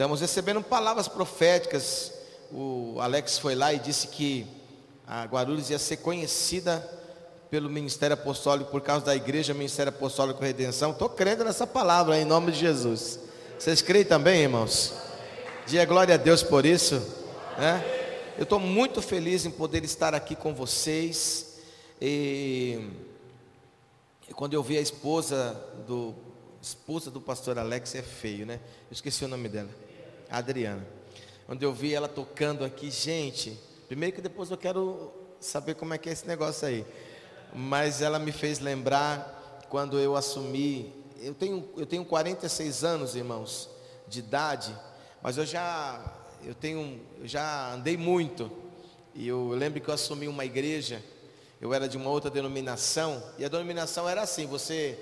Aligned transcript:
Estamos 0.00 0.22
recebendo 0.22 0.62
palavras 0.62 1.08
proféticas. 1.08 2.10
O 2.50 2.96
Alex 3.02 3.36
foi 3.36 3.54
lá 3.54 3.70
e 3.74 3.78
disse 3.78 4.06
que 4.06 4.46
a 5.06 5.26
Guarulhos 5.26 5.68
ia 5.68 5.78
ser 5.78 5.98
conhecida 5.98 6.80
pelo 7.50 7.68
Ministério 7.68 8.14
Apostólico 8.14 8.70
por 8.70 8.80
causa 8.80 9.04
da 9.04 9.14
igreja 9.14 9.52
Ministério 9.52 9.90
Apostólico 9.90 10.42
Redenção. 10.42 10.92
Estou 10.92 11.10
crendo 11.10 11.44
nessa 11.44 11.66
palavra 11.66 12.18
em 12.18 12.24
nome 12.24 12.50
de 12.50 12.60
Jesus. 12.60 13.20
Vocês 13.58 13.82
creem 13.82 14.06
também, 14.06 14.40
irmãos? 14.40 14.94
Dia 15.66 15.84
glória 15.84 16.14
a 16.14 16.16
Deus 16.16 16.42
por 16.42 16.64
isso. 16.64 16.94
Né? 17.58 17.84
Eu 18.38 18.44
estou 18.44 18.58
muito 18.58 19.02
feliz 19.02 19.44
em 19.44 19.50
poder 19.50 19.84
estar 19.84 20.14
aqui 20.14 20.34
com 20.34 20.54
vocês. 20.54 21.58
E, 22.00 22.88
quando 24.32 24.54
eu 24.54 24.62
vi 24.62 24.78
a 24.78 24.80
esposa 24.80 25.62
do 25.86 26.14
esposa 26.62 27.10
do 27.10 27.20
pastor 27.20 27.58
Alex 27.58 27.94
é 27.94 28.02
feio, 28.02 28.46
né? 28.46 28.60
Eu 28.90 28.92
esqueci 28.92 29.24
o 29.24 29.28
nome 29.28 29.48
dela. 29.48 29.68
Adriana. 30.30 30.86
Quando 31.46 31.62
eu 31.62 31.72
vi 31.72 31.92
ela 31.92 32.06
tocando 32.06 32.64
aqui, 32.64 32.90
gente, 32.90 33.58
primeiro 33.88 34.14
que 34.14 34.22
depois 34.22 34.50
eu 34.50 34.56
quero 34.56 35.12
saber 35.40 35.74
como 35.74 35.92
é 35.92 35.98
que 35.98 36.08
é 36.08 36.12
esse 36.12 36.26
negócio 36.26 36.68
aí. 36.68 36.86
Mas 37.52 38.00
ela 38.00 38.18
me 38.18 38.30
fez 38.30 38.60
lembrar 38.60 39.60
quando 39.68 39.98
eu 39.98 40.14
assumi, 40.14 40.94
eu 41.20 41.34
tenho 41.34 41.68
eu 41.76 41.84
tenho 41.84 42.04
46 42.04 42.84
anos, 42.84 43.16
irmãos, 43.16 43.68
de 44.06 44.20
idade, 44.20 44.72
mas 45.20 45.36
eu 45.36 45.44
já 45.44 46.00
eu 46.44 46.54
tenho 46.54 47.00
eu 47.18 47.26
já 47.26 47.72
andei 47.72 47.96
muito. 47.96 48.50
E 49.12 49.26
eu 49.26 49.48
lembro 49.48 49.80
que 49.80 49.88
eu 49.88 49.94
assumi 49.94 50.28
uma 50.28 50.44
igreja, 50.44 51.02
eu 51.60 51.74
era 51.74 51.88
de 51.88 51.96
uma 51.96 52.10
outra 52.10 52.30
denominação, 52.30 53.20
e 53.36 53.44
a 53.44 53.48
denominação 53.48 54.08
era 54.08 54.22
assim, 54.22 54.46
você 54.46 54.96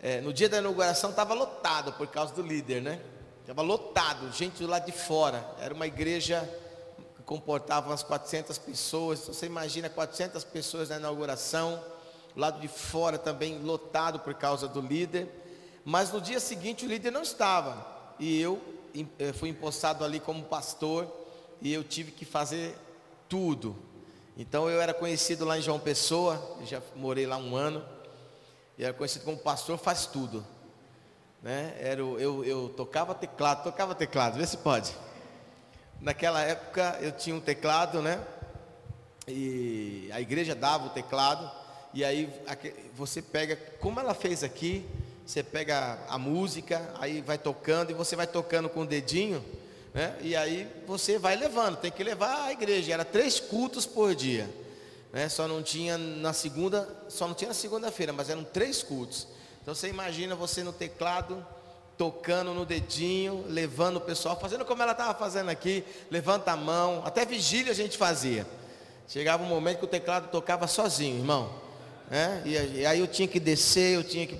é, 0.00 0.22
no 0.22 0.32
dia 0.32 0.48
da 0.48 0.58
inauguração 0.58 1.10
estava 1.10 1.34
lotado 1.34 1.92
por 1.92 2.06
causa 2.06 2.34
do 2.34 2.42
líder, 2.42 2.80
né? 2.80 3.00
Estava 3.46 3.62
lotado, 3.62 4.32
gente 4.32 4.58
do 4.60 4.66
lado 4.66 4.86
de 4.86 4.90
fora. 4.90 5.48
Era 5.60 5.72
uma 5.72 5.86
igreja 5.86 6.42
que 7.14 7.22
comportava 7.22 7.90
umas 7.90 8.02
400 8.02 8.58
pessoas. 8.58 9.20
Você 9.20 9.46
imagina 9.46 9.88
400 9.88 10.42
pessoas 10.42 10.88
na 10.88 10.96
inauguração. 10.96 11.80
Lado 12.34 12.58
de 12.58 12.66
fora 12.66 13.16
também 13.16 13.60
lotado 13.60 14.18
por 14.18 14.34
causa 14.34 14.66
do 14.66 14.80
líder. 14.80 15.28
Mas 15.84 16.10
no 16.10 16.20
dia 16.20 16.40
seguinte 16.40 16.84
o 16.86 16.88
líder 16.88 17.12
não 17.12 17.22
estava. 17.22 17.86
E 18.18 18.40
eu 18.40 18.60
eh, 19.16 19.32
fui 19.32 19.48
empossado 19.48 20.04
ali 20.04 20.18
como 20.18 20.42
pastor. 20.42 21.06
E 21.62 21.72
eu 21.72 21.84
tive 21.84 22.10
que 22.10 22.24
fazer 22.24 22.76
tudo. 23.28 23.76
Então 24.36 24.68
eu 24.68 24.80
era 24.82 24.92
conhecido 24.92 25.44
lá 25.44 25.56
em 25.56 25.62
João 25.62 25.78
Pessoa. 25.78 26.58
já 26.64 26.82
morei 26.96 27.28
lá 27.28 27.36
um 27.36 27.54
ano. 27.54 27.84
E 28.76 28.82
era 28.82 28.92
conhecido 28.92 29.24
como 29.24 29.38
pastor 29.38 29.78
faz 29.78 30.04
tudo. 30.04 30.44
Né? 31.42 31.76
Era, 31.78 32.00
eu, 32.00 32.44
eu 32.44 32.68
tocava 32.70 33.14
teclado, 33.14 33.64
tocava 33.64 33.94
teclado, 33.94 34.38
vê 34.38 34.46
se 34.46 34.56
pode. 34.56 34.94
Naquela 36.00 36.42
época 36.42 36.98
eu 37.00 37.12
tinha 37.12 37.34
um 37.34 37.40
teclado, 37.40 38.02
né? 38.02 38.20
E 39.28 40.08
a 40.12 40.20
igreja 40.20 40.54
dava 40.54 40.86
o 40.86 40.90
teclado. 40.90 41.50
E 41.94 42.04
aí 42.04 42.30
você 42.94 43.22
pega, 43.22 43.56
como 43.80 43.98
ela 43.98 44.14
fez 44.14 44.44
aqui, 44.44 44.84
você 45.26 45.42
pega 45.42 45.98
a 46.08 46.18
música, 46.18 46.88
aí 47.00 47.20
vai 47.20 47.38
tocando 47.38 47.90
e 47.90 47.94
você 47.94 48.14
vai 48.14 48.26
tocando 48.26 48.68
com 48.68 48.82
o 48.82 48.86
dedinho, 48.86 49.44
né? 49.92 50.16
E 50.20 50.36
aí 50.36 50.70
você 50.86 51.18
vai 51.18 51.34
levando, 51.34 51.78
tem 51.78 51.90
que 51.90 52.04
levar 52.04 52.44
a 52.44 52.52
igreja. 52.52 52.92
Era 52.92 53.04
três 53.04 53.40
cultos 53.40 53.86
por 53.86 54.14
dia, 54.14 54.48
né? 55.12 55.28
Só 55.28 55.48
não 55.48 55.62
tinha 55.62 55.98
na 55.98 56.32
segunda, 56.32 56.88
só 57.08 57.26
não 57.26 57.34
tinha 57.34 57.48
na 57.48 57.54
segunda-feira, 57.54 58.12
mas 58.12 58.30
eram 58.30 58.44
três 58.44 58.82
cultos. 58.82 59.26
Então 59.66 59.74
você 59.74 59.88
imagina 59.88 60.36
você 60.36 60.62
no 60.62 60.72
teclado, 60.72 61.44
tocando 61.98 62.54
no 62.54 62.64
dedinho, 62.64 63.44
levando 63.48 63.96
o 63.96 64.00
pessoal, 64.00 64.38
fazendo 64.38 64.64
como 64.64 64.80
ela 64.80 64.92
estava 64.92 65.12
fazendo 65.12 65.48
aqui, 65.48 65.82
levanta 66.08 66.52
a 66.52 66.56
mão, 66.56 67.02
até 67.04 67.26
vigília 67.26 67.72
a 67.72 67.74
gente 67.74 67.98
fazia. 67.98 68.46
Chegava 69.08 69.42
um 69.42 69.48
momento 69.48 69.78
que 69.78 69.84
o 69.84 69.88
teclado 69.88 70.30
tocava 70.30 70.68
sozinho, 70.68 71.18
irmão. 71.18 71.52
Né? 72.08 72.42
E, 72.44 72.50
e 72.78 72.86
aí 72.86 73.00
eu 73.00 73.08
tinha 73.08 73.26
que 73.26 73.40
descer, 73.40 73.96
eu 73.96 74.04
tinha 74.04 74.24
que 74.24 74.36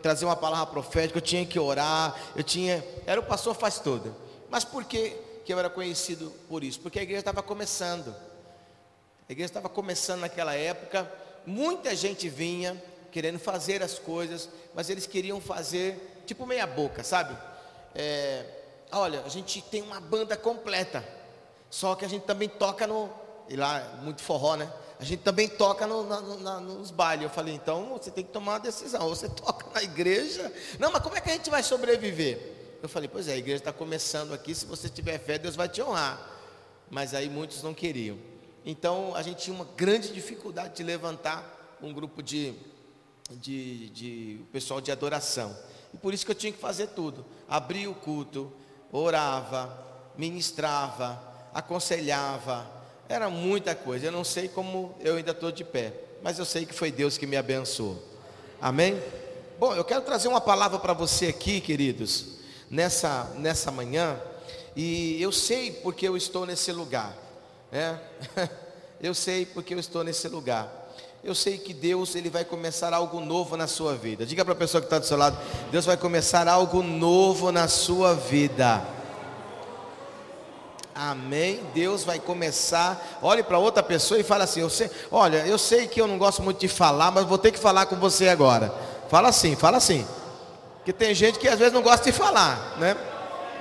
trazer 0.00 0.24
uma 0.24 0.36
palavra 0.36 0.66
profética, 0.66 1.18
eu 1.18 1.22
tinha 1.22 1.44
que 1.44 1.58
orar, 1.58 2.14
eu 2.36 2.44
tinha. 2.44 2.86
Era 3.04 3.20
o 3.20 3.24
pastor 3.24 3.52
faz 3.52 3.80
tudo. 3.80 4.14
Mas 4.48 4.62
por 4.62 4.84
que, 4.84 5.16
que 5.44 5.52
eu 5.52 5.58
era 5.58 5.68
conhecido 5.68 6.32
por 6.48 6.62
isso? 6.62 6.78
Porque 6.78 7.00
a 7.00 7.02
igreja 7.02 7.18
estava 7.18 7.42
começando. 7.42 8.14
A 9.28 9.32
igreja 9.32 9.50
estava 9.50 9.68
começando 9.68 10.20
naquela 10.20 10.54
época, 10.54 11.12
muita 11.44 11.96
gente 11.96 12.28
vinha, 12.28 12.80
querendo 13.16 13.38
fazer 13.38 13.82
as 13.82 13.98
coisas, 13.98 14.46
mas 14.74 14.90
eles 14.90 15.06
queriam 15.06 15.40
fazer 15.40 16.22
tipo 16.26 16.44
meia 16.44 16.66
boca, 16.66 17.02
sabe? 17.02 17.34
É, 17.94 18.44
olha, 18.92 19.22
a 19.24 19.28
gente 19.30 19.62
tem 19.62 19.80
uma 19.80 19.98
banda 19.98 20.36
completa, 20.36 21.02
só 21.70 21.94
que 21.94 22.04
a 22.04 22.08
gente 22.08 22.24
também 22.26 22.46
toca 22.46 22.86
no, 22.86 23.08
e 23.48 23.56
lá 23.56 24.00
muito 24.02 24.20
forró, 24.20 24.54
né? 24.56 24.70
A 25.00 25.04
gente 25.04 25.22
também 25.22 25.48
toca 25.48 25.86
no, 25.86 26.04
na, 26.04 26.20
na, 26.20 26.60
nos 26.60 26.90
bailes. 26.90 27.24
Eu 27.24 27.30
falei, 27.30 27.54
então 27.54 27.94
você 27.94 28.10
tem 28.10 28.22
que 28.22 28.32
tomar 28.32 28.52
uma 28.52 28.60
decisão. 28.60 29.02
Ou 29.06 29.16
você 29.16 29.30
toca 29.32 29.66
na 29.72 29.82
igreja. 29.82 30.52
Não, 30.78 30.92
mas 30.92 31.02
como 31.02 31.16
é 31.16 31.20
que 31.20 31.30
a 31.30 31.32
gente 31.32 31.48
vai 31.48 31.62
sobreviver? 31.62 32.78
Eu 32.82 32.88
falei, 32.88 33.08
pois 33.08 33.28
é, 33.28 33.32
a 33.32 33.36
igreja 33.38 33.58
está 33.58 33.72
começando 33.72 34.34
aqui. 34.34 34.54
Se 34.54 34.66
você 34.66 34.90
tiver 34.90 35.18
fé, 35.18 35.38
Deus 35.38 35.56
vai 35.56 35.70
te 35.70 35.80
honrar. 35.80 36.18
Mas 36.90 37.14
aí 37.14 37.30
muitos 37.30 37.62
não 37.62 37.72
queriam. 37.72 38.18
Então 38.64 39.14
a 39.14 39.22
gente 39.22 39.44
tinha 39.44 39.56
uma 39.56 39.66
grande 39.74 40.12
dificuldade 40.12 40.76
de 40.76 40.82
levantar 40.82 41.78
um 41.82 41.92
grupo 41.92 42.22
de 42.22 42.54
de, 43.30 43.90
de 43.90 44.38
o 44.42 44.46
pessoal 44.46 44.80
de 44.80 44.92
adoração. 44.92 45.56
E 45.92 45.96
por 45.96 46.14
isso 46.14 46.24
que 46.24 46.30
eu 46.30 46.36
tinha 46.36 46.52
que 46.52 46.58
fazer 46.58 46.88
tudo. 46.88 47.24
Abria 47.48 47.90
o 47.90 47.94
culto, 47.94 48.52
orava, 48.92 49.84
ministrava, 50.16 51.20
aconselhava. 51.52 52.70
Era 53.08 53.28
muita 53.30 53.74
coisa. 53.74 54.06
Eu 54.06 54.12
não 54.12 54.24
sei 54.24 54.48
como 54.48 54.94
eu 55.00 55.16
ainda 55.16 55.30
estou 55.30 55.50
de 55.50 55.64
pé. 55.64 55.92
Mas 56.22 56.38
eu 56.38 56.44
sei 56.44 56.66
que 56.66 56.74
foi 56.74 56.90
Deus 56.90 57.18
que 57.18 57.26
me 57.26 57.36
abençoou. 57.36 58.02
Amém? 58.60 59.00
Bom, 59.58 59.74
eu 59.74 59.84
quero 59.84 60.02
trazer 60.02 60.28
uma 60.28 60.40
palavra 60.40 60.78
para 60.78 60.92
você 60.92 61.26
aqui, 61.26 61.60
queridos, 61.60 62.38
nessa, 62.70 63.24
nessa 63.36 63.70
manhã. 63.70 64.20
E 64.74 65.20
eu 65.22 65.32
sei 65.32 65.72
porque 65.72 66.06
eu 66.06 66.16
estou 66.16 66.44
nesse 66.44 66.72
lugar. 66.72 67.16
Né? 67.70 68.00
eu 69.00 69.14
sei 69.14 69.46
porque 69.46 69.74
eu 69.74 69.78
estou 69.78 70.02
nesse 70.04 70.28
lugar 70.28 70.85
eu 71.26 71.34
sei 71.34 71.58
que 71.58 71.74
Deus 71.74 72.14
ele 72.14 72.30
vai 72.30 72.44
começar 72.44 72.94
algo 72.94 73.20
novo 73.20 73.56
na 73.56 73.66
sua 73.66 73.96
vida. 73.96 74.24
Diga 74.24 74.44
para 74.44 74.54
a 74.54 74.56
pessoa 74.56 74.80
que 74.80 74.86
está 74.86 75.00
do 75.00 75.04
seu 75.04 75.16
lado, 75.16 75.36
Deus 75.72 75.84
vai 75.84 75.96
começar 75.96 76.46
algo 76.46 76.84
novo 76.84 77.50
na 77.50 77.66
sua 77.66 78.14
vida. 78.14 78.80
Amém. 80.94 81.60
Deus 81.74 82.04
vai 82.04 82.20
começar. 82.20 83.18
Olhe 83.20 83.42
para 83.42 83.58
outra 83.58 83.82
pessoa 83.82 84.20
e 84.20 84.22
fala 84.22 84.44
assim: 84.44 84.60
eu 84.60 84.70
sei, 84.70 84.88
olha, 85.10 85.38
eu 85.38 85.58
sei 85.58 85.88
que 85.88 86.00
eu 86.00 86.06
não 86.06 86.16
gosto 86.16 86.44
muito 86.44 86.60
de 86.60 86.68
falar, 86.68 87.10
mas 87.10 87.26
vou 87.26 87.38
ter 87.38 87.50
que 87.50 87.58
falar 87.58 87.86
com 87.86 87.96
você 87.96 88.28
agora. 88.28 88.72
Fala 89.10 89.28
assim, 89.28 89.56
fala 89.56 89.78
assim. 89.78 90.06
Porque 90.76 90.92
tem 90.92 91.12
gente 91.12 91.40
que 91.40 91.48
às 91.48 91.58
vezes 91.58 91.74
não 91.74 91.82
gosta 91.82 92.04
de 92.04 92.16
falar, 92.16 92.76
né? 92.78 92.96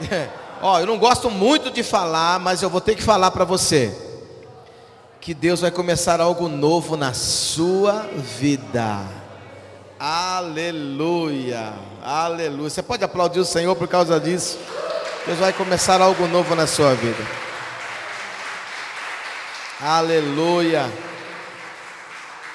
Ó, 0.62 0.80
eu 0.80 0.86
não 0.86 1.00
gosto 1.00 1.32
muito 1.32 1.72
de 1.72 1.82
falar, 1.82 2.40
mas 2.40 2.62
eu 2.62 2.70
vou 2.70 2.80
ter 2.80 2.94
que 2.94 3.02
falar 3.02 3.32
para 3.32 3.44
você 3.44 4.05
que 5.26 5.34
Deus 5.34 5.62
vai 5.62 5.72
começar 5.72 6.22
algo 6.22 6.48
novo 6.48 6.96
na 6.96 7.12
sua 7.12 8.02
vida. 8.38 9.04
Aleluia, 9.98 11.74
aleluia. 12.04 12.70
Você 12.70 12.84
pode 12.84 13.04
aplaudir 13.04 13.40
o 13.40 13.46
Senhor 13.46 13.76
por 13.76 13.88
causa 13.88 14.20
disso? 14.20 14.60
Deus 15.26 15.40
vai 15.40 15.52
começar 15.52 16.00
algo 16.00 16.28
novo 16.28 16.54
na 16.54 16.68
sua 16.68 16.94
vida. 16.94 17.26
Aleluia, 19.82 20.94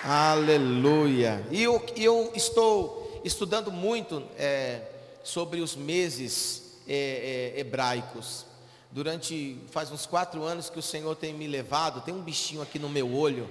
aleluia. 0.04 1.44
E 1.50 1.64
eu, 1.64 1.84
eu 1.96 2.31
estou 2.37 3.20
estudando 3.25 3.73
muito 3.73 4.23
é, 4.38 4.82
sobre 5.25 5.61
os 5.61 5.75
meses 5.75 6.78
é, 6.87 7.55
é, 7.56 7.61
hebraicos 7.61 8.49
durante 8.90 9.58
faz 9.70 9.90
uns 9.90 10.06
quatro 10.06 10.42
anos 10.42 10.69
que 10.69 10.78
o 10.78 10.82
Senhor 10.82 11.14
tem 11.14 11.32
me 11.32 11.46
levado, 11.46 12.00
tem 12.00 12.14
um 12.14 12.22
bichinho 12.22 12.60
aqui 12.60 12.78
no 12.78 12.88
meu 12.88 13.14
olho, 13.14 13.48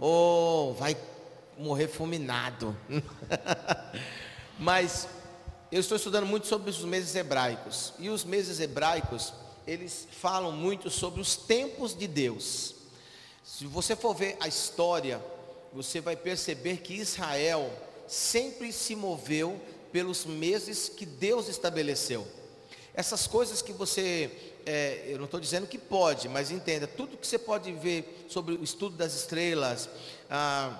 oh, 0.00 0.74
vai 0.78 0.96
morrer 1.58 1.88
fulminado. 1.88 2.76
Mas 4.58 5.08
eu 5.70 5.80
estou 5.80 5.96
estudando 5.96 6.26
muito 6.26 6.46
sobre 6.46 6.70
os 6.70 6.84
meses 6.84 7.14
hebraicos. 7.14 7.92
E 7.98 8.08
os 8.08 8.24
meses 8.24 8.60
hebraicos, 8.60 9.32
eles 9.66 10.06
falam 10.10 10.52
muito 10.52 10.88
sobre 10.88 11.20
os 11.20 11.36
tempos 11.36 11.96
de 11.96 12.06
Deus. 12.06 12.74
Se 13.44 13.66
você 13.66 13.96
for 13.96 14.14
ver 14.14 14.36
a 14.40 14.48
história, 14.48 15.22
você 15.72 16.00
vai 16.00 16.16
perceber 16.16 16.78
que 16.78 16.94
Israel 16.94 17.70
sempre 18.06 18.72
se 18.72 18.94
moveu 18.94 19.60
pelos 19.92 20.24
meses 20.24 20.88
que 20.88 21.04
Deus 21.04 21.48
estabeleceu. 21.48 22.26
Essas 22.94 23.26
coisas 23.26 23.60
que 23.60 23.72
você 23.72 24.55
é, 24.66 25.04
eu 25.06 25.16
não 25.16 25.26
estou 25.26 25.38
dizendo 25.38 25.66
que 25.66 25.78
pode, 25.78 26.28
mas 26.28 26.50
entenda, 26.50 26.88
tudo 26.88 27.16
que 27.16 27.26
você 27.26 27.38
pode 27.38 27.72
ver 27.72 28.26
sobre 28.28 28.54
o 28.54 28.64
estudo 28.64 28.96
das 28.96 29.14
estrelas, 29.14 29.88
ah, 30.28 30.76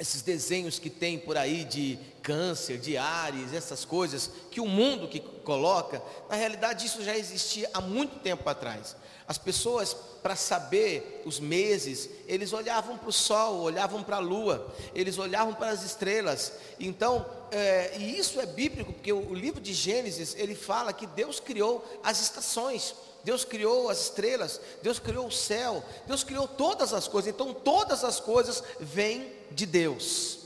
esses 0.00 0.22
desenhos 0.22 0.78
que 0.78 0.88
tem 0.88 1.18
por 1.18 1.36
aí 1.36 1.64
de 1.64 1.98
câncer, 2.24 2.78
de 2.78 2.96
Ares, 2.96 3.52
essas 3.52 3.84
coisas 3.84 4.30
que 4.50 4.60
o 4.60 4.66
mundo 4.66 5.06
que 5.06 5.20
coloca, 5.20 6.02
na 6.28 6.34
realidade 6.34 6.86
isso 6.86 7.04
já 7.04 7.16
existia 7.16 7.68
há 7.72 7.80
muito 7.80 8.18
tempo 8.20 8.48
atrás. 8.48 8.96
As 9.28 9.38
pessoas, 9.38 9.94
para 10.22 10.34
saber 10.34 11.22
os 11.24 11.38
meses, 11.38 12.10
eles 12.26 12.52
olhavam 12.52 12.98
para 12.98 13.08
o 13.08 13.12
sol, 13.12 13.60
olhavam 13.60 14.02
para 14.02 14.16
a 14.16 14.20
lua, 14.20 14.74
eles 14.94 15.18
olhavam 15.18 15.54
para 15.54 15.70
as 15.70 15.82
estrelas. 15.82 16.52
Então, 16.80 17.24
é, 17.50 17.96
e 17.98 18.18
isso 18.18 18.40
é 18.40 18.46
bíblico, 18.46 18.92
porque 18.92 19.12
o, 19.12 19.30
o 19.30 19.34
livro 19.34 19.60
de 19.60 19.72
Gênesis 19.72 20.34
ele 20.36 20.54
fala 20.54 20.92
que 20.92 21.06
Deus 21.06 21.40
criou 21.40 21.84
as 22.02 22.20
estações. 22.20 22.94
Deus 23.22 23.42
criou 23.42 23.88
as 23.88 24.02
estrelas, 24.02 24.60
Deus 24.82 24.98
criou 24.98 25.26
o 25.26 25.32
céu, 25.32 25.82
Deus 26.06 26.22
criou 26.22 26.46
todas 26.46 26.92
as 26.92 27.08
coisas. 27.08 27.32
Então 27.32 27.54
todas 27.54 28.04
as 28.04 28.20
coisas 28.20 28.62
vêm 28.78 29.32
de 29.50 29.64
Deus. 29.64 30.43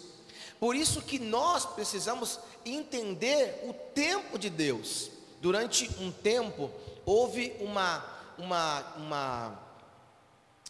Por 0.59 0.75
isso 0.75 1.03
que 1.03 1.19
nós 1.19 1.65
precisamos 1.65 2.39
entender 2.65 3.63
o 3.65 3.73
tempo 3.73 4.39
de 4.39 4.51
Deus. 4.51 5.11
Durante 5.41 5.89
um 6.01 6.11
tempo 6.11 6.71
houve 7.07 7.55
uma 7.61 8.05
uma 8.37 8.81
uma 8.97 9.63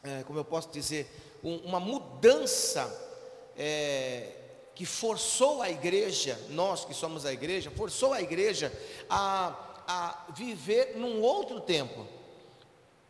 é, 0.02 0.22
como 0.24 0.38
eu 0.38 0.44
posso 0.44 0.70
dizer 0.70 1.10
um, 1.42 1.56
uma 1.58 1.80
mudança 1.80 2.86
é, 3.56 4.32
que 4.74 4.86
forçou 4.86 5.60
a 5.60 5.70
igreja, 5.70 6.38
nós 6.50 6.84
que 6.84 6.94
somos 6.94 7.26
a 7.26 7.32
igreja, 7.32 7.70
forçou 7.70 8.12
a 8.12 8.22
igreja 8.22 8.72
a 9.08 9.64
a 9.88 10.26
viver 10.36 10.98
num 10.98 11.22
outro 11.22 11.62
tempo. 11.62 12.06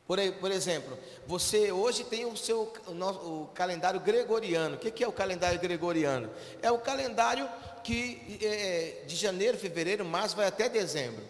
Por, 0.09 0.19
por 0.41 0.51
exemplo, 0.51 0.99
você 1.27 1.71
hoje 1.71 2.03
tem 2.03 2.25
o 2.25 2.35
seu 2.35 2.73
o, 2.87 3.43
o 3.43 3.47
calendário 3.49 4.01
gregoriano. 4.01 4.77
O 4.77 4.79
que, 4.79 4.91
que, 4.91 5.05
é 5.05 5.07
o 5.07 5.13
calendário 5.13 5.61
gregoriano? 5.61 6.31
É 6.63 6.73
o 6.73 6.79
calendário 6.79 7.47
que 7.85 8.39
é, 8.43 9.03
de 9.07 9.15
janeiro, 9.15 9.59
fevereiro, 9.59 10.07
março 10.07 10.35
vai 10.35 10.47
até 10.47 10.67
dezembro. 10.67 11.23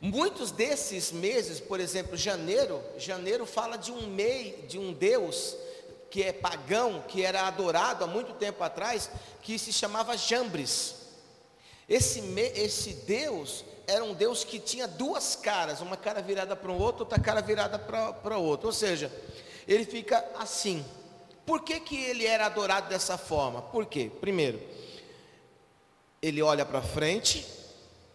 Muitos 0.00 0.50
desses 0.50 1.12
meses, 1.12 1.60
por 1.60 1.80
exemplo, 1.80 2.16
janeiro, 2.16 2.82
janeiro 2.96 3.44
fala 3.44 3.76
de 3.76 3.92
um 3.92 4.06
mês, 4.06 4.66
de 4.66 4.78
um 4.78 4.94
Deus 4.94 5.54
que 6.10 6.22
é 6.22 6.32
pagão, 6.32 7.04
que 7.06 7.22
era 7.22 7.46
adorado 7.46 8.04
há 8.04 8.06
muito 8.06 8.32
tempo 8.34 8.64
atrás, 8.64 9.10
que 9.42 9.58
se 9.58 9.70
chamava 9.70 10.16
Jambres. 10.16 10.94
Esse, 11.86 12.20
esse 12.54 12.94
Deus 13.06 13.66
era 13.86 14.04
um 14.04 14.14
Deus 14.14 14.44
que 14.44 14.58
tinha 14.58 14.86
duas 14.86 15.36
caras, 15.36 15.80
uma 15.80 15.96
cara 15.96 16.22
virada 16.22 16.54
para 16.54 16.70
um 16.70 16.78
outro, 16.78 17.04
outra 17.04 17.18
cara 17.18 17.40
virada 17.40 17.78
para 17.78 18.38
outro. 18.38 18.66
Ou 18.66 18.72
seja, 18.72 19.12
ele 19.66 19.84
fica 19.84 20.24
assim. 20.38 20.84
Por 21.44 21.62
que, 21.62 21.80
que 21.80 21.96
ele 21.96 22.26
era 22.26 22.46
adorado 22.46 22.88
dessa 22.88 23.18
forma? 23.18 23.62
Por 23.62 23.86
quê? 23.86 24.10
Primeiro, 24.20 24.60
ele 26.20 26.40
olha 26.40 26.64
para 26.64 26.80
frente, 26.80 27.46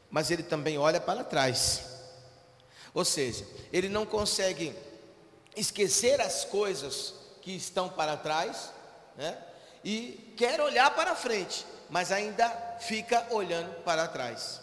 mas 0.09 0.31
ele 0.31 0.43
também 0.43 0.77
olha 0.77 1.01
para 1.01 1.23
trás. 1.23 1.83
Ou 2.93 3.03
seja, 3.03 3.45
ele 3.71 3.89
não 3.89 4.05
consegue 4.05 4.73
esquecer 5.55 6.21
as 6.21 6.45
coisas 6.45 7.13
que 7.41 7.55
estão 7.55 7.89
para 7.89 8.15
trás, 8.15 8.71
né? 9.17 9.37
E 9.83 10.33
quer 10.37 10.59
olhar 10.61 10.89
para 10.95 11.15
frente, 11.15 11.65
mas 11.89 12.11
ainda 12.11 12.49
fica 12.79 13.27
olhando 13.31 13.71
para 13.83 14.07
trás. 14.07 14.61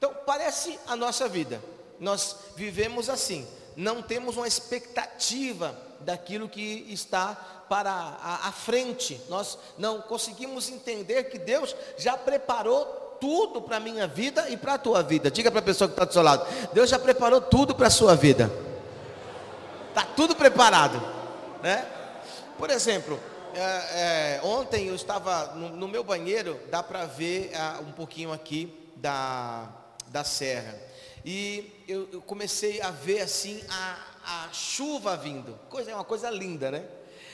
Então, 0.00 0.14
parece 0.24 0.78
a 0.86 0.96
nossa 0.96 1.28
vida. 1.28 1.60
Nós 1.98 2.34
vivemos 2.56 3.10
assim, 3.10 3.46
não 3.76 4.00
temos 4.00 4.34
uma 4.38 4.48
expectativa 4.48 5.78
daquilo 6.00 6.48
que 6.48 6.86
está 6.88 7.34
para 7.68 7.90
a, 7.92 8.48
a 8.48 8.50
frente. 8.52 9.20
Nós 9.28 9.58
não 9.76 10.00
conseguimos 10.00 10.70
entender 10.70 11.24
que 11.24 11.38
Deus 11.38 11.76
já 11.98 12.16
preparou 12.16 12.86
tudo 13.20 13.60
para 13.60 13.76
a 13.76 13.80
minha 13.80 14.06
vida 14.06 14.48
e 14.48 14.56
para 14.56 14.72
a 14.72 14.78
tua 14.78 15.02
vida. 15.02 15.30
Diga 15.30 15.50
para 15.50 15.60
a 15.60 15.64
pessoa 15.64 15.86
que 15.86 15.92
está 15.92 16.06
do 16.06 16.14
seu 16.14 16.22
lado: 16.22 16.46
Deus 16.72 16.88
já 16.88 16.98
preparou 16.98 17.42
tudo 17.42 17.74
para 17.74 17.88
a 17.88 17.90
sua 17.90 18.16
vida. 18.16 18.50
Está 19.90 20.02
tudo 20.16 20.34
preparado, 20.34 20.98
né? 21.62 21.86
Por 22.56 22.70
exemplo, 22.70 23.20
é, 23.52 24.38
é, 24.38 24.40
ontem 24.44 24.86
eu 24.86 24.94
estava 24.94 25.52
no, 25.56 25.68
no 25.68 25.86
meu 25.86 26.02
banheiro, 26.02 26.58
dá 26.70 26.82
para 26.82 27.04
ver 27.04 27.52
uh, 27.54 27.82
um 27.82 27.92
pouquinho 27.92 28.32
aqui 28.32 28.74
da 28.96 29.68
da 30.10 30.24
serra. 30.24 30.76
E 31.24 31.84
eu, 31.86 32.08
eu 32.12 32.22
comecei 32.22 32.80
a 32.82 32.90
ver 32.90 33.20
assim 33.20 33.64
a, 33.70 33.98
a 34.24 34.52
chuva 34.52 35.16
vindo. 35.16 35.58
Coisa, 35.68 35.90
é 35.90 35.94
uma 35.94 36.04
coisa 36.04 36.28
linda, 36.30 36.70
né? 36.70 36.84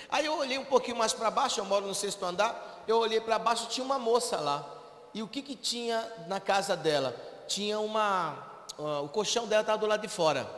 Aí 0.08 0.26
eu 0.26 0.37
olhei 0.38 0.58
um 0.58 0.64
pouquinho 0.64 0.96
mais 0.96 1.12
para 1.12 1.31
baixo, 1.31 1.58
eu 1.58 1.64
moro 1.64 1.87
no 1.87 1.94
sexto 1.94 2.25
andar, 2.25 2.84
eu 2.87 2.99
olhei 2.99 3.20
para 3.20 3.38
baixo, 3.38 3.69
tinha 3.69 3.84
uma 3.84 3.99
moça 3.99 4.37
lá. 4.38 4.64
E 5.12 5.23
o 5.23 5.28
que 5.28 5.43
que 5.43 5.56
tinha 5.56 6.06
na 6.28 6.38
casa 6.38 6.76
dela? 6.76 7.17
Tinha 7.49 7.81
uma, 7.81 8.64
uh, 8.78 9.05
o 9.05 9.08
colchão 9.08 9.46
dela 9.46 9.62
estava 9.62 9.78
do 9.78 9.87
lado 9.87 10.02
de 10.02 10.08
fora. 10.08 10.49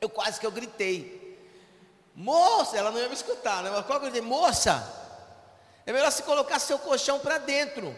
Eu 0.00 0.08
quase 0.08 0.40
que 0.40 0.46
eu 0.46 0.50
gritei. 0.50 1.20
Moça, 2.14 2.76
ela 2.76 2.90
não 2.90 2.98
ia 2.98 3.08
me 3.08 3.14
escutar, 3.14 3.62
né? 3.62 3.70
Mas 3.70 3.86
qual 3.86 4.00
que 4.00 4.06
eu 4.06 4.10
gritei? 4.10 4.28
Moça, 4.28 5.00
é 5.86 5.92
melhor 5.92 6.10
se 6.10 6.22
colocar 6.22 6.58
seu 6.58 6.78
colchão 6.78 7.20
para 7.20 7.38
dentro, 7.38 7.94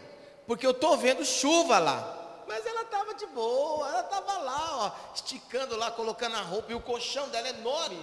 porque 0.47 0.67
eu 0.67 0.73
estou 0.73 0.97
vendo 0.97 1.25
chuva 1.25 1.79
lá. 1.79 2.24
Mas 2.47 2.65
ela 2.67 2.83
estava 2.83 3.15
de 3.15 3.27
boa, 3.27 3.89
ela 3.89 4.01
estava 4.01 4.39
lá, 4.39 4.77
ó, 4.87 5.15
esticando 5.15 5.77
lá, 5.77 5.91
colocando 5.91 6.37
a 6.37 6.43
roupa, 6.43 6.73
e 6.73 6.75
o 6.75 6.81
colchão 6.81 7.29
dela 7.29 7.49
é 7.49 7.51
enorme, 7.51 8.03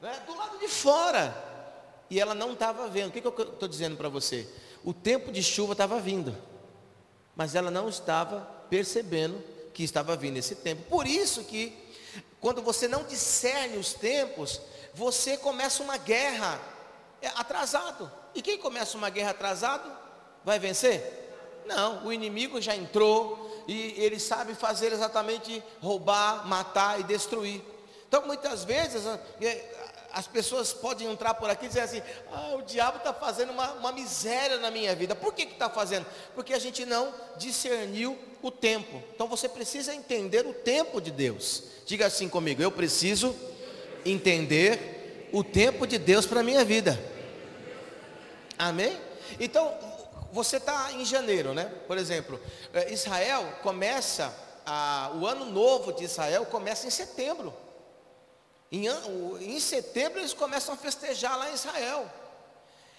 né, 0.00 0.22
do 0.26 0.34
lado 0.36 0.58
de 0.58 0.68
fora. 0.68 1.34
E 2.08 2.20
ela 2.20 2.34
não 2.34 2.52
estava 2.52 2.88
vendo. 2.88 3.08
O 3.08 3.12
que, 3.12 3.20
que 3.20 3.26
eu 3.26 3.52
estou 3.52 3.68
dizendo 3.68 3.96
para 3.96 4.08
você? 4.08 4.48
O 4.84 4.94
tempo 4.94 5.32
de 5.32 5.42
chuva 5.42 5.72
estava 5.72 5.98
vindo, 5.98 6.36
mas 7.34 7.54
ela 7.54 7.70
não 7.70 7.88
estava 7.88 8.40
percebendo 8.70 9.42
que 9.74 9.82
estava 9.82 10.16
vindo 10.16 10.36
esse 10.36 10.54
tempo. 10.54 10.82
Por 10.88 11.06
isso 11.06 11.44
que, 11.44 11.76
quando 12.40 12.62
você 12.62 12.88
não 12.88 13.04
discerne 13.04 13.76
os 13.76 13.92
tempos, 13.92 14.60
você 14.94 15.36
começa 15.36 15.82
uma 15.82 15.98
guerra 15.98 16.60
é, 17.20 17.28
atrasado. 17.28 18.10
E 18.34 18.40
quem 18.40 18.58
começa 18.58 18.96
uma 18.96 19.10
guerra 19.10 19.30
atrasado, 19.30 19.90
vai 20.44 20.58
vencer? 20.58 21.26
Não, 21.66 22.06
o 22.06 22.12
inimigo 22.12 22.60
já 22.60 22.76
entrou, 22.76 23.45
e 23.66 23.94
ele 23.96 24.18
sabe 24.18 24.54
fazer 24.54 24.92
exatamente 24.92 25.62
roubar, 25.80 26.46
matar 26.46 27.00
e 27.00 27.02
destruir. 27.02 27.62
Então 28.08 28.26
muitas 28.26 28.64
vezes 28.64 29.04
é, 29.40 29.76
as 30.12 30.26
pessoas 30.26 30.72
podem 30.72 31.10
entrar 31.10 31.34
por 31.34 31.50
aqui 31.50 31.66
e 31.66 31.68
dizer 31.68 31.80
assim: 31.80 32.02
ah, 32.32 32.54
o 32.56 32.62
diabo 32.62 32.98
está 32.98 33.12
fazendo 33.12 33.50
uma, 33.50 33.72
uma, 33.72 33.92
miséria 33.92 34.58
na 34.58 34.70
minha 34.70 34.94
vida. 34.94 35.14
Por 35.14 35.34
que 35.34 35.42
está 35.42 35.68
fazendo? 35.68 36.06
Porque 36.34 36.54
a 36.54 36.58
gente 36.58 36.86
não 36.86 37.12
discerniu 37.36 38.16
o 38.40 38.50
tempo. 38.50 39.02
Então 39.14 39.26
você 39.26 39.48
precisa 39.48 39.94
entender 39.94 40.46
o 40.46 40.54
tempo 40.54 41.00
de 41.00 41.10
Deus. 41.10 41.64
Diga 41.84 42.06
assim 42.06 42.28
comigo: 42.28 42.62
eu 42.62 42.70
preciso 42.70 43.36
entender 44.04 45.28
o 45.32 45.42
tempo 45.44 45.86
de 45.86 45.98
Deus 45.98 46.24
para 46.24 46.40
a 46.40 46.44
minha 46.44 46.64
vida. 46.64 46.98
Amém? 48.58 48.96
Então, 49.38 49.74
você 50.32 50.56
está 50.56 50.92
em 50.92 51.04
janeiro, 51.04 51.54
né? 51.54 51.72
Por 51.86 51.98
exemplo, 51.98 52.40
eh, 52.72 52.92
Israel 52.92 53.44
começa, 53.62 54.34
a, 54.64 55.10
o 55.14 55.26
ano 55.26 55.44
novo 55.46 55.92
de 55.92 56.04
Israel 56.04 56.46
começa 56.46 56.86
em 56.86 56.90
setembro. 56.90 57.54
Em, 58.70 58.86
em, 59.40 59.60
setembro 59.60 60.18
eles 60.18 60.34
começam 60.34 60.74
a 60.74 60.76
festejar 60.76 61.38
lá 61.38 61.50
em 61.50 61.54
Israel. 61.54 62.10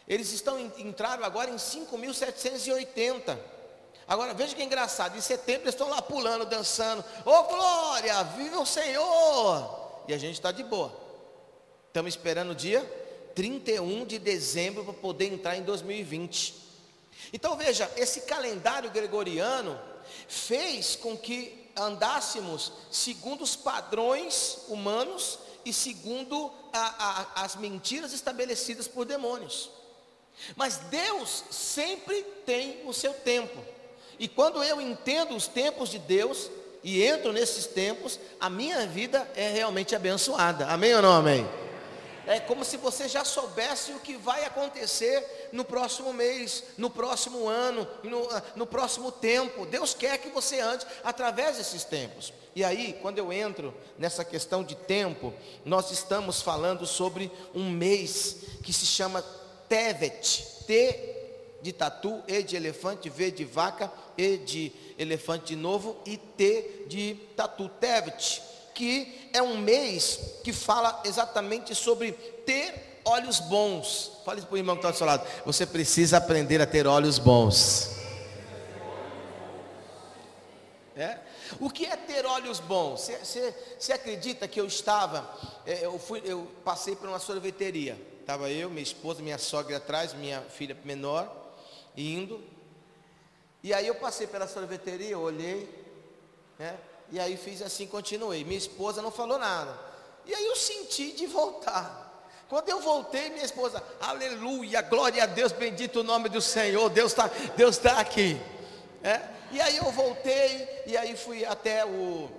Eles 0.07 0.31
estão 0.31 0.59
entraram 0.77 1.23
agora 1.23 1.49
em 1.49 1.55
5.780. 1.55 3.37
Agora 4.07 4.33
veja 4.33 4.55
que 4.55 4.63
engraçado, 4.63 5.17
em 5.17 5.21
setembro 5.21 5.63
eles 5.63 5.73
estão 5.73 5.89
lá 5.89 6.01
pulando, 6.01 6.45
dançando. 6.45 7.03
Ô 7.25 7.31
oh, 7.31 7.43
glória, 7.43 8.23
vive 8.23 8.55
o 8.55 8.65
Senhor! 8.65 10.03
E 10.07 10.13
a 10.13 10.17
gente 10.17 10.35
está 10.35 10.51
de 10.51 10.63
boa. 10.63 10.93
Estamos 11.87 12.13
esperando 12.13 12.51
o 12.51 12.55
dia 12.55 12.81
31 13.35 14.05
de 14.05 14.17
dezembro 14.17 14.85
para 14.85 14.93
poder 14.93 15.25
entrar 15.25 15.57
em 15.57 15.63
2020. 15.63 16.66
Então 17.33 17.55
veja, 17.55 17.91
esse 17.95 18.21
calendário 18.21 18.89
gregoriano 18.89 19.79
fez 20.27 20.95
com 20.95 21.17
que 21.17 21.69
andássemos 21.75 22.71
segundo 22.91 23.43
os 23.43 23.55
padrões 23.55 24.59
humanos 24.67 25.39
e 25.65 25.71
segundo 25.73 26.51
a, 26.73 27.33
a, 27.35 27.43
as 27.43 27.55
mentiras 27.55 28.13
estabelecidas 28.13 28.87
por 28.87 29.05
demônios. 29.05 29.69
Mas 30.55 30.77
Deus 30.89 31.43
sempre 31.49 32.23
tem 32.45 32.81
o 32.85 32.93
seu 32.93 33.13
tempo. 33.13 33.59
E 34.19 34.27
quando 34.27 34.63
eu 34.63 34.79
entendo 34.79 35.35
os 35.35 35.47
tempos 35.47 35.89
de 35.89 35.99
Deus 35.99 36.49
e 36.83 37.03
entro 37.03 37.33
nesses 37.33 37.65
tempos, 37.67 38.19
a 38.39 38.49
minha 38.49 38.87
vida 38.87 39.29
é 39.35 39.49
realmente 39.49 39.95
abençoada. 39.95 40.67
Amém 40.67 40.95
ou 40.95 41.01
não 41.01 41.11
amém? 41.11 41.47
É 42.27 42.39
como 42.39 42.65
se 42.65 42.75
você 42.77 43.07
já 43.07 43.23
soubesse 43.23 43.93
o 43.93 43.99
que 43.99 44.17
vai 44.17 44.43
acontecer 44.43 45.49
no 45.51 45.63
próximo 45.63 46.13
mês, 46.13 46.63
no 46.77 46.89
próximo 46.89 47.47
ano, 47.47 47.87
no, 48.03 48.29
ah, 48.29 48.43
no 48.55 48.67
próximo 48.67 49.11
tempo. 49.11 49.65
Deus 49.65 49.93
quer 49.93 50.17
que 50.17 50.29
você 50.29 50.59
ande 50.59 50.85
através 51.03 51.57
desses 51.57 51.83
tempos. 51.85 52.33
E 52.53 52.63
aí, 52.63 52.97
quando 53.01 53.17
eu 53.17 53.31
entro 53.31 53.73
nessa 53.97 54.25
questão 54.25 54.63
de 54.63 54.75
tempo, 54.75 55.33
nós 55.63 55.89
estamos 55.91 56.41
falando 56.41 56.85
sobre 56.85 57.31
um 57.55 57.69
mês 57.69 58.37
que 58.61 58.73
se 58.73 58.85
chama 58.85 59.23
Tevet, 59.69 60.65
T 60.67 61.15
de 61.61 61.71
tatu, 61.71 62.21
E 62.27 62.43
de 62.43 62.55
elefante, 62.55 63.09
V 63.09 63.31
de 63.31 63.45
vaca, 63.45 63.91
E 64.17 64.37
de 64.37 64.71
elefante 64.97 65.47
de 65.47 65.55
novo 65.55 65.97
e 66.05 66.17
T 66.17 66.85
de 66.87 67.15
tatu, 67.35 67.69
Tevet, 67.69 68.41
que 68.77 69.27
é 69.33 69.41
um 69.41 69.57
mês 69.57 70.19
que 70.43 70.53
fala 70.53 71.01
exatamente 71.03 71.73
sobre 71.73 72.11
ter 72.11 73.01
olhos 73.03 73.39
bons. 73.39 74.21
Fale 74.23 74.39
para 74.39 74.53
o 74.53 74.57
irmão 74.57 74.75
que 74.75 74.81
está 74.81 74.91
do 74.91 74.97
seu 74.97 75.07
lado. 75.07 75.27
Você 75.47 75.65
precisa 75.65 76.17
aprender 76.17 76.61
a 76.61 76.65
ter 76.67 76.85
olhos 76.85 77.17
bons. 77.17 77.89
É? 80.95 81.17
O 81.59 81.71
que 81.71 81.87
é 81.87 81.95
ter 81.95 82.23
olhos 82.27 82.59
bons? 82.59 83.09
Você 83.79 83.91
acredita 83.91 84.47
que 84.47 84.61
eu 84.61 84.67
estava, 84.67 85.27
é, 85.65 85.83
eu, 85.83 85.97
fui, 85.97 86.21
eu 86.23 86.47
passei 86.63 86.95
por 86.95 87.09
uma 87.09 87.17
sorveteria. 87.17 87.99
Estava 88.19 88.47
eu, 88.51 88.69
minha 88.69 88.83
esposa, 88.83 89.23
minha 89.23 89.39
sogra 89.39 89.77
atrás, 89.77 90.13
minha 90.13 90.41
filha 90.41 90.77
menor, 90.83 91.35
indo. 91.95 92.43
E 93.63 93.73
aí 93.73 93.87
eu 93.87 93.95
passei 93.95 94.27
pela 94.27 94.47
sorveteria, 94.47 95.17
olhei, 95.17 95.67
né? 96.59 96.77
E 97.11 97.19
aí 97.19 97.37
fiz 97.37 97.61
assim, 97.61 97.87
continuei. 97.87 98.43
Minha 98.43 98.57
esposa 98.57 99.01
não 99.01 99.11
falou 99.11 99.37
nada. 99.37 99.77
E 100.25 100.33
aí 100.33 100.45
eu 100.45 100.55
senti 100.55 101.13
de 101.13 101.25
voltar. 101.25 102.05
Quando 102.49 102.69
eu 102.69 102.79
voltei, 102.79 103.29
minha 103.29 103.43
esposa, 103.43 103.83
aleluia, 103.99 104.81
glória 104.81 105.23
a 105.23 105.25
Deus, 105.25 105.51
bendito 105.51 105.99
o 105.99 106.03
nome 106.03 106.29
do 106.29 106.41
Senhor, 106.41 106.89
Deus 106.89 107.11
está 107.11 107.29
Deus 107.57 107.77
tá 107.77 107.99
aqui. 107.99 108.39
É? 109.03 109.21
E 109.51 109.61
aí 109.61 109.77
eu 109.77 109.91
voltei, 109.91 110.83
e 110.85 110.95
aí 110.95 111.15
fui 111.15 111.45
até 111.45 111.85
o, 111.85 112.29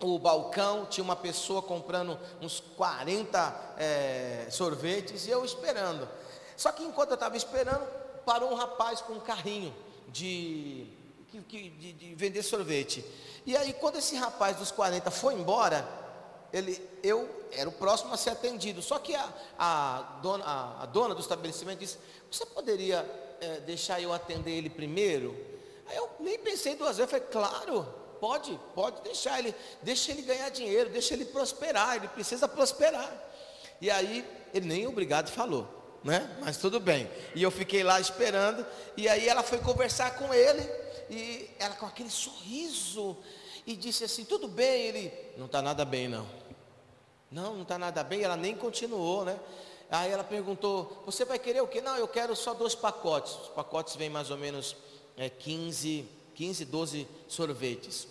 o 0.00 0.18
balcão, 0.18 0.86
tinha 0.86 1.04
uma 1.04 1.16
pessoa 1.16 1.60
comprando 1.60 2.18
uns 2.40 2.60
40 2.76 3.74
é, 3.78 4.46
sorvetes, 4.50 5.26
e 5.26 5.30
eu 5.30 5.44
esperando. 5.44 6.08
Só 6.56 6.72
que 6.72 6.82
enquanto 6.82 7.10
eu 7.10 7.14
estava 7.14 7.36
esperando, 7.36 7.86
parou 8.24 8.50
um 8.50 8.54
rapaz 8.54 9.00
com 9.00 9.14
um 9.14 9.20
carrinho 9.20 9.74
de, 10.08 10.86
de, 11.30 11.70
de, 11.70 11.92
de 11.92 12.14
vender 12.14 12.42
sorvete. 12.42 13.04
E 13.46 13.56
aí, 13.56 13.72
quando 13.72 13.96
esse 13.96 14.16
rapaz 14.16 14.56
dos 14.56 14.70
40 14.70 15.10
foi 15.10 15.34
embora, 15.34 15.86
ele, 16.52 16.80
eu 17.02 17.28
era 17.52 17.68
o 17.68 17.72
próximo 17.72 18.12
a 18.12 18.16
ser 18.16 18.30
atendido. 18.30 18.82
Só 18.82 18.98
que 18.98 19.14
a, 19.14 19.28
a, 19.58 20.18
dona, 20.22 20.44
a, 20.44 20.82
a 20.82 20.86
dona 20.86 21.14
do 21.14 21.20
estabelecimento 21.20 21.78
disse: 21.78 21.98
Você 22.30 22.44
poderia 22.46 23.08
é, 23.40 23.60
deixar 23.60 24.00
eu 24.00 24.12
atender 24.12 24.52
ele 24.52 24.70
primeiro? 24.70 25.36
Aí 25.86 25.96
eu 25.96 26.08
nem 26.20 26.38
pensei 26.38 26.74
duas 26.74 26.96
vezes, 26.96 27.10
falei: 27.10 27.26
Claro, 27.30 27.86
pode, 28.20 28.58
pode 28.74 29.00
deixar 29.02 29.38
ele, 29.38 29.54
deixa 29.82 30.12
ele 30.12 30.22
ganhar 30.22 30.48
dinheiro, 30.50 30.90
deixa 30.90 31.14
ele 31.14 31.24
prosperar, 31.24 31.96
ele 31.96 32.08
precisa 32.08 32.46
prosperar. 32.46 33.10
E 33.80 33.90
aí, 33.90 34.26
ele 34.52 34.66
nem 34.66 34.86
obrigado 34.86 35.30
falou, 35.30 35.66
né? 36.04 36.36
Mas 36.40 36.58
tudo 36.58 36.78
bem. 36.78 37.10
E 37.34 37.42
eu 37.42 37.50
fiquei 37.50 37.82
lá 37.82 37.98
esperando, 37.98 38.66
e 38.96 39.08
aí 39.08 39.26
ela 39.26 39.42
foi 39.42 39.58
conversar 39.58 40.16
com 40.18 40.34
ele, 40.34 40.62
e 41.10 41.50
ela 41.58 41.74
com 41.74 41.86
aquele 41.86 42.08
sorriso, 42.08 43.16
e 43.66 43.76
disse 43.76 44.04
assim: 44.04 44.24
Tudo 44.24 44.46
bem? 44.46 44.82
Ele, 44.82 45.12
não 45.36 45.46
está 45.46 45.60
nada 45.60 45.84
bem, 45.84 46.08
não. 46.08 46.26
Não, 47.30 47.54
não 47.54 47.62
está 47.62 47.78
nada 47.78 48.02
bem. 48.02 48.22
Ela 48.22 48.36
nem 48.36 48.56
continuou, 48.56 49.24
né? 49.24 49.38
Aí 49.90 50.10
ela 50.10 50.22
perguntou: 50.22 51.02
Você 51.04 51.24
vai 51.24 51.38
querer 51.38 51.60
o 51.60 51.66
quê? 51.66 51.80
Não, 51.80 51.96
eu 51.96 52.06
quero 52.06 52.34
só 52.36 52.54
dois 52.54 52.74
pacotes. 52.74 53.32
Os 53.34 53.48
pacotes 53.48 53.96
vêm 53.96 54.08
mais 54.08 54.30
ou 54.30 54.36
menos 54.36 54.76
é, 55.16 55.28
15, 55.28 56.08
15, 56.34 56.64
12 56.64 57.08
sorvetes. 57.26 58.06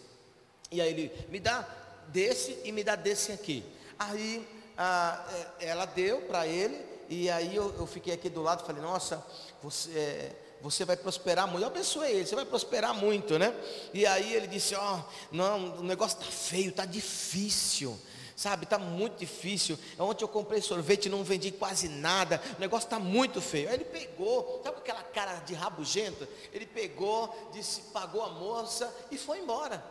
E 0.70 0.82
aí 0.82 0.90
ele 0.90 1.12
me 1.30 1.40
dá 1.40 1.68
desse 2.10 2.60
e 2.66 2.72
me 2.72 2.84
dá 2.84 2.96
desse 2.96 3.32
aqui. 3.32 3.64
Aí 3.98 4.46
a, 4.78 5.26
é, 5.60 5.68
ela 5.68 5.86
deu 5.86 6.22
para 6.24 6.46
ele, 6.46 6.86
e 7.08 7.30
aí 7.30 7.56
eu, 7.56 7.74
eu, 7.80 7.88
fiquei 7.88 8.14
aqui 8.14 8.30
do 8.30 8.42
lado 8.42 8.66
falei: 8.66 8.82
Nossa, 8.82 9.26
você. 9.64 9.90
É, 9.98 10.49
você 10.62 10.86
vai 10.86 10.98
prosperar 10.98 11.48
muito. 11.48 11.64
Eu 11.64 11.68
abençoei 11.68 12.16
ele, 12.16 12.26
você 12.26 12.36
vai 12.36 12.46
prosperar 12.46 12.94
muito, 12.94 13.38
né? 13.40 13.54
E 13.94 14.06
aí 14.06 14.34
ele 14.34 14.48
disse: 14.48 14.76
Ó, 14.76 14.98
oh, 14.98 15.36
não, 15.36 15.80
o 15.80 15.84
negócio 15.84 16.20
está 16.20 16.32
feio, 16.32 16.70
está 16.70 16.86
difícil. 16.86 17.98
Sabe, 18.36 18.64
está 18.64 18.80
muito 18.80 19.18
difícil. 19.18 19.78
Ontem 19.98 20.24
eu 20.24 20.30
comprei 20.30 20.62
sorvete 20.62 21.08
e 21.08 21.10
não 21.10 21.26
vendi 21.26 21.52
quase 21.52 21.90
nada. 21.90 22.42
O 22.58 22.62
negócio 22.62 22.86
está 22.86 22.98
muito 22.98 23.42
feio. 23.42 23.68
Aí 23.68 23.76
ele 23.76 23.84
pegou, 23.84 24.62
sabe 24.64 24.78
aquela 24.78 25.04
cara 25.04 25.40
de 25.40 25.54
rabugento? 25.54 26.26
Ele 26.54 26.66
pegou, 26.66 27.52
disse, 27.52 27.82
pagou 27.92 28.24
a 28.24 28.30
moça 28.30 28.96
e 29.12 29.18
foi 29.18 29.40
embora. 29.40 29.84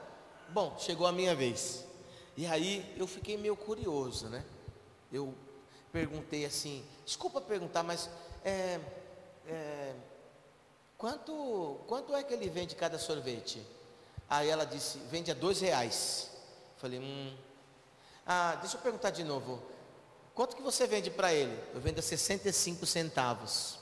Bom, 0.49 0.75
chegou 0.79 1.07
a 1.07 1.13
minha 1.13 1.35
vez. 1.35 1.85
E 2.39 2.47
aí 2.47 2.91
eu 2.97 3.07
fiquei 3.07 3.37
meio 3.37 3.55
curioso, 3.55 4.29
né? 4.29 4.43
Eu 5.13 5.35
perguntei 5.93 6.47
assim, 6.47 6.83
desculpa 7.05 7.43
perguntar, 7.43 7.83
mas 7.83 8.09
é, 8.43 8.81
é, 9.47 9.95
quanto, 10.99 11.81
quanto 11.87 12.15
é 12.15 12.23
que 12.23 12.35
ele 12.35 12.51
vende 12.51 12.75
cada 12.75 12.99
sorvete? 12.99 13.65
Aí 14.29 14.49
ela 14.49 14.67
disse, 14.67 14.99
vende 15.11 15.31
a 15.31 15.35
dois 15.35 15.61
reais. 15.61 16.31
Falei, 16.77 16.99
hum. 16.99 17.35
Ah, 18.27 18.57
deixa 18.57 18.77
eu 18.77 18.81
perguntar 18.83 19.11
de 19.11 19.25
novo. 19.25 19.63
Quanto 20.35 20.55
que 20.55 20.63
você 20.63 20.87
vende 20.87 21.11
para 21.11 21.33
ele? 21.33 21.59
Eu 21.73 21.81
vendo 21.81 21.99
a 21.99 22.03
65 22.03 22.85
centavos. 22.85 23.79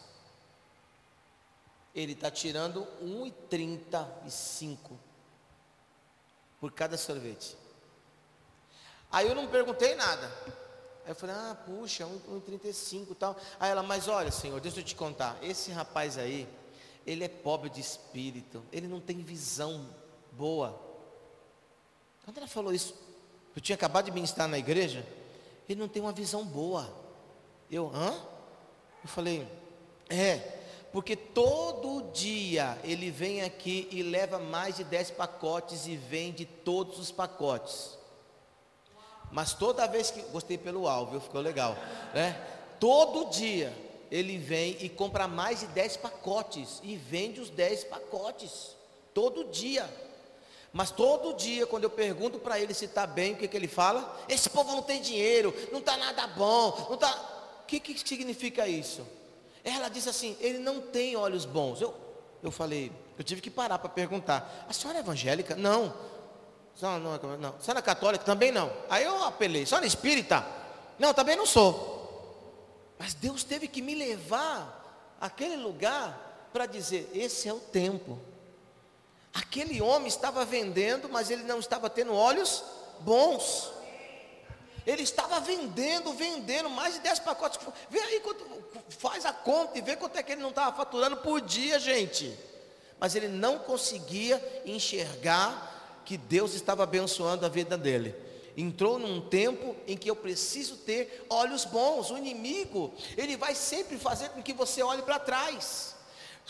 Ele 1.95 2.13
está 2.13 2.31
tirando 2.31 2.87
1,35 3.03 4.79
por 6.61 6.71
cada 6.73 6.97
sorvete. 6.97 7.57
Aí 9.11 9.27
eu 9.27 9.35
não 9.35 9.49
perguntei 9.49 9.95
nada. 9.95 10.27
Aí 11.05 11.11
eu 11.11 11.15
falei, 11.15 11.35
ah, 11.37 11.57
puxa, 11.67 12.05
1,35 12.05 13.11
e 13.11 13.15
tal. 13.15 13.37
Aí 13.59 13.71
ela, 13.71 13.83
mas 13.83 14.09
olha, 14.09 14.31
senhor, 14.31 14.61
deixa 14.61 14.81
eu 14.81 14.85
te 14.85 14.95
contar. 14.95 15.37
Esse 15.43 15.71
rapaz 15.71 16.19
aí, 16.19 16.49
ele 17.07 17.25
é 17.25 17.29
pobre 17.29 17.71
de 17.71 17.81
espírito, 17.81 18.63
ele 18.73 18.89
não 18.89 19.01
tem 19.01 19.19
visão 19.19 19.89
boa. 20.33 20.79
Quando 22.25 22.39
ela 22.39 22.49
falou 22.49 22.75
isso, 22.75 22.95
eu 23.55 23.63
tinha 23.63 23.77
acabado 23.77 24.07
de 24.07 24.11
ministrar 24.11 24.49
na 24.49 24.59
igreja, 24.59 25.07
ele 25.69 25.81
não 25.81 25.89
tem 25.89 26.03
uma 26.03 26.13
visão 26.13 26.45
boa. 26.45 26.93
Eu, 27.71 27.91
hã? 27.95 28.13
Eu 29.03 29.09
falei, 29.09 29.47
é, 30.09 30.37
porque 30.93 31.15
todo 31.15 32.11
dia 32.13 32.79
ele 32.83 33.11
vem 33.11 33.43
aqui 33.43 33.89
e 33.91 34.03
leva 34.03 34.39
mais 34.39 34.77
de 34.77 34.85
10 34.85 35.13
pacotes 35.13 35.87
e 35.87 35.97
vende 35.97 36.45
todos 36.45 36.99
os 36.99 37.13
pacotes. 37.13 37.97
Mas 39.31 39.53
toda 39.55 39.87
vez 39.87 40.11
que. 40.11 40.23
Gostei 40.23 40.57
pelo 40.57 40.89
alvo, 40.89 41.21
ficou 41.21 41.41
legal. 41.41 41.77
Né? 42.15 42.33
Todo 42.79 43.31
dia 43.31 43.73
ele 44.11 44.39
vem 44.39 44.77
e 44.81 44.89
compra 44.89 45.27
mais 45.27 45.61
de 45.61 45.67
10 45.67 45.97
pacotes 45.99 46.81
e 46.83 46.97
vende 46.97 47.41
os 47.41 47.51
10 47.51 47.85
pacotes, 47.85 48.77
todo 49.13 49.45
dia. 49.45 49.89
Mas 50.73 50.91
todo 50.91 51.35
dia, 51.35 51.67
quando 51.67 51.85
eu 51.85 51.91
pergunto 51.91 52.39
para 52.39 52.61
ele 52.61 52.75
se 52.75 52.85
está 52.85 53.07
bem, 53.07 53.33
o 53.33 53.37
que, 53.37 53.49
que 53.49 53.57
ele 53.57 53.69
fala? 53.69 54.19
Esse 54.29 54.51
povo 54.51 54.73
não 54.73 54.83
tem 54.83 55.01
dinheiro, 55.01 55.55
não 55.73 55.79
está 55.79 55.97
nada 55.97 56.27
bom, 56.27 56.87
não 56.89 56.95
está. 56.95 57.11
O 57.63 57.67
que, 57.67 57.81
que 57.81 57.99
significa 58.07 58.69
isso? 58.69 59.07
Ela 59.65 59.89
disse 59.89 60.09
assim: 60.09 60.37
ele 60.39 60.59
não 60.59 60.81
tem 60.81 61.17
olhos 61.17 61.45
bons. 61.45 61.81
Eu, 61.81 61.95
eu 62.43 62.51
falei, 62.51 62.93
eu 63.19 63.25
tive 63.25 63.41
que 63.41 63.51
parar 63.51 63.79
para 63.79 63.89
perguntar: 63.89 64.67
a 64.69 64.73
senhora 64.73 64.99
é 64.99 65.01
evangélica? 65.01 65.57
Não. 65.57 65.95
Não, 66.81 66.99
não, 66.99 67.37
não. 67.39 67.55
A 67.59 67.61
senhora 67.61 67.79
é 67.79 67.83
católica? 67.83 68.25
Também 68.25 68.53
não. 68.53 68.71
Aí 68.89 69.05
eu 69.05 69.25
apelei: 69.25 69.63
a 69.63 69.67
senhora 69.67 69.87
é 69.87 69.89
espírita? 69.89 70.47
Não, 70.99 71.15
também 71.15 71.37
não 71.37 71.47
sou. 71.47 71.96
Mas 72.99 73.15
Deus 73.15 73.45
teve 73.45 73.69
que 73.69 73.83
me 73.83 73.95
levar 73.95 75.17
àquele 75.21 75.57
lugar 75.57 76.49
para 76.53 76.67
dizer: 76.67 77.11
esse 77.15 77.49
é 77.49 77.53
o 77.53 77.61
tempo. 77.61 78.19
Aquele 79.35 79.83
homem 79.83 80.09
estava 80.09 80.45
vendendo, 80.45 81.09
mas 81.09 81.31
ele 81.31 81.43
não 81.43 81.59
estava 81.59 81.91
tendo 81.91 82.15
olhos 82.15 82.65
bons. 83.01 83.71
Ele 84.87 85.03
estava 85.03 85.41
vendendo, 85.41 86.13
vendendo 86.13 86.71
mais 86.71 86.95
de 86.95 87.01
10 87.01 87.19
pacotes. 87.19 87.59
Vê 87.91 87.99
aí, 87.99 88.23
faz 88.89 89.27
a 89.27 89.33
conta 89.33 89.77
e 89.77 89.83
vê 89.83 89.97
quanto 89.97 90.17
é 90.17 90.23
que 90.23 90.33
ele 90.33 90.41
não 90.41 90.51
estava 90.51 90.75
faturando 90.75 91.17
por 91.19 91.41
dia, 91.41 91.79
gente. 91.79 92.39
Mas 92.99 93.15
ele 93.15 93.29
não 93.29 93.59
conseguia 93.59 94.63
enxergar 94.65 96.01
que 96.05 96.17
Deus 96.17 96.55
estava 96.55 96.85
abençoando 96.85 97.45
a 97.45 97.49
vida 97.49 97.77
dele 97.77 98.26
entrou 98.57 98.99
num 98.99 99.21
tempo 99.21 99.77
em 99.87 99.97
que 99.97 100.09
eu 100.09 100.17
preciso 100.17 100.77
ter 100.79 101.27
olhos 101.29 101.65
bons. 101.65 102.11
O 102.11 102.17
inimigo, 102.17 102.93
ele 103.17 103.37
vai 103.37 103.55
sempre 103.55 103.99
fazer 103.99 104.31
com 104.31 104.43
que 104.43 104.53
você 104.53 104.83
olhe 104.83 105.03
para 105.03 105.19
trás. 105.19 105.95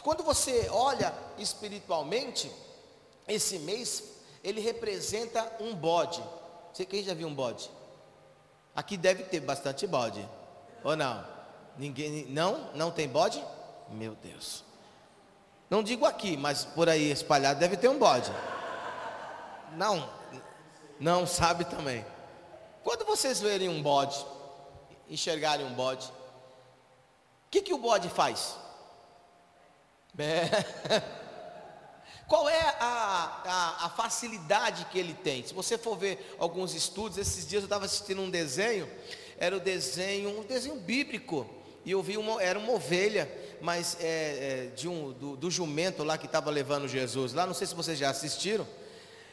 Quando 0.02 0.22
você 0.22 0.68
olha 0.70 1.12
espiritualmente, 1.38 2.50
esse 3.26 3.58
mês 3.58 4.04
ele 4.44 4.60
representa 4.60 5.56
um 5.58 5.74
bode. 5.74 6.22
Você 6.72 6.86
quem 6.86 7.02
já 7.02 7.14
viu 7.14 7.26
um 7.26 7.34
bode? 7.34 7.68
Aqui 8.74 8.96
deve 8.96 9.24
ter 9.24 9.40
bastante 9.40 9.86
bode. 9.86 10.26
Ou 10.84 10.94
não? 10.94 11.26
Ninguém 11.76 12.26
não? 12.26 12.70
Não 12.74 12.90
tem 12.90 13.08
bode? 13.08 13.42
Meu 13.90 14.14
Deus. 14.14 14.62
Não 15.68 15.82
digo 15.82 16.04
aqui, 16.04 16.36
mas 16.36 16.64
por 16.64 16.88
aí 16.88 17.10
espalhado 17.10 17.58
deve 17.58 17.76
ter 17.76 17.88
um 17.88 17.98
bode. 17.98 18.30
Não, 19.72 20.08
não 20.98 21.26
sabe 21.26 21.64
também. 21.64 22.04
Quando 22.82 23.04
vocês 23.04 23.40
verem 23.40 23.68
um 23.68 23.82
bode, 23.82 24.24
enxergarem 25.08 25.66
um 25.66 25.74
bode, 25.74 26.06
o 27.46 27.50
que, 27.50 27.62
que 27.62 27.74
o 27.74 27.78
bode 27.78 28.08
faz? 28.08 28.56
É. 30.18 31.26
Qual 32.26 32.48
é 32.48 32.60
a, 32.80 33.42
a, 33.44 33.86
a, 33.86 33.90
facilidade 33.90 34.86
que 34.86 34.98
ele 34.98 35.14
tem? 35.14 35.46
Se 35.46 35.54
você 35.54 35.78
for 35.78 35.96
ver 35.96 36.34
alguns 36.38 36.74
estudos, 36.74 37.18
esses 37.18 37.46
dias 37.46 37.62
eu 37.62 37.66
estava 37.66 37.84
assistindo 37.84 38.20
um 38.20 38.28
desenho, 38.28 38.90
era 39.38 39.56
o 39.56 39.60
desenho, 39.60 40.40
um 40.40 40.42
desenho 40.42 40.74
bíblico, 40.76 41.46
e 41.84 41.92
eu 41.92 42.02
vi 42.02 42.16
uma, 42.16 42.42
era 42.42 42.58
uma 42.58 42.72
ovelha, 42.72 43.30
mas 43.60 43.96
é, 44.00 44.06
é, 44.06 44.66
de 44.74 44.88
um, 44.88 45.12
do, 45.12 45.36
do 45.36 45.50
jumento 45.50 46.02
lá 46.02 46.18
que 46.18 46.26
estava 46.26 46.50
levando 46.50 46.88
Jesus 46.88 47.32
lá, 47.32 47.46
não 47.46 47.54
sei 47.54 47.66
se 47.66 47.74
vocês 47.76 47.96
já 47.96 48.10
assistiram. 48.10 48.66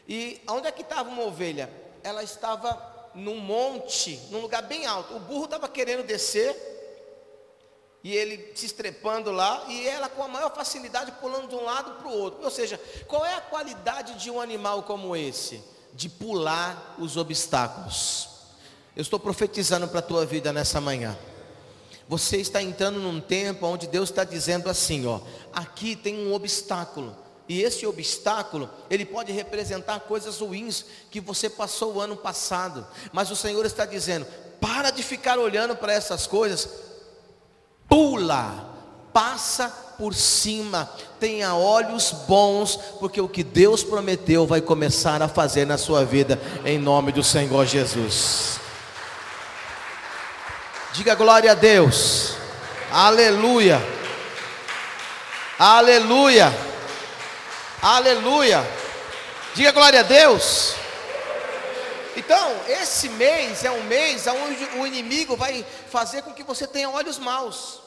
E 0.08 0.42
onde 0.48 0.68
é 0.68 0.72
que 0.72 0.82
estava 0.82 1.10
uma 1.10 1.24
ovelha? 1.24 1.70
Ela 2.04 2.24
estava 2.24 3.12
num 3.16 3.38
monte, 3.38 4.20
num 4.30 4.42
lugar 4.42 4.64
bem 4.64 4.86
alto. 4.86 5.16
O 5.16 5.20
burro 5.20 5.46
estava 5.46 5.68
querendo 5.68 6.06
descer, 6.06 6.56
e 8.04 8.14
ele 8.14 8.52
se 8.54 8.66
estrepando 8.66 9.32
lá, 9.32 9.64
e 9.70 9.88
ela 9.88 10.10
com 10.10 10.24
a 10.24 10.28
maior 10.28 10.54
facilidade 10.54 11.12
pulando 11.14 11.48
de 11.48 11.56
um 11.56 11.64
lado 11.64 11.94
para 12.02 12.08
o 12.10 12.18
outro. 12.18 12.44
Ou 12.44 12.52
seja, 12.52 12.80
qual 13.08 13.26
é 13.26 13.36
a 13.36 13.42
qualidade 13.42 14.16
de 14.16 14.30
um 14.30 14.42
animal 14.42 14.84
como 14.84 15.16
esse? 15.16 15.64
De 15.94 16.10
pular 16.10 16.96
os 17.00 17.16
obstáculos. 17.16 18.30
Eu 18.96 19.02
estou 19.02 19.20
profetizando 19.20 19.88
para 19.88 20.00
a 20.00 20.04
tua 20.04 20.26
vida 20.26 20.52
nessa 20.52 20.82
manhã. 20.82 21.18
Você 22.08 22.38
está 22.38 22.62
entrando 22.62 23.00
num 23.00 23.22
tempo 23.22 23.66
onde 23.66 23.88
Deus 23.88 24.10
está 24.10 24.26
dizendo 24.26 24.70
assim, 24.70 25.08
ó, 25.08 25.22
aqui 25.54 25.96
tem 25.96 26.28
um 26.28 26.34
obstáculo. 26.34 27.16
E 27.48 27.62
esse 27.62 27.86
obstáculo, 27.86 28.70
ele 28.90 29.06
pode 29.06 29.32
representar 29.32 30.00
coisas 30.02 30.40
ruins 30.40 30.86
que 31.12 31.20
você 31.20 31.50
passou 31.50 31.96
o 31.96 32.02
ano 32.02 32.16
passado. 32.16 32.88
Mas 33.12 33.30
o 33.32 33.36
Senhor 33.36 33.66
está 33.66 33.86
dizendo: 33.86 34.26
para 34.62 34.92
de 34.92 35.04
ficar 35.04 35.38
olhando 35.38 35.76
para 35.76 35.92
essas 35.92 36.26
coisas, 36.26 36.70
pula, 37.90 38.74
passa 39.12 39.68
por 39.98 40.16
cima, 40.16 40.90
tenha 41.20 41.54
olhos 41.54 42.12
bons, 42.28 42.78
porque 43.00 43.22
o 43.22 43.28
que 43.28 43.44
Deus 43.44 43.84
prometeu 43.84 44.48
vai 44.48 44.62
começar 44.62 45.22
a 45.22 45.28
fazer 45.28 45.68
na 45.68 45.78
sua 45.78 46.04
vida, 46.04 46.42
em 46.66 46.80
nome 46.80 47.12
do 47.12 47.24
Senhor 47.24 47.66
Jesus. 47.66 48.60
Diga 50.94 51.14
glória 51.16 51.52
a 51.52 51.56
Deus, 51.56 52.36
aleluia, 52.92 53.82
aleluia, 55.60 56.54
aleluia, 57.84 58.62
diga 59.54 59.72
glória 59.72 60.00
a 60.00 60.04
Deus. 60.04 60.76
Então, 62.16 62.52
esse 62.68 63.10
mês 63.10 63.64
é 63.66 63.72
um 63.72 63.84
mês 63.84 64.26
onde 64.28 64.64
o 64.80 64.88
inimigo 64.88 65.36
vai 65.36 65.66
fazer 65.90 66.22
com 66.22 66.34
que 66.34 66.44
você 66.44 66.66
tenha 66.66 66.90
olhos 66.90 67.20
maus. 67.20 67.82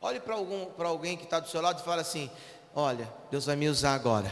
Olhe 0.00 0.20
para 0.20 0.34
algum, 0.34 0.66
para 0.66 0.88
alguém 0.88 1.16
que 1.16 1.24
está 1.24 1.40
do 1.40 1.48
seu 1.48 1.60
lado 1.60 1.80
e 1.80 1.84
fala 1.84 2.02
assim: 2.02 2.30
Olha, 2.74 3.12
Deus 3.30 3.46
vai 3.46 3.56
me 3.56 3.68
usar 3.68 3.94
agora. 3.94 4.30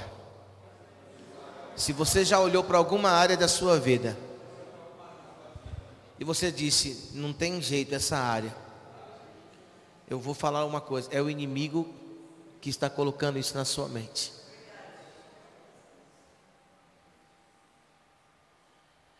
Se 1.74 1.92
você 1.92 2.24
já 2.24 2.38
olhou 2.40 2.64
para 2.64 2.78
alguma 2.78 3.10
área 3.10 3.36
da 3.36 3.48
sua 3.48 3.78
vida 3.78 4.16
e 6.18 6.24
você 6.24 6.50
disse, 6.50 7.10
não 7.12 7.32
tem 7.32 7.60
jeito 7.60 7.94
essa 7.94 8.16
área, 8.16 8.54
eu 10.08 10.18
vou 10.18 10.32
falar 10.32 10.64
uma 10.64 10.80
coisa: 10.80 11.08
é 11.12 11.20
o 11.20 11.28
inimigo 11.28 11.92
que 12.60 12.70
está 12.70 12.88
colocando 12.90 13.38
isso 13.38 13.56
na 13.56 13.64
sua 13.64 13.88
mente. 13.88 14.32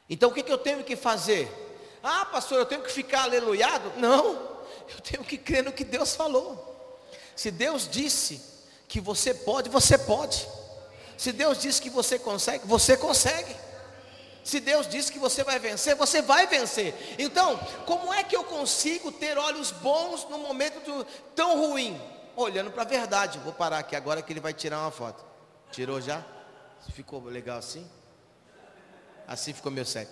Então 0.09 0.31
o 0.31 0.33
que, 0.33 0.43
que 0.43 0.52
eu 0.52 0.59
tenho 0.59 0.85
que 0.85 0.97
fazer? 0.97 1.50
Ah, 2.02 2.25
pastor, 2.26 2.59
eu 2.59 2.66
tenho 2.66 2.83
que 2.83 2.93
ficar 2.93 3.25
aleluiado? 3.25 3.99
Não. 3.99 4.57
Eu 4.88 5.00
tenho 5.02 5.25
que 5.25 5.37
crer 5.37 5.64
no 5.64 5.73
que 5.73 5.85
Deus 5.85 6.14
falou. 6.14 7.00
Se 7.35 7.50
Deus 7.50 7.88
disse 7.90 8.40
que 8.88 9.00
você 9.00 9.35
pode, 9.35 9.69
você 9.69 9.99
pode. 9.99 10.47
Se 11.16 11.33
Deus 11.33 11.59
disse 11.59 11.83
que 11.83 11.90
você 11.90 12.18
consegue, 12.18 12.66
você 12.66 12.96
consegue. 12.96 13.55
Se 14.44 14.61
Deus 14.61 14.88
disse 14.88 15.11
que 15.11 15.18
você 15.18 15.42
vai 15.42 15.59
vencer, 15.59 15.96
você 15.96 16.22
vai 16.22 16.46
vencer. 16.46 16.94
Então, 17.18 17.59
como 17.85 18.14
é 18.14 18.22
que 18.22 18.37
eu 18.37 18.44
consigo 18.44 19.11
ter 19.11 19.37
olhos 19.37 19.72
bons 19.72 20.25
no 20.31 20.38
momento 20.38 20.79
do, 20.85 21.05
tão 21.35 21.59
ruim? 21.59 22.01
Olhando 22.37 22.70
para 22.70 22.83
a 22.83 22.87
verdade. 22.87 23.38
Vou 23.40 23.53
parar 23.53 23.79
aqui 23.79 23.96
agora 23.96 24.22
que 24.22 24.33
ele 24.33 24.40
vai 24.40 24.53
tirar 24.53 24.81
uma 24.81 24.90
foto. 24.90 25.25
Tirou 25.72 26.01
já? 26.01 26.22
Ficou 26.92 27.25
legal 27.25 27.59
assim? 27.59 27.88
Assim 29.27 29.53
ficou 29.53 29.72
meu 29.72 29.85
sério. 29.85 30.09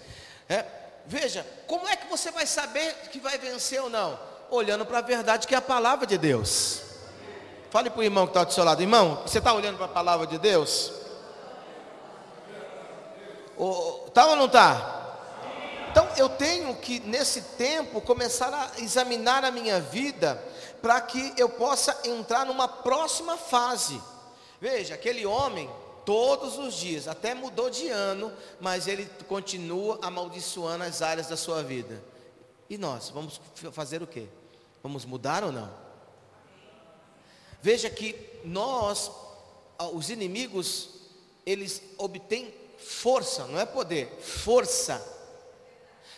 É, 0.48 0.64
veja, 1.06 1.46
como 1.68 1.86
é 1.86 1.94
que 1.94 2.08
você 2.08 2.32
vai 2.32 2.46
saber 2.46 2.92
que 3.12 3.20
vai 3.20 3.38
vencer 3.38 3.80
ou 3.80 3.88
não? 3.88 4.18
olhando 4.50 4.84
para 4.86 4.98
a 4.98 5.02
verdade 5.02 5.46
que 5.46 5.54
é 5.54 5.58
a 5.58 5.62
palavra 5.62 6.06
de 6.06 6.18
Deus. 6.18 6.82
Fale 7.70 7.90
para 7.90 8.00
o 8.00 8.04
irmão 8.04 8.26
que 8.26 8.30
está 8.30 8.44
do 8.44 8.52
seu 8.52 8.64
lado, 8.64 8.80
irmão, 8.80 9.22
você 9.26 9.38
está 9.38 9.52
olhando 9.52 9.76
para 9.76 9.86
a 9.86 9.88
palavra 9.88 10.26
de 10.26 10.38
Deus? 10.38 10.92
Está 14.06 14.26
ou 14.26 14.36
não 14.36 14.46
está? 14.46 14.92
Então 15.90 16.08
eu 16.16 16.28
tenho 16.28 16.74
que 16.76 17.00
nesse 17.00 17.40
tempo 17.40 18.00
começar 18.00 18.52
a 18.52 18.80
examinar 18.80 19.44
a 19.44 19.50
minha 19.50 19.80
vida 19.80 20.42
para 20.84 21.00
que 21.00 21.32
eu 21.38 21.48
possa 21.48 21.98
entrar 22.04 22.44
numa 22.44 22.68
próxima 22.68 23.38
fase. 23.38 23.98
Veja, 24.60 24.92
aquele 24.92 25.24
homem 25.24 25.70
todos 26.04 26.58
os 26.58 26.74
dias, 26.74 27.08
até 27.08 27.32
mudou 27.32 27.70
de 27.70 27.88
ano, 27.88 28.30
mas 28.60 28.86
ele 28.86 29.08
continua 29.26 29.98
amaldiçoando 30.02 30.84
as 30.84 31.00
áreas 31.00 31.28
da 31.28 31.38
sua 31.38 31.62
vida. 31.62 32.04
E 32.68 32.76
nós 32.76 33.08
vamos 33.08 33.40
fazer 33.72 34.02
o 34.02 34.06
quê? 34.06 34.28
Vamos 34.82 35.06
mudar 35.06 35.42
ou 35.42 35.50
não? 35.50 35.72
Veja 37.62 37.88
que 37.88 38.14
nós, 38.44 39.10
os 39.94 40.10
inimigos, 40.10 40.90
eles 41.46 41.80
obtêm 41.96 42.52
força, 42.76 43.46
não 43.46 43.58
é 43.58 43.64
poder, 43.64 44.08
força. 44.20 45.02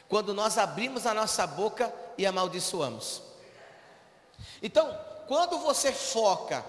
Quando 0.08 0.34
nós 0.34 0.58
abrimos 0.58 1.06
a 1.06 1.14
nossa 1.14 1.46
boca 1.46 1.94
e 2.18 2.26
amaldiçoamos. 2.26 3.26
Então, 4.62 4.98
quando 5.26 5.58
você 5.58 5.92
foca 5.92 6.64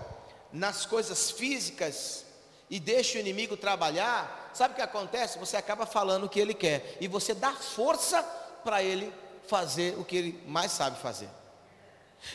nas 0.52 0.86
coisas 0.86 1.32
físicas 1.32 2.26
e 2.70 2.80
deixa 2.80 3.18
o 3.18 3.22
inimigo 3.22 3.56
trabalhar, 3.56 4.52
sabe 4.54 4.74
o 4.74 4.76
que 4.76 4.82
acontece? 4.82 5.40
Você 5.40 5.56
acaba 5.56 5.86
falando 5.86 6.26
o 6.26 6.30
que 6.30 6.40
ele 6.40 6.54
quer 6.54 6.98
e 7.00 7.08
você 7.08 7.34
dá 7.34 7.54
força 7.54 8.22
para 8.64 8.84
ele 8.84 9.14
fazer 9.48 9.98
o 9.98 10.04
que 10.04 10.18
ele 10.18 10.44
mais 10.46 10.72
sabe 10.72 11.00
fazer. 11.00 11.30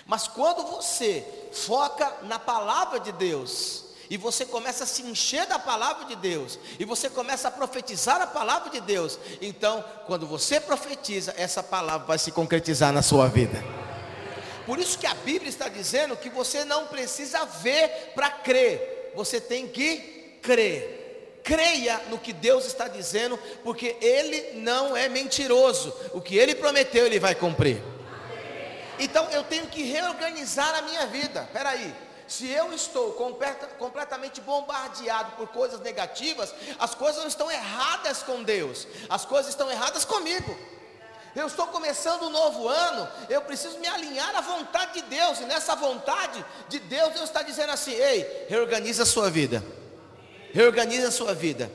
Mas 0.06 0.28
quando 0.28 0.62
você 0.64 1.26
foca 1.52 2.10
na 2.22 2.38
palavra 2.38 3.00
de 3.00 3.12
Deus, 3.12 3.84
e 4.08 4.16
você 4.16 4.44
começa 4.44 4.84
a 4.84 4.86
se 4.86 5.02
encher 5.02 5.46
da 5.46 5.58
palavra 5.58 6.04
de 6.04 6.16
Deus, 6.16 6.58
e 6.78 6.84
você 6.84 7.08
começa 7.08 7.48
a 7.48 7.50
profetizar 7.50 8.20
a 8.20 8.26
palavra 8.26 8.70
de 8.70 8.80
Deus, 8.80 9.18
então, 9.40 9.84
quando 10.06 10.26
você 10.26 10.60
profetiza, 10.60 11.34
essa 11.36 11.62
palavra 11.62 12.06
vai 12.06 12.18
se 12.18 12.30
concretizar 12.30 12.92
na 12.92 13.02
sua 13.02 13.28
vida. 13.28 13.81
Por 14.66 14.78
isso 14.78 14.98
que 14.98 15.06
a 15.06 15.14
Bíblia 15.14 15.48
está 15.48 15.68
dizendo 15.68 16.16
que 16.16 16.30
você 16.30 16.64
não 16.64 16.86
precisa 16.86 17.44
ver 17.44 18.12
para 18.14 18.30
crer, 18.30 19.12
você 19.14 19.40
tem 19.40 19.66
que 19.68 20.38
crer 20.42 21.00
creia 21.42 22.00
no 22.08 22.18
que 22.18 22.32
Deus 22.32 22.64
está 22.66 22.88
dizendo, 22.88 23.38
porque 23.64 23.96
Ele 24.00 24.60
não 24.60 24.96
é 24.96 25.08
mentiroso. 25.08 25.94
O 26.12 26.20
que 26.20 26.36
Ele 26.36 26.54
prometeu, 26.54 27.06
Ele 27.06 27.18
vai 27.18 27.34
cumprir. 27.34 27.82
Então 28.98 29.28
eu 29.30 29.42
tenho 29.42 29.66
que 29.66 29.82
reorganizar 29.82 30.74
a 30.76 30.82
minha 30.82 31.06
vida. 31.06 31.48
Peraí. 31.52 31.94
Se 32.28 32.48
eu 32.48 32.72
estou 32.72 33.12
completamente 33.78 34.40
bombardeado 34.40 35.32
por 35.32 35.48
coisas 35.48 35.80
negativas, 35.80 36.54
as 36.78 36.94
coisas 36.94 37.20
não 37.20 37.28
estão 37.28 37.50
erradas 37.50 38.22
com 38.22 38.42
Deus, 38.42 38.86
as 39.10 39.26
coisas 39.26 39.50
estão 39.50 39.70
erradas 39.70 40.06
comigo. 40.06 40.56
Eu 41.34 41.46
estou 41.46 41.66
começando 41.68 42.24
um 42.24 42.30
novo 42.30 42.68
ano, 42.68 43.08
eu 43.28 43.40
preciso 43.42 43.78
me 43.78 43.86
alinhar 43.86 44.36
à 44.36 44.40
vontade 44.40 44.94
de 44.94 45.02
Deus, 45.02 45.40
e 45.40 45.44
nessa 45.44 45.74
vontade 45.74 46.44
de 46.68 46.78
Deus, 46.78 47.14
Deus 47.14 47.24
está 47.24 47.42
dizendo 47.42 47.72
assim: 47.72 47.92
ei, 47.92 48.46
reorganiza 48.48 49.04
a 49.04 49.06
sua 49.06 49.30
vida 49.30 49.62
reorganize 50.52 51.04
a 51.04 51.10
sua 51.10 51.34
vida, 51.34 51.70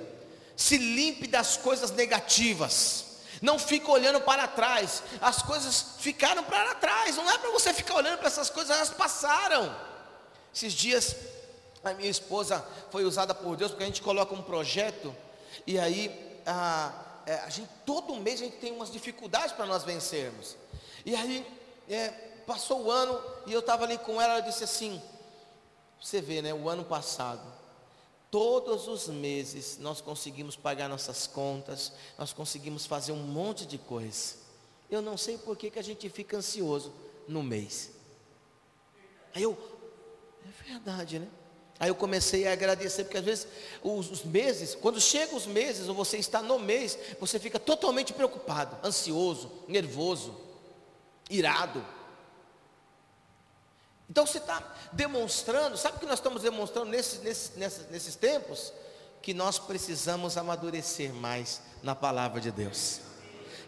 se 0.56 0.78
limpe 0.78 1.28
das 1.28 1.58
coisas 1.58 1.92
negativas, 1.92 3.06
não 3.42 3.60
fique 3.60 3.90
olhando 3.90 4.22
para 4.22 4.48
trás, 4.48 5.04
as 5.20 5.42
coisas 5.42 5.96
ficaram 6.00 6.44
para 6.44 6.76
trás, 6.76 7.16
não 7.18 7.30
é 7.30 7.38
para 7.38 7.52
você 7.52 7.74
ficar 7.74 7.96
olhando 7.96 8.18
para 8.18 8.28
essas 8.28 8.50
coisas, 8.50 8.76
elas 8.76 8.90
passaram. 8.90 9.76
Esses 10.54 10.74
dias, 10.74 11.16
a 11.84 11.94
minha 11.94 12.10
esposa 12.10 12.66
foi 12.92 13.04
usada 13.04 13.34
por 13.34 13.56
Deus, 13.56 13.72
porque 13.72 13.84
a 13.84 13.88
gente 13.88 14.02
coloca 14.02 14.34
um 14.34 14.42
projeto, 14.42 15.16
e 15.66 15.78
aí 15.78 16.42
a, 16.46 16.92
é, 17.28 17.36
a 17.36 17.50
gente, 17.50 17.70
todo 17.86 18.16
mês 18.16 18.42
a 18.42 18.46
gente 18.46 18.58
tem 18.58 18.72
umas 18.72 18.92
dificuldades 18.92 19.52
para 19.52 19.68
nós 19.68 19.84
vencermos, 19.84 20.58
e 21.06 21.16
aí 21.16 21.46
é, 21.88 22.10
passou 22.48 22.86
o 22.86 22.92
ano, 22.92 23.22
e 23.46 23.54
eu 23.54 23.60
estava 23.60 23.84
ali 23.84 24.00
com 24.00 24.20
ela, 24.20 24.34
ela 24.34 24.42
disse 24.42 24.64
assim, 24.64 25.00
você 26.02 26.20
vê, 26.22 26.42
né, 26.42 26.54
o 26.54 26.68
ano 26.68 26.84
passado, 26.84 27.58
Todos 28.30 28.90
os 28.90 29.08
meses 29.08 29.78
nós 29.78 30.02
conseguimos 30.02 30.56
pagar 30.58 30.90
nossas 30.90 31.28
contas, 31.28 31.94
nós 32.18 32.34
conseguimos 32.34 32.86
fazer 32.86 33.14
um 33.14 33.24
monte 33.24 33.66
de 33.66 33.78
coisa. 33.78 34.36
Eu 34.90 35.02
não 35.02 35.18
sei 35.18 35.38
por 35.38 35.56
que, 35.56 35.72
que 35.72 35.80
a 35.80 35.84
gente 35.84 36.10
fica 36.10 36.38
ansioso 36.38 36.94
no 37.28 37.42
mês. 37.42 37.92
Aí 39.34 39.44
eu, 39.44 39.58
é 40.46 40.50
É 40.50 40.72
verdade, 40.72 41.20
né? 41.20 41.28
Aí 41.80 41.90
eu 41.90 41.96
comecei 41.96 42.48
a 42.48 42.54
agradecer, 42.54 43.04
porque 43.04 43.18
às 43.18 43.26
vezes 43.26 43.48
os, 43.84 44.10
os, 44.10 44.24
meses, 44.24 44.74
quando 44.74 45.00
chegam 45.00 45.38
os 45.38 45.46
meses, 45.46 45.88
ou 45.88 45.94
você 45.94 46.18
está 46.18 46.42
no 46.42 46.58
mês, 46.58 46.98
você 47.20 47.40
fica 47.40 47.60
totalmente 47.60 48.14
preocupado, 48.14 48.76
ansioso, 48.84 49.52
nervoso, 49.68 50.36
irado. 51.30 51.86
Então 54.10 54.26
você 54.26 54.40
está 54.40 54.64
demonstrando, 54.92 55.78
sabe 55.78 55.98
o 55.98 56.00
que 56.00 56.06
nós 56.06 56.18
estamos 56.18 56.42
demonstrando 56.42 56.90
nesse, 56.90 57.20
nesse, 57.20 57.58
nesses, 57.60 57.90
nesses 57.90 58.16
tempos? 58.16 58.74
Que 59.22 59.34
nós 59.34 59.60
precisamos 59.60 60.38
amadurecer 60.38 61.14
mais 61.14 61.62
na 61.84 61.94
palavra 61.94 62.42
de 62.42 62.50
Deus, 62.50 63.02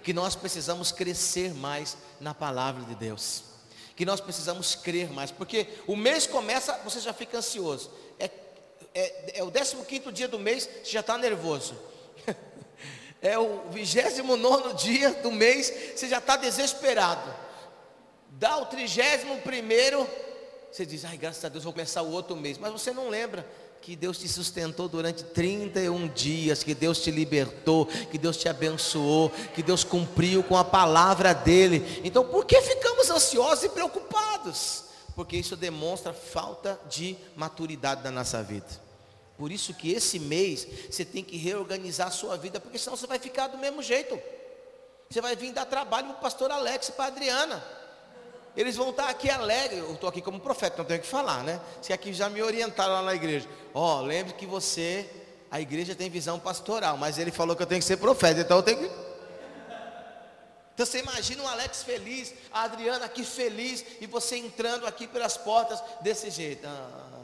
que 0.04 0.14
nós 0.14 0.36
precisamos 0.36 0.92
crescer 0.92 1.54
mais 1.54 1.96
na 2.20 2.34
palavra 2.34 2.84
de 2.86 2.96
Deus, 2.96 3.44
que 4.00 4.06
nós 4.06 4.22
precisamos 4.22 4.76
crer 4.76 5.12
mais, 5.12 5.30
porque 5.30 5.68
o 5.86 5.94
mês 5.94 6.26
começa, 6.26 6.72
você 6.86 7.02
já 7.02 7.12
fica 7.12 7.40
ansioso, 7.40 7.92
é, 8.18 8.32
é, 8.96 9.40
é 9.40 9.44
o 9.44 9.52
15 9.52 10.10
dia 10.14 10.30
do 10.30 10.40
mês, 10.40 10.70
você 10.82 10.90
já 10.90 11.02
está 11.02 11.18
nervoso, 11.18 11.78
é 13.22 13.38
o 13.38 13.64
29 13.72 14.74
dia 14.76 15.16
do 15.16 15.30
mês, 15.34 15.70
você 15.94 16.08
já 16.08 16.20
está 16.20 16.38
desesperado, 16.38 17.30
dá 18.30 18.56
o 18.60 18.68
31 18.68 19.42
primeiro 19.42 20.08
você 20.72 20.86
diz, 20.86 21.04
ai, 21.04 21.18
graças 21.18 21.44
a 21.44 21.50
Deus, 21.50 21.64
vou 21.64 21.74
começar 21.74 22.04
o 22.04 22.12
outro 22.12 22.36
mês. 22.36 22.58
Mas 22.58 22.72
você 22.72 22.92
não 22.92 23.10
lembra 23.10 23.44
que 23.82 23.96
Deus 23.96 24.18
te 24.18 24.28
sustentou 24.28 24.88
durante 24.88 25.24
31 25.24 26.08
dias, 26.10 26.64
que 26.64 26.74
Deus 26.74 27.00
te 27.00 27.12
libertou, 27.12 27.86
que 27.86 28.18
Deus 28.18 28.38
te 28.38 28.48
abençoou, 28.50 29.30
que 29.54 29.64
Deus 29.64 29.84
cumpriu 29.84 30.44
com 30.44 30.58
a 30.58 30.64
palavra 30.64 31.34
dele. 31.34 32.02
Então, 32.04 32.26
por 32.26 32.46
que 32.46 32.62
ficamos 32.62 33.10
ansiosos 33.10 33.64
e 33.64 33.70
preocupados? 33.70 34.86
Porque 35.16 35.38
isso 35.38 35.56
demonstra 35.56 36.14
falta 36.14 36.80
de 36.90 37.18
maturidade 37.36 38.04
da 38.04 38.12
nossa 38.12 38.44
vida. 38.44 38.68
Por 39.38 39.52
isso 39.52 39.74
que 39.74 39.92
esse 39.92 40.20
mês 40.20 40.68
você 40.90 41.06
tem 41.06 41.24
que 41.24 41.38
reorganizar 41.38 42.08
a 42.08 42.12
sua 42.12 42.38
vida, 42.38 42.60
porque 42.60 42.78
senão 42.78 42.98
você 42.98 43.08
vai 43.08 43.20
ficar 43.20 43.48
do 43.48 43.58
mesmo 43.58 43.82
jeito. 43.82 44.20
Você 45.10 45.22
vai 45.22 45.36
vir 45.36 45.54
dar 45.54 45.66
trabalho 45.66 46.08
para 46.10 46.18
o 46.18 46.22
pastor 46.22 46.52
Alex 46.52 46.90
e 46.90 46.92
para 46.92 47.06
a 47.06 47.08
Adriana. 47.08 47.79
Eles 48.56 48.76
vão 48.76 48.90
estar 48.90 49.10
aqui 49.10 49.30
alegres. 49.30 49.80
Eu 49.80 49.94
estou 49.94 50.10
aqui 50.10 50.22
como 50.22 50.40
profeta, 50.40 50.78
não 50.78 50.86
tenho 50.86 51.00
o 51.00 51.04
que 51.04 51.08
falar, 51.08 51.44
né? 51.44 51.60
Se 51.82 51.94
aqui 51.94 52.14
já 52.14 52.30
me 52.30 52.42
orientaram 52.42 52.94
lá 52.94 53.02
na 53.02 53.16
igreja. 53.16 53.48
Ó, 53.74 54.00
oh, 54.00 54.02
lembre 54.02 54.34
que 54.34 54.46
você, 54.46 55.10
a 55.50 55.62
igreja 55.62 55.96
tem 55.96 56.10
visão 56.10 56.40
pastoral, 56.40 56.98
mas 56.98 57.18
ele 57.18 57.32
falou 57.32 57.56
que 57.56 57.64
eu 57.64 57.68
tenho 57.68 57.82
que 57.82 57.88
ser 57.88 57.98
profeta, 57.98 58.42
então 58.42 58.58
eu 58.58 58.64
tenho 58.64 58.78
que. 58.80 59.10
Então 60.74 60.86
você 60.86 61.00
imagina 61.00 61.44
o 61.44 61.48
Alex 61.48 61.84
feliz, 61.84 62.34
a 62.54 62.64
Adriana 62.64 63.06
aqui 63.06 63.24
feliz, 63.24 63.84
e 64.00 64.08
você 64.08 64.38
entrando 64.38 64.88
aqui 64.88 65.08
pelas 65.08 65.36
portas 65.36 65.84
desse 66.02 66.30
jeito. 66.30 66.66
Ah, 66.66 67.19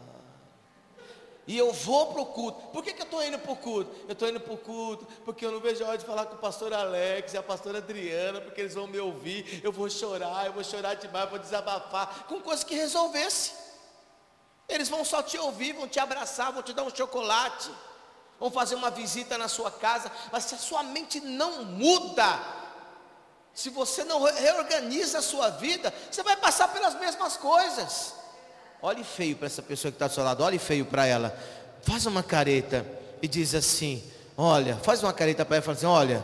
e 1.47 1.57
eu 1.57 1.71
vou 1.71 2.07
para 2.07 2.21
o 2.21 2.25
culto. 2.25 2.59
Por 2.69 2.83
que, 2.83 2.91
que 2.91 3.01
eu 3.01 3.05
estou 3.05 3.23
indo 3.23 3.37
para 3.37 3.51
o 3.51 3.55
culto? 3.55 3.95
Eu 4.07 4.13
estou 4.13 4.27
indo 4.27 4.39
para 4.39 4.53
o 4.53 4.57
culto 4.57 5.05
porque 5.23 5.45
eu 5.45 5.51
não 5.51 5.59
vejo 5.59 5.83
a 5.83 5.89
hora 5.89 5.97
de 5.97 6.05
falar 6.05 6.25
com 6.25 6.35
o 6.35 6.39
pastor 6.39 6.73
Alex 6.73 7.33
e 7.33 7.37
a 7.37 7.43
pastora 7.43 7.77
Adriana, 7.77 8.41
porque 8.41 8.61
eles 8.61 8.73
vão 8.73 8.87
me 8.87 8.99
ouvir. 8.99 9.61
Eu 9.63 9.71
vou 9.71 9.89
chorar, 9.89 10.47
eu 10.47 10.53
vou 10.53 10.63
chorar 10.63 10.95
demais, 10.95 11.29
vou 11.29 11.37
desabafar 11.37 12.25
com 12.27 12.41
coisas 12.41 12.63
que 12.63 12.73
resolvesse. 12.73 13.53
Eles 14.67 14.89
vão 14.89 15.05
só 15.05 15.21
te 15.21 15.37
ouvir, 15.37 15.73
vão 15.73 15.87
te 15.87 15.99
abraçar, 15.99 16.51
vão 16.51 16.63
te 16.63 16.73
dar 16.73 16.83
um 16.83 16.95
chocolate, 16.95 17.69
vão 18.39 18.49
fazer 18.49 18.73
uma 18.73 18.89
visita 18.89 19.37
na 19.37 19.47
sua 19.47 19.69
casa, 19.69 20.11
mas 20.31 20.45
se 20.45 20.55
a 20.55 20.57
sua 20.57 20.81
mente 20.81 21.19
não 21.21 21.63
muda, 21.63 22.39
se 23.53 23.69
você 23.69 24.03
não 24.03 24.23
reorganiza 24.23 25.19
a 25.19 25.21
sua 25.21 25.51
vida, 25.51 25.93
você 26.09 26.23
vai 26.23 26.35
passar 26.37 26.69
pelas 26.69 26.95
mesmas 26.95 27.37
coisas. 27.37 28.24
Olhe 28.87 29.03
feio 29.03 29.35
para 29.35 29.47
essa 29.47 29.63
pessoa 29.63 29.91
que 29.91 29.95
está 29.95 30.05
do 30.05 30.13
seu 30.13 30.23
lado, 30.23 30.43
olhe 30.43 30.59
feio 30.59 30.85
para 30.85 31.07
ela. 31.07 31.35
Faz 31.81 32.05
uma 32.05 32.21
careta 32.21 32.85
e 33.19 33.27
diz 33.27 33.55
assim: 33.55 34.03
Olha, 34.37 34.75
faz 34.75 35.01
uma 35.01 35.11
careta 35.11 35.43
para 35.43 35.55
ela 35.55 35.63
e 35.63 35.65
fala 35.65 35.75
assim: 35.75 35.85
Olha, 35.87 36.23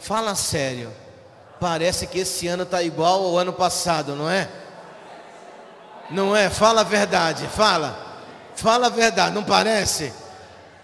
fala 0.00 0.34
sério. 0.34 0.90
Parece 1.60 2.08
que 2.08 2.18
esse 2.18 2.48
ano 2.48 2.64
está 2.64 2.82
igual 2.82 3.22
ao 3.24 3.38
ano 3.38 3.52
passado, 3.52 4.16
não 4.16 4.28
é? 4.28 4.48
Não 6.10 6.34
é? 6.34 6.50
Fala 6.50 6.80
a 6.80 6.84
verdade, 6.84 7.46
fala. 7.46 7.96
Fala 8.56 8.88
a 8.88 8.90
verdade, 8.90 9.32
não 9.32 9.44
parece? 9.44 10.12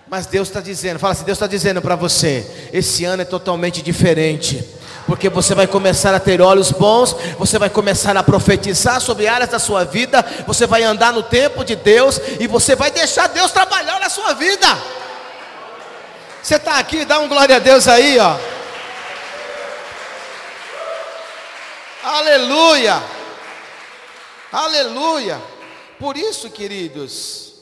Mas 0.06 0.24
Deus 0.24 0.46
está 0.46 0.60
dizendo, 0.60 1.00
fala 1.00 1.14
assim: 1.14 1.24
Deus 1.24 1.34
está 1.36 1.48
dizendo 1.48 1.82
para 1.82 1.96
você: 1.96 2.68
esse 2.72 3.04
ano 3.04 3.22
é 3.22 3.24
totalmente 3.24 3.82
diferente 3.82 4.77
porque 5.08 5.30
você 5.30 5.54
vai 5.54 5.66
começar 5.66 6.14
a 6.14 6.20
ter 6.20 6.38
olhos 6.42 6.70
bons, 6.70 7.16
você 7.38 7.58
vai 7.58 7.70
começar 7.70 8.14
a 8.14 8.22
profetizar 8.22 9.00
sobre 9.00 9.26
áreas 9.26 9.48
da 9.48 9.58
sua 9.58 9.82
vida, 9.82 10.22
você 10.46 10.66
vai 10.66 10.82
andar 10.82 11.14
no 11.14 11.22
tempo 11.22 11.64
de 11.64 11.74
Deus 11.74 12.20
e 12.38 12.46
você 12.46 12.76
vai 12.76 12.90
deixar 12.90 13.26
Deus 13.28 13.50
trabalhar 13.50 13.98
na 14.00 14.10
sua 14.10 14.34
vida. 14.34 14.66
Você 16.42 16.56
está 16.56 16.78
aqui, 16.78 17.06
dá 17.06 17.20
um 17.20 17.26
glória 17.26 17.56
a 17.56 17.58
Deus 17.58 17.88
aí, 17.88 18.18
ó. 18.18 18.36
Aleluia, 22.04 23.02
aleluia. 24.52 25.40
Por 25.98 26.18
isso, 26.18 26.50
queridos, 26.50 27.54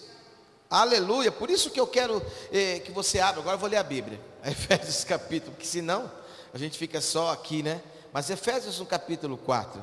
aleluia. 0.68 1.30
Por 1.30 1.48
isso 1.48 1.70
que 1.70 1.78
eu 1.78 1.86
quero 1.86 2.20
eh, 2.52 2.82
que 2.84 2.90
você 2.90 3.20
abra. 3.20 3.40
Agora 3.40 3.54
eu 3.54 3.60
vou 3.60 3.70
ler 3.70 3.76
a 3.76 3.84
Bíblia, 3.84 4.20
Efésios 4.44 5.04
capítulo, 5.04 5.52
porque 5.52 5.68
senão 5.68 6.25
a 6.56 6.58
gente 6.58 6.78
fica 6.78 7.02
só 7.02 7.32
aqui, 7.32 7.62
né? 7.62 7.82
Mas 8.10 8.30
Efésios 8.30 8.78
no 8.78 8.86
capítulo 8.86 9.36
4. 9.36 9.78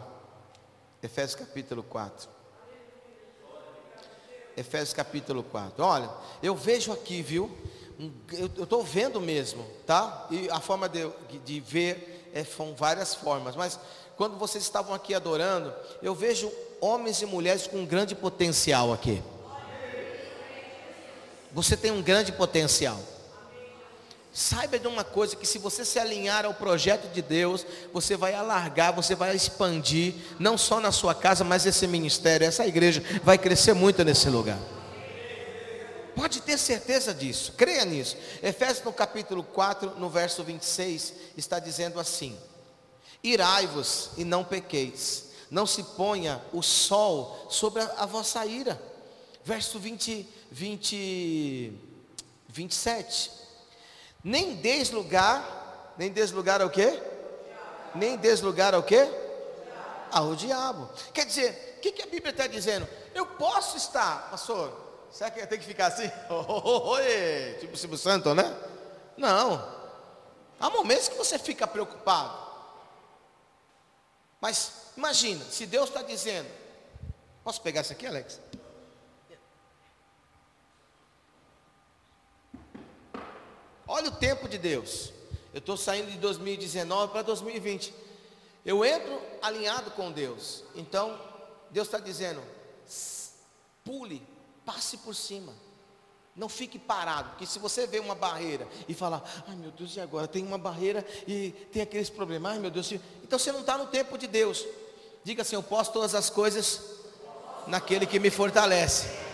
Efésios 1.03 1.35
capítulo 1.35 1.83
4. 1.83 2.27
Efésios 4.57 4.91
capítulo 4.91 5.43
4. 5.43 5.83
Olha, 5.83 6.09
eu 6.41 6.55
vejo 6.55 6.91
aqui, 6.91 7.21
viu? 7.21 7.55
Eu 8.31 8.63
estou 8.63 8.83
vendo 8.83 9.21
mesmo, 9.21 9.63
tá? 9.85 10.25
E 10.31 10.49
a 10.49 10.59
forma 10.59 10.89
de, 10.89 11.07
de 11.45 11.59
ver 11.59 12.31
é, 12.33 12.43
são 12.43 12.73
várias 12.73 13.13
formas. 13.13 13.55
Mas 13.55 13.79
quando 14.17 14.39
vocês 14.39 14.63
estavam 14.63 14.95
aqui 14.95 15.13
adorando, 15.13 15.71
eu 16.01 16.15
vejo 16.15 16.51
homens 16.81 17.21
e 17.21 17.27
mulheres 17.27 17.67
com 17.67 17.77
um 17.77 17.85
grande 17.85 18.15
potencial 18.15 18.91
aqui. 18.91 19.21
Você 21.51 21.77
tem 21.77 21.91
um 21.91 22.01
grande 22.01 22.31
potencial. 22.31 22.99
Saiba 24.33 24.79
de 24.79 24.87
uma 24.87 25.03
coisa: 25.03 25.35
que 25.35 25.45
se 25.45 25.59
você 25.59 25.85
se 25.85 25.99
alinhar 25.99 26.43
ao 26.43 26.55
projeto 26.55 27.07
de 27.13 27.21
Deus, 27.21 27.63
você 27.93 28.17
vai 28.17 28.33
alargar, 28.33 28.91
você 28.91 29.13
vai 29.13 29.35
expandir, 29.35 30.15
não 30.39 30.57
só 30.57 30.79
na 30.79 30.91
sua 30.91 31.13
casa, 31.13 31.43
mas 31.43 31.67
esse 31.67 31.85
ministério, 31.85 32.47
essa 32.47 32.65
igreja 32.65 33.03
vai 33.23 33.37
crescer 33.37 33.73
muito 33.73 34.03
nesse 34.03 34.27
lugar. 34.29 34.57
Pode 36.15 36.41
ter 36.41 36.57
certeza 36.57 37.13
disso, 37.13 37.53
creia 37.55 37.85
nisso. 37.85 38.17
Efésios 38.41 38.83
no 38.83 38.91
capítulo 38.91 39.43
4, 39.43 39.99
no 39.99 40.09
verso 40.09 40.43
26, 40.43 41.13
está 41.37 41.59
dizendo 41.59 41.99
assim: 41.99 42.35
Irai-vos 43.23 44.09
e 44.17 44.25
não 44.25 44.43
pequeis, 44.43 45.25
não 45.51 45.67
se 45.67 45.83
ponha 45.83 46.41
o 46.51 46.63
sol 46.63 47.45
sobre 47.51 47.83
a, 47.83 47.93
a 47.99 48.05
vossa 48.07 48.43
ira. 48.47 48.81
Verso 49.45 49.77
20, 49.77 50.27
20, 50.51 51.73
27 52.47 53.42
nem 54.23 54.55
deslugar, 54.55 55.93
nem 55.97 56.11
deslugar 56.11 56.61
ao 56.61 56.69
quê? 56.69 57.01
Nem 57.93 58.17
deslugar 58.17 58.73
ao 58.73 58.81
quê? 58.81 59.07
Ao 60.11 60.35
diabo. 60.35 60.89
Quer 61.13 61.25
dizer, 61.25 61.75
o 61.77 61.81
que, 61.81 61.91
que 61.91 62.01
a 62.01 62.07
Bíblia 62.07 62.31
está 62.31 62.47
dizendo? 62.47 62.87
Eu 63.13 63.25
posso 63.25 63.75
estar, 63.75 64.29
pastor, 64.29 64.71
será 65.11 65.29
que 65.29 65.45
tem 65.45 65.59
que 65.59 65.65
ficar 65.65 65.87
assim? 65.87 66.09
Oi, 66.29 67.57
tipo 67.59 67.75
Silvio 67.75 67.97
Santo, 67.97 68.33
né? 68.33 68.55
Não. 69.17 69.73
Há 70.59 70.69
momentos 70.69 71.09
que 71.09 71.17
você 71.17 71.37
fica 71.37 71.67
preocupado. 71.67 72.41
Mas 74.39 74.71
imagina, 74.95 75.43
se 75.45 75.65
Deus 75.65 75.89
está 75.89 76.01
dizendo, 76.01 76.49
posso 77.43 77.61
pegar 77.61 77.81
isso 77.81 77.93
aqui, 77.93 78.07
Alex? 78.07 78.39
Olha 83.93 84.07
o 84.07 84.11
tempo 84.11 84.49
de 84.49 84.57
Deus. 84.57 85.13
Eu 85.53 85.59
estou 85.59 85.77
saindo 85.77 86.09
de 86.09 86.17
2019 86.17 87.11
para 87.11 87.21
2020. 87.21 87.93
Eu 88.65 88.83
entro 88.83 89.21
alinhado 89.39 89.91
com 89.91 90.11
Deus. 90.11 90.63
Então, 90.73 91.15
Deus 91.69 91.87
está 91.87 91.99
dizendo: 91.99 92.41
pule, 93.85 94.19
passe 94.65 94.97
por 94.97 95.13
cima. 95.13 95.53
Não 96.35 96.49
fique 96.49 96.79
parado, 96.79 97.29
porque 97.29 97.45
se 97.45 97.59
você 97.59 97.85
vê 97.85 97.99
uma 97.99 98.15
barreira 98.15 98.67
e 98.87 98.95
falar, 98.95 99.21
ai 99.47 99.55
meu 99.55 99.69
Deus, 99.69 99.95
e 99.95 100.01
agora? 100.01 100.27
Tem 100.27 100.43
uma 100.43 100.57
barreira 100.57 101.05
e 101.27 101.51
tem 101.71 101.83
aqueles 101.83 102.09
problemas, 102.09 102.53
ai 102.53 102.57
meu 102.57 102.71
Deus, 102.71 102.91
então 103.23 103.37
você 103.37 103.51
não 103.51 103.59
está 103.59 103.77
no 103.77 103.85
tempo 103.85 104.17
de 104.17 104.25
Deus. 104.25 104.65
Diga 105.23 105.43
assim: 105.43 105.55
eu 105.55 105.61
posso 105.61 105.93
todas 105.93 106.15
as 106.15 106.31
coisas 106.31 106.81
naquele 107.67 108.07
que 108.07 108.19
me 108.19 108.31
fortalece 108.31 109.32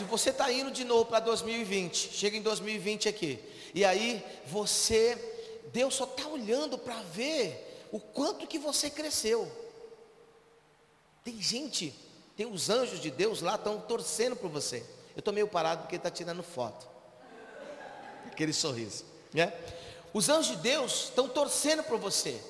se 0.00 0.04
você 0.04 0.30
está 0.30 0.50
indo 0.50 0.70
de 0.70 0.82
novo 0.82 1.04
para 1.04 1.20
2020, 1.20 2.12
chega 2.14 2.34
em 2.34 2.40
2020 2.40 3.06
aqui, 3.06 3.38
e 3.74 3.84
aí 3.84 4.24
você, 4.46 5.14
Deus 5.74 5.92
só 5.92 6.04
está 6.04 6.26
olhando 6.26 6.78
para 6.78 7.02
ver 7.02 7.86
o 7.92 8.00
quanto 8.00 8.46
que 8.46 8.58
você 8.58 8.88
cresceu. 8.88 9.46
Tem 11.22 11.38
gente, 11.40 11.94
Tem 12.34 12.46
os 12.50 12.70
anjos 12.70 12.98
de 12.98 13.10
Deus 13.10 13.42
lá, 13.42 13.56
estão 13.56 13.78
torcendo 13.78 14.34
por 14.34 14.48
você. 14.48 14.78
Eu 15.14 15.18
estou 15.18 15.34
meio 15.34 15.46
parado 15.46 15.82
porque 15.82 15.96
ele 15.96 16.00
está 16.00 16.10
tirando 16.10 16.42
foto. 16.42 16.88
Aquele 18.26 18.54
sorriso. 18.54 19.04
Né? 19.34 19.52
Os 20.14 20.30
anjos 20.30 20.56
de 20.56 20.62
Deus 20.62 21.04
estão 21.10 21.28
torcendo 21.28 21.82
por 21.82 21.98
você. 21.98 22.40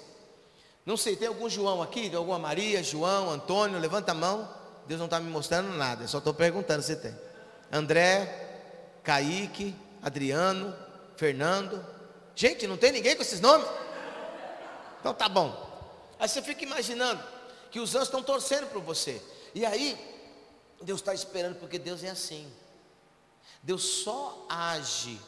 Não 0.87 0.97
sei, 0.97 1.17
tem 1.17 1.27
algum 1.27 1.49
João 1.49 1.83
aqui? 1.83 2.09
Tem 2.09 2.17
alguma 2.17 2.39
Maria, 2.39 2.81
João, 2.81 3.29
Antônio? 3.29 3.81
Levanta 3.81 4.13
a 4.13 4.15
mão. 4.15 4.49
Deus 4.87 5.01
não 5.01 5.07
está 5.07 5.19
me 5.19 5.29
mostrando 5.29 5.77
nada, 5.77 6.07
só 6.07 6.19
estou 6.19 6.33
perguntando 6.33 6.83
se 6.83 6.95
tem. 6.95 7.30
André, 7.71 8.99
Kaique, 9.03 9.75
Adriano, 10.03 10.75
Fernando. 11.17 11.85
Gente, 12.35 12.67
não 12.67 12.77
tem 12.77 12.93
ninguém 12.93 13.15
com 13.15 13.23
esses 13.23 13.41
nomes? 13.41 13.69
Então 15.01 15.15
tá 15.15 15.29
bom. 15.29 15.69
Aí 16.19 16.29
você 16.29 16.43
fica 16.43 16.65
imaginando 16.65 17.23
que 17.71 17.81
os 17.81 17.95
anjos 17.95 18.09
estão 18.09 18.23
torcendo 18.23 18.67
por 18.69 18.83
você. 18.83 19.23
E 19.55 19.65
aí, 19.65 19.99
Deus 20.83 21.01
está 21.01 21.15
esperando, 21.15 21.59
porque 21.59 21.79
Deus 21.79 22.03
é 22.03 22.11
assim. 22.11 22.51
Deus 23.63 23.83
só 23.83 24.47
age 24.49 25.21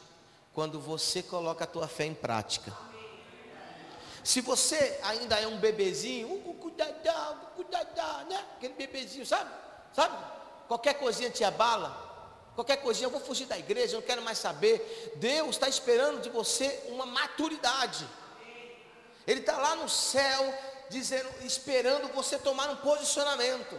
quando 0.53 0.81
você 0.81 1.23
coloca 1.23 1.65
a 1.65 1.67
tua 1.67 1.89
fé 1.89 2.05
em 2.05 2.15
prática. 2.15 2.73
Se 4.23 4.41
você 4.41 5.01
ainda 5.03 5.41
é 5.41 5.47
um 5.47 5.59
bebezinho, 5.59 6.33
uh, 6.33 6.55
cuidadão, 6.55 7.39
cuidadão, 7.57 8.25
né? 8.29 8.45
Aquele 8.57 8.75
bebezinho, 8.75 9.27
sabe? 9.27 9.51
Sabe? 9.93 10.17
Qualquer 10.69 10.95
coisinha 10.95 11.31
te 11.31 11.43
abala. 11.43 12.12
Qualquer 12.55 12.77
coisinha, 12.77 13.07
eu 13.07 13.11
vou 13.11 13.21
fugir 13.21 13.47
da 13.47 13.59
igreja, 13.59 13.95
eu 13.95 14.01
não 14.01 14.07
quero 14.07 14.23
mais 14.23 14.39
saber. 14.39 15.15
Deus 15.17 15.51
está 15.51 15.69
esperando 15.69 16.21
de 16.21 16.29
você 16.29 16.83
uma 16.89 17.07
maturidade. 17.07 18.07
Ele 19.27 19.41
está 19.41 19.57
lá 19.57 19.77
no 19.77 19.89
céu, 19.89 20.55
dizendo, 20.91 21.29
esperando 21.45 22.13
você 22.13 22.39
tomar 22.39 22.69
um 22.71 22.77
posicionamento. 22.77 23.79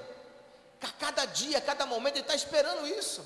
A 0.82 0.92
cada 0.92 1.26
dia, 1.26 1.60
a 1.60 1.62
cada 1.62 1.86
momento, 1.86 2.16
Ele 2.16 2.22
está 2.22 2.36
esperando 2.36 2.88
isso. 2.88 3.24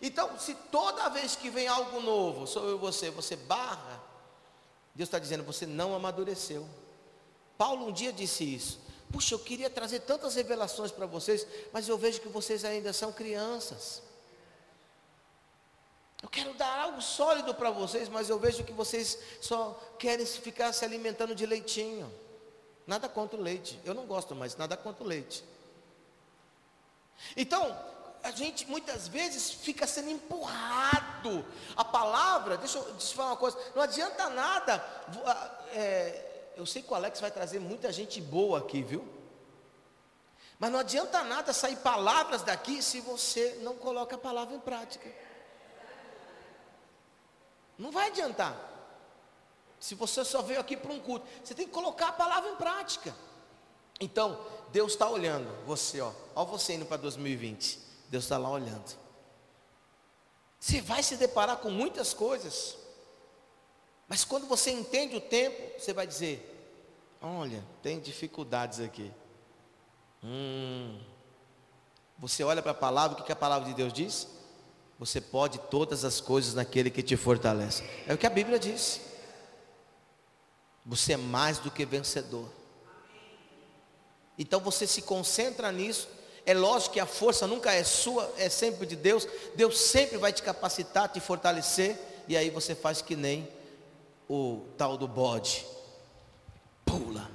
Então, 0.00 0.38
se 0.38 0.54
toda 0.70 1.08
vez 1.08 1.34
que 1.34 1.50
vem 1.50 1.66
algo 1.66 2.00
novo, 2.00 2.46
eu 2.60 2.78
você, 2.78 3.10
você 3.10 3.34
barra, 3.34 4.00
Deus 4.94 5.08
está 5.08 5.18
dizendo, 5.18 5.42
você 5.42 5.66
não 5.66 5.94
amadureceu. 5.94 6.66
Paulo 7.56 7.88
um 7.88 7.92
dia 7.92 8.12
disse 8.12 8.44
isso. 8.44 8.78
Puxa, 9.10 9.34
eu 9.34 9.38
queria 9.38 9.70
trazer 9.70 10.00
tantas 10.00 10.34
revelações 10.34 10.92
para 10.92 11.06
vocês, 11.06 11.46
mas 11.72 11.88
eu 11.88 11.98
vejo 11.98 12.20
que 12.20 12.28
vocês 12.28 12.64
ainda 12.64 12.92
são 12.92 13.10
crianças. 13.10 14.02
Eu 16.22 16.28
quero 16.28 16.52
dar 16.54 16.78
algo 16.80 17.00
sólido 17.00 17.54
para 17.54 17.70
vocês, 17.70 18.08
mas 18.08 18.28
eu 18.28 18.38
vejo 18.38 18.64
que 18.64 18.72
vocês 18.72 19.18
só 19.40 19.78
querem 19.98 20.26
ficar 20.26 20.72
se 20.72 20.84
alimentando 20.84 21.34
de 21.34 21.46
leitinho. 21.46 22.12
Nada 22.86 23.08
contra 23.08 23.38
o 23.38 23.42
leite. 23.42 23.78
Eu 23.84 23.94
não 23.94 24.06
gosto 24.06 24.34
mais, 24.34 24.56
nada 24.56 24.76
contra 24.76 25.04
o 25.04 25.06
leite. 25.06 25.44
Então, 27.36 27.76
a 28.22 28.30
gente 28.32 28.66
muitas 28.66 29.06
vezes 29.06 29.50
fica 29.50 29.86
sendo 29.86 30.10
empurrado. 30.10 31.44
A 31.76 31.84
palavra, 31.84 32.56
deixa 32.56 32.78
eu, 32.78 32.88
eu 32.88 32.98
falar 32.98 33.30
uma 33.30 33.36
coisa, 33.36 33.56
não 33.74 33.82
adianta 33.82 34.28
nada. 34.28 34.84
É, 35.72 36.50
eu 36.56 36.66
sei 36.66 36.82
que 36.82 36.90
o 36.90 36.94
Alex 36.96 37.20
vai 37.20 37.30
trazer 37.30 37.60
muita 37.60 37.92
gente 37.92 38.20
boa 38.20 38.58
aqui, 38.58 38.82
viu? 38.82 39.06
Mas 40.58 40.72
não 40.72 40.80
adianta 40.80 41.22
nada 41.22 41.52
sair 41.52 41.76
palavras 41.76 42.42
daqui 42.42 42.82
se 42.82 43.00
você 43.00 43.58
não 43.62 43.76
coloca 43.76 44.16
a 44.16 44.18
palavra 44.18 44.56
em 44.56 44.60
prática. 44.60 45.08
Não 47.78 47.92
vai 47.92 48.08
adiantar. 48.08 48.56
Se 49.78 49.94
você 49.94 50.24
só 50.24 50.42
veio 50.42 50.60
aqui 50.60 50.76
para 50.76 50.92
um 50.92 50.98
culto, 50.98 51.26
você 51.42 51.54
tem 51.54 51.66
que 51.66 51.72
colocar 51.72 52.08
a 52.08 52.12
palavra 52.12 52.50
em 52.50 52.56
prática. 52.56 53.14
Então, 54.00 54.38
Deus 54.72 54.92
está 54.92 55.08
olhando 55.08 55.48
você, 55.64 56.00
ó. 56.00 56.12
Olha 56.34 56.46
você 56.46 56.74
indo 56.74 56.84
para 56.84 56.96
2020. 56.96 57.78
Deus 58.08 58.24
está 58.24 58.36
lá 58.36 58.50
olhando. 58.50 58.96
Você 60.58 60.80
vai 60.80 61.02
se 61.02 61.16
deparar 61.16 61.58
com 61.58 61.70
muitas 61.70 62.12
coisas. 62.12 62.76
Mas 64.08 64.24
quando 64.24 64.46
você 64.46 64.70
entende 64.72 65.14
o 65.14 65.20
tempo, 65.20 65.78
você 65.78 65.92
vai 65.92 66.06
dizer: 66.06 66.58
Olha, 67.20 67.64
tem 67.82 68.00
dificuldades 68.00 68.80
aqui. 68.80 69.12
Hum. 70.22 71.00
Você 72.18 72.42
olha 72.42 72.60
para 72.60 72.72
a 72.72 72.74
palavra, 72.74 73.14
o 73.14 73.20
que, 73.20 73.26
que 73.26 73.32
a 73.32 73.36
palavra 73.36 73.68
de 73.68 73.74
Deus 73.74 73.92
diz? 73.92 74.26
Você 74.98 75.20
pode 75.20 75.58
todas 75.70 76.04
as 76.04 76.20
coisas 76.20 76.54
naquele 76.54 76.90
que 76.90 77.02
te 77.02 77.16
fortalece. 77.16 77.84
É 78.06 78.12
o 78.12 78.18
que 78.18 78.26
a 78.26 78.30
Bíblia 78.30 78.58
diz. 78.58 79.00
Você 80.84 81.12
é 81.12 81.16
mais 81.16 81.58
do 81.58 81.70
que 81.70 81.84
vencedor. 81.84 82.48
Então 84.38 84.60
você 84.60 84.86
se 84.86 85.02
concentra 85.02 85.70
nisso 85.70 86.08
é 86.48 86.54
lógico 86.54 86.94
que 86.94 87.00
a 87.00 87.04
força 87.04 87.46
nunca 87.46 87.74
é 87.74 87.84
sua, 87.84 88.32
é 88.38 88.48
sempre 88.48 88.86
de 88.86 88.96
Deus. 88.96 89.28
Deus 89.54 89.78
sempre 89.78 90.16
vai 90.16 90.32
te 90.32 90.42
capacitar, 90.42 91.06
te 91.10 91.20
fortalecer. 91.20 91.94
E 92.26 92.38
aí 92.38 92.48
você 92.48 92.74
faz 92.74 93.02
que 93.02 93.14
nem 93.14 93.46
o 94.26 94.62
tal 94.78 94.96
do 94.96 95.06
bode. 95.06 95.66
Pula, 96.86 97.30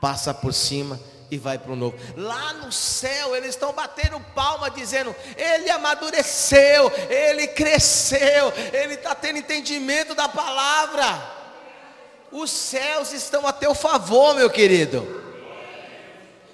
passa 0.00 0.34
por 0.34 0.52
cima 0.52 1.00
e 1.30 1.38
vai 1.38 1.58
para 1.58 1.72
o 1.72 1.76
novo. 1.76 1.96
Lá 2.16 2.52
no 2.54 2.70
céu 2.72 3.34
eles 3.34 3.50
estão 3.50 3.72
batendo 3.72 4.20
palma 4.34 4.70
dizendo: 4.70 5.14
Ele 5.36 5.70
amadureceu, 5.70 6.90
ele 7.08 7.48
cresceu, 7.48 8.52
ele 8.72 8.94
está 8.94 9.14
tendo 9.14 9.38
entendimento 9.38 10.14
da 10.14 10.28
palavra. 10.28 11.34
Os 12.30 12.50
céus 12.50 13.12
estão 13.12 13.46
a 13.46 13.52
teu 13.52 13.74
favor, 13.74 14.34
meu 14.34 14.50
querido. 14.50 15.24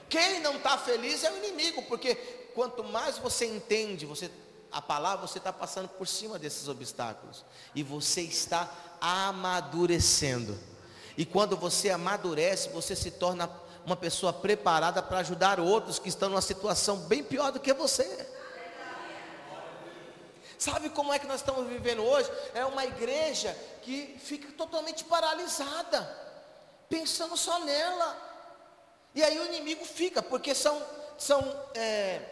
Quem 0.09 0.41
não 0.41 0.57
está 0.57 0.77
feliz 0.77 1.25
é 1.25 1.33
o 1.33 1.39
inimigo, 1.39 1.83
porque 1.85 2.15
quanto 2.55 2.85
mais 2.85 3.17
você 3.17 3.47
entende, 3.47 4.05
você 4.05 4.31
a 4.73 4.81
palavra, 4.81 5.27
você 5.27 5.37
está 5.37 5.53
passando 5.53 5.89
por 5.89 6.09
cima 6.09 6.39
desses 6.39 6.67
obstáculos. 6.67 7.45
E 7.75 7.83
você 7.83 8.23
está 8.23 8.71
amadurecendo. 9.01 10.59
E 11.17 11.27
quando 11.27 11.57
você 11.59 11.91
amadurece, 11.91 12.71
você 12.71 12.97
se 12.97 13.11
torna 13.11 13.51
uma 13.85 13.97
pessoa 13.97 14.33
preparada 14.33 15.03
para 15.03 15.19
ajudar 15.19 15.59
outros 15.59 15.99
que 15.99 16.09
estão 16.09 16.29
numa 16.29 16.41
situação 16.41 16.99
bem 16.99 17.23
pior 17.23 17.51
do 17.51 17.61
que 17.61 17.73
você. 17.73 18.29
Sabe 20.59 20.91
como 20.91 21.13
é 21.13 21.19
que 21.19 21.27
nós 21.27 21.41
estamos 21.41 21.67
vivendo 21.67 22.05
hoje? 22.05 22.31
É 22.55 22.65
uma 22.65 22.85
igreja 22.85 23.57
que 23.83 24.17
fica 24.23 24.53
totalmente 24.53 25.03
paralisada, 25.05 26.01
pensando 26.89 27.37
só 27.37 27.59
nela. 27.65 28.17
E 29.13 29.23
aí 29.25 29.39
o 29.41 29.47
inimigo 29.47 29.85
fica, 29.85 30.23
porque 30.23 30.55
são, 30.55 30.81
são 31.19 31.41
é, 31.75 32.23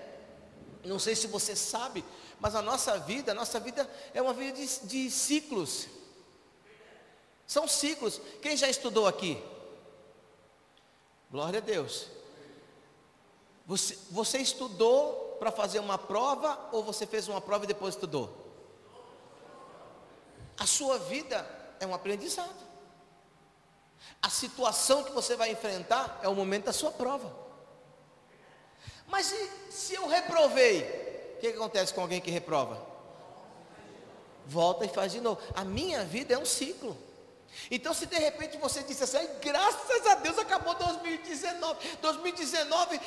não 0.85 0.99
sei 0.99 1.17
se 1.17 1.27
você 1.27 1.57
sabe, 1.57 2.05
mas 2.39 2.55
a 2.55 2.63
nossa 2.63 2.99
vida, 2.99 3.33
a 3.33 3.35
nossa 3.35 3.59
vida 3.59 3.89
é 4.15 4.23
uma 4.23 4.33
vida 4.33 4.57
de, 4.57 4.87
de 4.87 5.11
ciclos. 5.11 5.89
São 7.47 7.67
ciclos. 7.67 8.21
Quem 8.41 8.57
já 8.57 8.69
estudou 8.69 9.09
aqui? 9.09 9.43
Glória 11.31 11.59
a 11.59 11.63
Deus. 11.63 12.07
Você, 13.67 13.97
você 14.11 14.39
estudou 14.39 15.37
para 15.39 15.53
fazer 15.53 15.79
uma 15.79 15.97
prova 15.97 16.59
ou 16.73 16.83
você 16.83 17.07
fez 17.07 17.29
uma 17.29 17.41
prova 17.41 17.65
e 17.65 17.69
depois 17.69 17.95
estudou? 17.95 18.37
A 20.59 20.67
sua 20.67 20.99
vida 20.99 21.47
é 21.79 21.87
um 21.87 21.95
aprendizado. 21.95 22.69
A 24.21 24.29
situação 24.29 25.05
que 25.05 25.13
você 25.13 25.37
vai 25.37 25.51
enfrentar 25.53 26.19
é 26.23 26.29
o 26.29 26.35
momento 26.35 26.65
da 26.65 26.73
sua 26.73 26.91
prova. 26.91 27.33
Mas 29.07 29.27
se, 29.27 29.51
se 29.71 29.95
eu 29.95 30.07
reprovei, 30.09 30.83
o 31.37 31.41
que, 31.41 31.53
que 31.53 31.57
acontece 31.57 31.95
com 31.95 32.01
alguém 32.01 32.21
que 32.21 32.31
reprova? 32.31 32.87
Volta 34.47 34.85
e 34.85 34.89
faz 34.89 35.13
de 35.13 35.21
novo. 35.21 35.41
A 35.55 35.65
minha 35.65 36.05
vida 36.05 36.35
é 36.35 36.39
um 36.39 36.45
ciclo. 36.45 36.97
Então, 37.71 37.93
se 37.93 38.07
de 38.07 38.17
repente 38.19 38.57
você 38.59 38.83
disse 38.83 39.05
assim, 39.05 39.29
graças 39.41 40.07
a 40.07 40.17
Deus 40.17 40.39
acabou 40.39 40.75
2019. 40.75 41.97
2019 42.01 43.01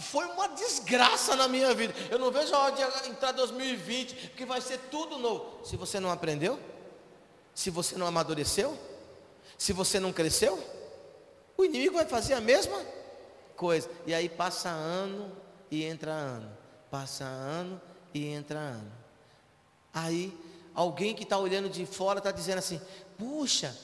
foi 0.00 0.24
uma 0.26 0.48
desgraça 0.48 1.36
na 1.36 1.48
minha 1.48 1.74
vida. 1.74 1.94
Eu 2.10 2.18
não 2.18 2.30
vejo 2.30 2.54
a 2.54 2.58
hora 2.58 2.74
de 2.74 3.08
entrar 3.08 3.32
2020, 3.32 4.28
porque 4.28 4.44
vai 4.44 4.60
ser 4.60 4.78
tudo 4.90 5.18
novo. 5.18 5.64
Se 5.64 5.76
você 5.76 6.00
não 6.00 6.10
aprendeu, 6.10 6.58
se 7.54 7.70
você 7.70 7.96
não 7.96 8.06
amadureceu, 8.06 8.78
se 9.56 9.72
você 9.72 9.98
não 9.98 10.12
cresceu, 10.12 10.62
o 11.56 11.64
inimigo 11.64 11.96
vai 11.96 12.06
fazer 12.06 12.34
a 12.34 12.40
mesma 12.40 12.80
coisa. 13.56 13.90
E 14.06 14.14
aí 14.14 14.28
passa 14.28 14.68
ano 14.68 15.32
e 15.70 15.84
entra 15.84 16.12
ano. 16.12 16.56
Passa 16.90 17.24
ano 17.24 17.80
e 18.14 18.26
entra 18.26 18.58
ano. 18.58 18.92
Aí 19.92 20.36
alguém 20.74 21.14
que 21.14 21.24
está 21.24 21.36
olhando 21.36 21.68
de 21.68 21.84
fora 21.84 22.18
está 22.18 22.30
dizendo 22.30 22.58
assim: 22.58 22.80
puxa, 23.18 23.76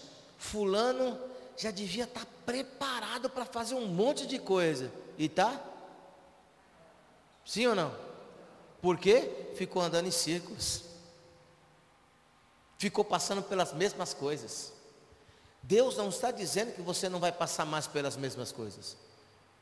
fulano 0.45 1.19
já 1.57 1.71
devia 1.71 2.05
estar 2.05 2.21
tá 2.21 2.27
preparado 2.45 3.31
para 3.31 3.45
fazer 3.45 3.75
um 3.75 3.87
monte 3.87 4.27
de 4.27 4.39
coisa. 4.39 4.93
E 5.17 5.29
tá? 5.29 5.61
Sim 7.45 7.67
ou 7.69 7.75
não? 7.75 7.95
Por 8.83 8.99
quê? 8.99 9.31
Ficou 9.57 9.81
andando 9.81 10.07
em 10.07 10.11
círculos. 10.11 10.83
Ficou 12.79 13.05
passando 13.05 13.43
pelas 13.43 13.73
mesmas 13.73 14.13
coisas. 14.13 14.73
Deus 15.63 15.97
não 15.97 16.11
está 16.11 16.31
dizendo 16.31 16.73
que 16.73 16.83
você 16.83 17.09
não 17.09 17.19
vai 17.19 17.33
passar 17.33 17.65
mais 17.65 17.87
pelas 17.87 18.17
mesmas 18.17 18.53
coisas. 18.53 18.97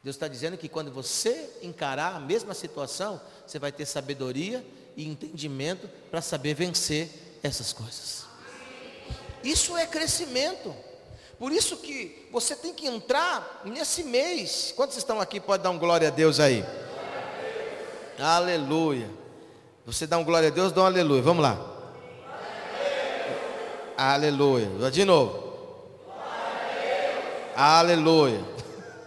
Deus 0.03 0.16
está 0.16 0.27
dizendo 0.27 0.59
que 0.59 0.68
quando 0.68 0.90
você 0.90 1.59
encarar 1.62 2.16
a 2.16 2.21
mesma 2.21 2.55
situação, 2.55 3.21
você 3.47 3.59
vai 3.61 3.71
ter 3.71 3.87
sabedoria 3.87 4.66
e 4.97 5.07
entendimento 5.07 5.88
para 6.11 6.21
saber 6.21 6.55
vencer 6.55 7.09
essas 7.40 7.73
coisas. 7.73 8.32
Isso 9.42 9.76
é 9.76 9.87
crescimento. 9.87 10.74
Por 11.38 11.52
isso 11.52 11.76
que 11.76 12.28
você 12.31 12.55
tem 12.55 12.72
que 12.72 12.87
entrar 12.87 13.62
nesse 13.64 14.05
mês. 14.05 14.72
Quantos 14.76 14.96
estão 14.96 15.20
aqui? 15.20 15.40
Pode 15.40 15.62
dar 15.62 15.70
um 15.70 15.78
glória 15.78 16.09
a 16.09 16.11
Deus 16.11 16.38
aí. 16.38 16.64
Aleluia. 18.18 19.11
Você 19.85 20.07
dá 20.07 20.16
um 20.18 20.24
glória 20.24 20.48
a 20.48 20.52
Deus, 20.52 20.70
dá 20.70 20.83
um 20.83 20.87
aleluia. 20.87 21.22
Vamos 21.22 21.42
lá. 21.42 21.59
Aleluia. 23.96 24.90
De 24.90 25.05
novo. 25.05 25.42
Aleluia. 27.57 28.40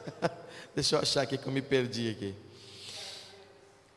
Deixa 0.76 0.98
eu 0.98 1.00
achar 1.00 1.22
aqui 1.22 1.38
que 1.38 1.48
eu 1.48 1.54
me 1.54 1.62
perdi 1.62 2.10
aqui. 2.10 2.36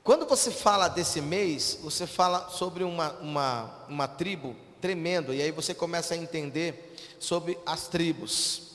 Quando 0.04 0.26
você 0.26 0.50
fala 0.50 0.88
desse 0.88 1.20
mês, 1.20 1.78
você 1.82 2.06
fala 2.06 2.48
sobre 2.50 2.84
uma, 2.84 3.12
uma, 3.14 3.84
uma 3.88 4.08
tribo 4.08 4.56
tremendo, 4.80 5.34
e 5.34 5.42
aí 5.42 5.50
você 5.50 5.74
começa 5.74 6.14
a 6.14 6.16
entender 6.16 6.96
sobre 7.18 7.58
as 7.66 7.88
tribos. 7.88 8.68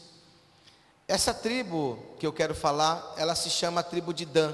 Essa 1.08 1.34
tribo 1.34 2.16
que 2.20 2.26
eu 2.26 2.34
quero 2.34 2.54
falar, 2.56 3.14
ela 3.18 3.36
se 3.36 3.50
chama 3.50 3.82
a 3.82 3.84
tribo 3.84 4.14
de 4.14 4.26
Dan. 4.26 4.54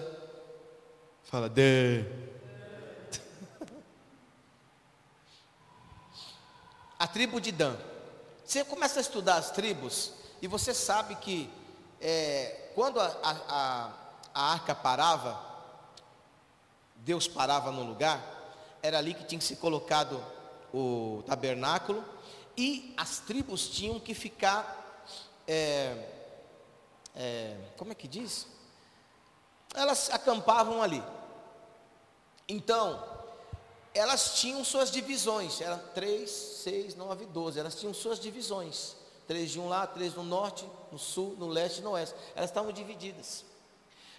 Fala, 1.24 1.50
Dan. 1.50 2.06
a 6.98 7.08
tribo 7.08 7.40
de 7.40 7.52
Dan. 7.52 7.76
Você 8.46 8.64
começa 8.64 9.00
a 9.00 9.02
estudar 9.02 9.36
as 9.36 9.52
tribos, 9.52 10.12
e 10.42 10.48
você 10.48 10.74
sabe 10.74 11.16
que 11.16 11.50
é, 12.02 12.72
quando 12.74 13.00
a, 13.00 13.16
a, 13.24 13.92
a 14.34 14.52
arca 14.54 14.74
parava, 14.74 15.40
Deus 16.96 17.28
parava 17.28 17.72
no 17.72 17.84
lugar, 17.84 18.22
era 18.82 18.98
ali 18.98 19.14
que 19.14 19.24
tinha 19.24 19.38
que 19.38 19.46
ser 19.46 19.58
colocado 19.58 20.24
o 20.74 21.24
tabernáculo, 21.26 22.04
e 22.58 22.94
as 22.98 23.20
tribos 23.20 23.70
tinham 23.70 24.00
que 24.00 24.14
ficar, 24.14 25.06
é, 25.48 26.06
é, 27.16 27.58
como 27.78 27.92
é 27.92 27.96
que 27.96 28.08
diz? 28.08 28.48
Elas 29.74 30.10
acampavam 30.10 30.82
ali. 30.82 31.04
Então, 32.48 33.02
elas 33.94 34.40
tinham 34.40 34.64
suas 34.64 34.92
divisões, 34.92 35.62
eram 35.62 35.80
três, 35.94 36.30
seis, 36.30 36.96
nove, 36.96 37.26
doze, 37.28 37.60
elas 37.60 37.76
tinham 37.76 37.94
suas 37.94 38.20
divisões. 38.20 38.96
Três 39.28 39.52
de 39.52 39.60
um 39.60 39.68
lado, 39.68 39.94
três 39.94 40.16
no 40.16 40.24
norte, 40.24 40.68
no 40.92 40.98
sul, 40.98 41.36
no 41.38 41.48
leste 41.48 41.80
e 41.80 41.82
no 41.84 41.92
oeste. 41.92 42.16
Elas 42.36 42.50
estavam 42.50 42.72
divididas. 42.72 43.46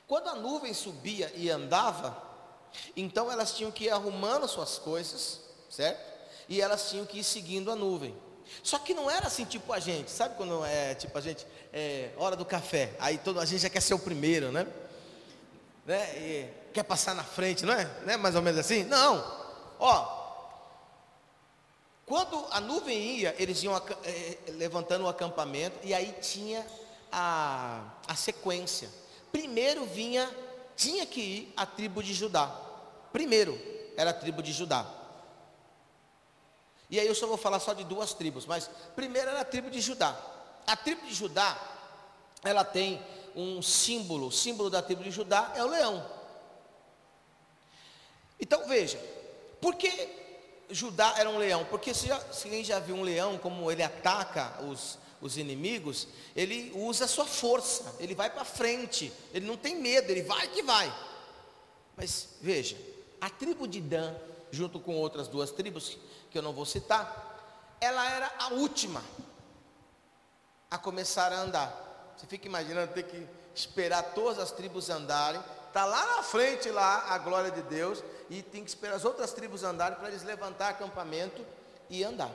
Quando 0.06 0.28
a 0.28 0.34
nuvem 0.36 0.72
subia 0.72 1.32
e 1.34 1.50
andava, 1.50 2.16
então 2.96 3.30
elas 3.30 3.54
tinham 3.54 3.72
que 3.72 3.84
ir 3.84 3.90
arrumando 3.90 4.48
suas 4.48 4.78
coisas, 4.78 5.40
certo? 5.68 6.09
E 6.50 6.60
elas 6.60 6.90
tinham 6.90 7.06
que 7.06 7.20
ir 7.20 7.24
seguindo 7.24 7.70
a 7.70 7.76
nuvem. 7.76 8.14
Só 8.62 8.78
que 8.78 8.92
não 8.92 9.10
era 9.10 9.28
assim 9.28 9.44
tipo 9.44 9.72
a 9.72 9.78
gente, 9.78 10.10
sabe 10.10 10.36
quando 10.36 10.64
é 10.64 10.94
tipo 10.94 11.16
a 11.16 11.20
gente, 11.20 11.46
é, 11.72 12.10
hora 12.16 12.34
do 12.36 12.44
café, 12.44 12.92
aí 12.98 13.16
todo, 13.16 13.40
a 13.40 13.44
gente 13.44 13.62
já 13.62 13.70
quer 13.70 13.80
ser 13.80 13.94
o 13.94 13.98
primeiro, 13.98 14.50
né? 14.50 14.66
né? 15.86 16.18
E 16.18 16.48
quer 16.72 16.82
passar 16.82 17.14
na 17.14 17.22
frente, 17.22 17.64
não 17.64 17.72
é? 17.72 17.88
Não 18.04 18.12
é 18.12 18.16
mais 18.16 18.34
ou 18.34 18.42
menos 18.42 18.58
assim? 18.58 18.82
Não, 18.82 19.24
ó, 19.78 20.20
quando 22.10 22.44
a 22.50 22.60
nuvem 22.60 23.18
ia, 23.18 23.36
eles 23.38 23.62
iam 23.62 23.76
é, 24.02 24.38
levantando 24.54 25.04
o 25.04 25.08
acampamento, 25.08 25.78
e 25.84 25.94
aí 25.94 26.12
tinha 26.20 26.66
a, 27.12 27.84
a 28.08 28.16
sequência. 28.16 28.88
Primeiro 29.30 29.84
vinha, 29.86 30.28
tinha 30.74 31.06
que 31.06 31.20
ir 31.20 31.52
a 31.56 31.64
tribo 31.64 32.02
de 32.02 32.12
Judá. 32.12 32.52
Primeiro 33.12 33.56
era 33.96 34.10
a 34.10 34.12
tribo 34.12 34.42
de 34.42 34.52
Judá. 34.52 34.99
E 36.90 36.98
aí 36.98 37.06
eu 37.06 37.14
só 37.14 37.26
vou 37.26 37.36
falar 37.36 37.60
só 37.60 37.72
de 37.72 37.84
duas 37.84 38.12
tribos, 38.12 38.44
mas 38.46 38.68
primeiro 38.96 39.30
era 39.30 39.40
a 39.40 39.44
tribo 39.44 39.70
de 39.70 39.80
Judá. 39.80 40.18
A 40.66 40.76
tribo 40.76 41.06
de 41.06 41.14
Judá, 41.14 41.56
ela 42.42 42.64
tem 42.64 43.00
um 43.36 43.62
símbolo, 43.62 44.26
o 44.26 44.32
símbolo 44.32 44.68
da 44.68 44.82
tribo 44.82 45.04
de 45.04 45.10
Judá 45.10 45.52
é 45.54 45.62
o 45.62 45.68
leão. 45.68 46.04
Então 48.40 48.66
veja, 48.66 48.98
por 49.60 49.76
que 49.76 50.08
Judá 50.68 51.14
era 51.16 51.30
um 51.30 51.38
leão? 51.38 51.64
Porque 51.64 51.94
se, 51.94 52.08
já, 52.08 52.20
se 52.32 52.64
já 52.64 52.80
viu 52.80 52.96
um 52.96 53.02
leão, 53.02 53.38
como 53.38 53.70
ele 53.70 53.82
ataca 53.82 54.60
os, 54.64 54.98
os 55.20 55.36
inimigos, 55.36 56.08
ele 56.34 56.72
usa 56.74 57.04
a 57.04 57.08
sua 57.08 57.26
força, 57.26 57.94
ele 58.00 58.14
vai 58.14 58.30
para 58.30 58.44
frente, 58.44 59.12
ele 59.32 59.46
não 59.46 59.56
tem 59.56 59.76
medo, 59.76 60.10
ele 60.10 60.22
vai 60.22 60.48
que 60.48 60.62
vai. 60.62 60.92
Mas 61.96 62.30
veja, 62.40 62.76
a 63.20 63.28
tribo 63.28 63.68
de 63.68 63.80
Dan, 63.80 64.14
junto 64.50 64.80
com 64.80 64.96
outras 64.96 65.28
duas 65.28 65.50
tribos, 65.50 65.98
que 66.30 66.38
eu 66.38 66.42
não 66.42 66.52
vou 66.52 66.64
citar, 66.64 67.76
ela 67.80 68.08
era 68.10 68.30
a 68.38 68.48
última 68.48 69.02
a 70.70 70.78
começar 70.78 71.32
a 71.32 71.40
andar. 71.40 72.12
Você 72.16 72.26
fica 72.26 72.46
imaginando 72.46 72.92
ter 72.92 73.04
que 73.04 73.26
esperar 73.54 74.14
todas 74.14 74.38
as 74.38 74.52
tribos 74.52 74.90
andarem, 74.90 75.40
está 75.66 75.84
lá 75.84 76.16
na 76.16 76.22
frente 76.22 76.70
lá 76.70 77.12
a 77.12 77.18
glória 77.18 77.50
de 77.50 77.62
Deus 77.62 78.02
e 78.28 78.42
tem 78.42 78.62
que 78.62 78.70
esperar 78.70 78.96
as 78.96 79.04
outras 79.04 79.32
tribos 79.32 79.64
andarem 79.64 79.98
para 79.98 80.08
eles 80.08 80.22
levantar 80.22 80.68
acampamento 80.68 81.44
e 81.88 82.04
andar. 82.04 82.30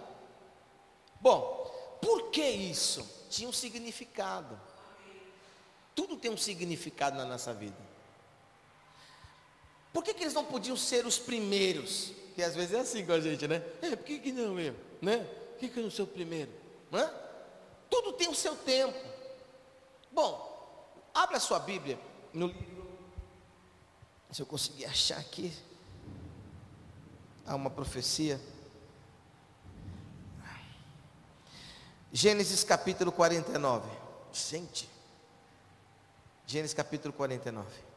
Bom, 1.21 1.71
por 2.01 2.29
que 2.29 2.45
isso? 2.45 3.07
Tinha 3.29 3.47
um 3.47 3.53
significado. 3.53 4.59
Tudo 5.93 6.17
tem 6.17 6.31
um 6.31 6.37
significado 6.37 7.17
na 7.17 7.25
nossa 7.25 7.53
vida. 7.53 7.77
Por 9.95 10.03
que, 10.03 10.13
que 10.13 10.23
eles 10.25 10.33
não 10.33 10.43
podiam 10.43 10.75
ser 10.75 11.05
os 11.05 11.17
primeiros? 11.17 12.11
Que 12.35 12.43
às 12.43 12.53
vezes 12.53 12.73
é 12.73 12.79
assim 12.81 13.05
com 13.05 13.13
a 13.13 13.19
gente, 13.21 13.47
né? 13.47 13.63
É, 13.81 13.95
por 13.95 14.03
que, 14.03 14.19
que 14.19 14.33
não 14.33 14.59
eu? 14.59 14.75
Né? 15.01 15.19
Por 15.19 15.59
que, 15.59 15.69
que 15.69 15.79
eu 15.79 15.83
não 15.83 15.89
sou 15.89 16.03
o 16.03 16.09
primeiro? 16.09 16.51
Né? 16.91 17.09
Tudo 17.89 18.11
tem 18.11 18.27
o 18.27 18.35
seu 18.35 18.57
tempo. 18.57 18.99
Bom, 20.11 20.99
abra 21.13 21.37
a 21.37 21.39
sua 21.39 21.59
Bíblia 21.59 21.97
no 22.33 22.47
livro. 22.47 22.85
Se 24.33 24.41
eu 24.41 24.45
conseguir 24.45 24.83
achar 24.83 25.17
aqui. 25.17 25.53
Há 27.45 27.55
uma 27.55 27.69
profecia. 27.69 28.37
Gênesis 32.11 32.65
capítulo 32.65 33.13
49. 33.13 33.89
Gente. 34.33 34.89
Gênesis 36.45 36.73
capítulo 36.73 37.13
49. 37.13 37.94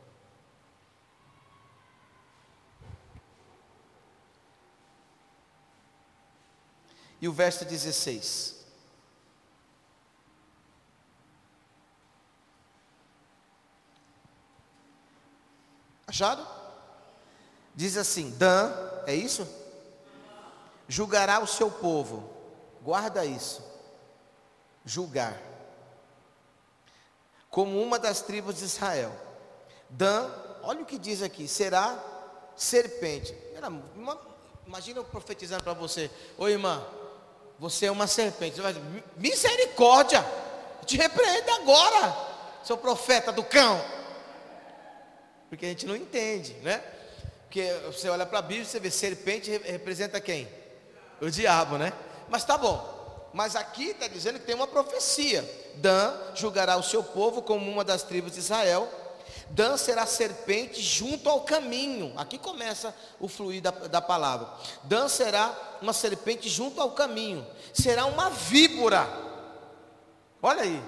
E 7.20 7.28
o 7.28 7.32
verso 7.32 7.64
16. 7.64 8.58
Achado? 16.06 16.46
Diz 17.74 17.96
assim: 17.96 18.30
Dan, 18.30 18.72
é 19.06 19.14
isso? 19.14 19.46
Julgará 20.88 21.38
o 21.38 21.46
seu 21.46 21.70
povo. 21.70 22.32
Guarda 22.82 23.24
isso. 23.24 23.62
Julgar. 24.84 25.38
Como 27.50 27.80
uma 27.82 27.98
das 27.98 28.22
tribos 28.22 28.56
de 28.56 28.64
Israel. 28.64 29.14
Dan, 29.90 30.30
olha 30.62 30.82
o 30.82 30.86
que 30.86 30.98
diz 30.98 31.22
aqui: 31.22 31.46
será 31.46 32.02
serpente. 32.56 33.34
Imagina 34.66 35.00
eu 35.00 35.04
profetizando 35.04 35.62
para 35.62 35.74
você: 35.74 36.10
Oi, 36.38 36.52
irmã, 36.52 36.84
você 37.58 37.86
é 37.86 37.90
uma 37.90 38.06
serpente. 38.06 38.56
Você 38.56 38.62
vai 38.62 38.72
dizer, 38.72 39.04
misericórdia, 39.16 40.24
te 40.86 40.96
repreenda 40.96 41.54
agora, 41.56 42.16
seu 42.62 42.76
profeta 42.76 43.32
do 43.32 43.42
cão. 43.42 43.82
Porque 45.48 45.66
a 45.66 45.68
gente 45.68 45.86
não 45.86 45.96
entende, 45.96 46.54
né? 46.62 46.82
Porque 47.44 47.72
você 47.86 48.08
olha 48.08 48.26
para 48.26 48.40
a 48.40 48.42
Bíblia 48.42 48.62
e 48.62 48.66
você 48.66 48.78
vê 48.78 48.90
serpente 48.90 49.50
representa 49.50 50.20
quem? 50.20 50.48
O 51.20 51.30
diabo, 51.30 51.78
né? 51.78 51.92
Mas 52.28 52.44
tá 52.44 52.56
bom. 52.58 52.96
Mas 53.32 53.56
aqui 53.56 53.90
está 53.90 54.06
dizendo 54.06 54.38
que 54.38 54.46
tem 54.46 54.54
uma 54.54 54.66
profecia. 54.66 55.42
Dan 55.76 56.14
julgará 56.34 56.76
o 56.76 56.82
seu 56.82 57.02
povo 57.02 57.40
como 57.42 57.70
uma 57.70 57.84
das 57.84 58.02
tribos 58.02 58.32
de 58.32 58.40
Israel 58.40 58.88
Dan 59.50 59.76
será 59.76 60.06
serpente 60.06 60.80
junto 60.82 61.28
ao 61.28 61.42
caminho. 61.42 62.12
Aqui 62.16 62.38
começa 62.38 62.94
o 63.18 63.28
fluir 63.28 63.62
da, 63.62 63.70
da 63.70 64.00
palavra. 64.00 64.48
Dan 64.84 65.08
será 65.08 65.54
uma 65.80 65.92
serpente 65.92 66.48
junto 66.48 66.80
ao 66.80 66.92
caminho. 66.92 67.46
Será 67.72 68.06
uma 68.06 68.30
víbora. 68.30 69.08
Olha 70.42 70.62
aí. 70.62 70.82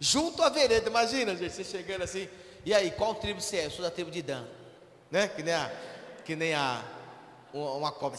Junto 0.00 0.42
à 0.42 0.48
vereda. 0.48 0.88
Imagina, 0.88 1.36
gente, 1.36 1.52
você 1.52 1.64
chegando 1.64 2.02
assim. 2.02 2.28
E 2.64 2.74
aí, 2.74 2.90
qual 2.90 3.14
tribo 3.14 3.40
você 3.40 3.58
é? 3.58 3.66
Eu 3.66 3.70
sou 3.70 3.84
da 3.84 3.90
tribo 3.90 4.10
de 4.10 4.22
Dan. 4.22 4.44
Né? 5.10 5.28
Que 5.28 5.42
nem 5.42 5.54
a. 5.54 5.72
Que 6.24 6.36
nem 6.36 6.54
a. 6.54 6.82
Uma, 7.52 7.72
uma 7.72 7.92
cobra. 7.92 8.18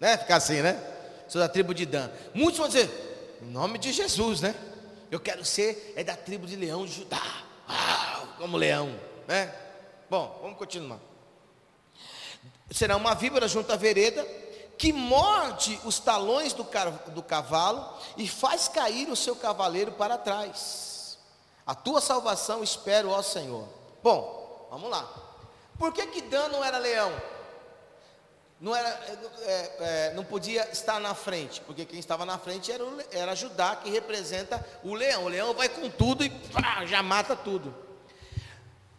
Né? 0.00 0.16
Ficar 0.18 0.36
assim, 0.36 0.62
né? 0.62 0.82
Sou 1.28 1.40
da 1.40 1.48
tribo 1.48 1.74
de 1.74 1.86
Dan. 1.86 2.10
Muitos 2.34 2.58
vão 2.58 2.68
dizer, 2.68 2.90
em 3.40 3.46
nome 3.46 3.78
de 3.78 3.92
Jesus, 3.92 4.40
né? 4.40 4.54
Eu 5.10 5.20
quero 5.20 5.44
ser, 5.44 5.92
é 5.96 6.02
da 6.02 6.16
tribo 6.16 6.46
de 6.46 6.56
leão 6.56 6.84
de 6.84 6.92
Judá. 6.92 7.22
Como 8.38 8.56
leão, 8.56 8.98
né? 9.26 9.54
Bom, 10.10 10.38
vamos 10.42 10.58
continuar. 10.58 10.98
Será 12.70 12.96
uma 12.96 13.14
víbora 13.14 13.46
junto 13.46 13.72
à 13.72 13.76
vereda 13.76 14.26
que 14.78 14.92
morde 14.92 15.78
os 15.84 15.98
talões 15.98 16.52
do, 16.52 16.66
do 17.12 17.22
cavalo 17.22 17.88
e 18.16 18.26
faz 18.26 18.68
cair 18.68 19.08
o 19.08 19.16
seu 19.16 19.36
cavaleiro 19.36 19.92
para 19.92 20.18
trás. 20.18 21.18
A 21.66 21.74
tua 21.74 22.00
salvação 22.00 22.62
espero, 22.64 23.10
ó 23.10 23.22
Senhor. 23.22 23.68
Bom, 24.02 24.66
vamos 24.70 24.90
lá. 24.90 25.08
Por 25.78 25.92
que 25.92 26.06
que 26.08 26.22
Dan 26.22 26.48
não 26.48 26.64
era 26.64 26.78
leão? 26.78 27.12
Não, 28.62 28.76
era, 28.76 28.88
é, 29.40 29.72
é, 29.80 30.14
não 30.14 30.22
podia 30.22 30.70
estar 30.70 31.00
na 31.00 31.16
frente, 31.16 31.60
porque 31.62 31.84
quem 31.84 31.98
estava 31.98 32.24
na 32.24 32.38
frente 32.38 32.70
era, 32.70 32.84
o, 32.84 33.02
era 33.10 33.34
Judá, 33.34 33.74
que 33.74 33.90
representa 33.90 34.64
o 34.84 34.94
leão. 34.94 35.24
O 35.24 35.28
leão 35.28 35.52
vai 35.52 35.68
com 35.68 35.90
tudo 35.90 36.24
e 36.24 36.30
pá, 36.30 36.86
já 36.86 37.02
mata 37.02 37.34
tudo. 37.34 37.74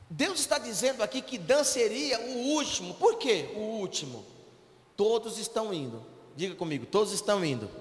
Deus 0.09 0.41
está 0.41 0.57
dizendo 0.57 1.01
aqui 1.01 1.21
que 1.21 1.37
Dan 1.37 1.63
seria 1.63 2.19
o 2.19 2.39
último. 2.55 2.93
Por 2.95 3.17
quê? 3.17 3.51
O 3.55 3.59
último. 3.59 4.25
Todos 4.97 5.37
estão 5.37 5.73
indo. 5.73 6.05
Diga 6.35 6.55
comigo, 6.55 6.85
todos 6.85 7.13
estão 7.13 7.43
indo. 7.43 7.71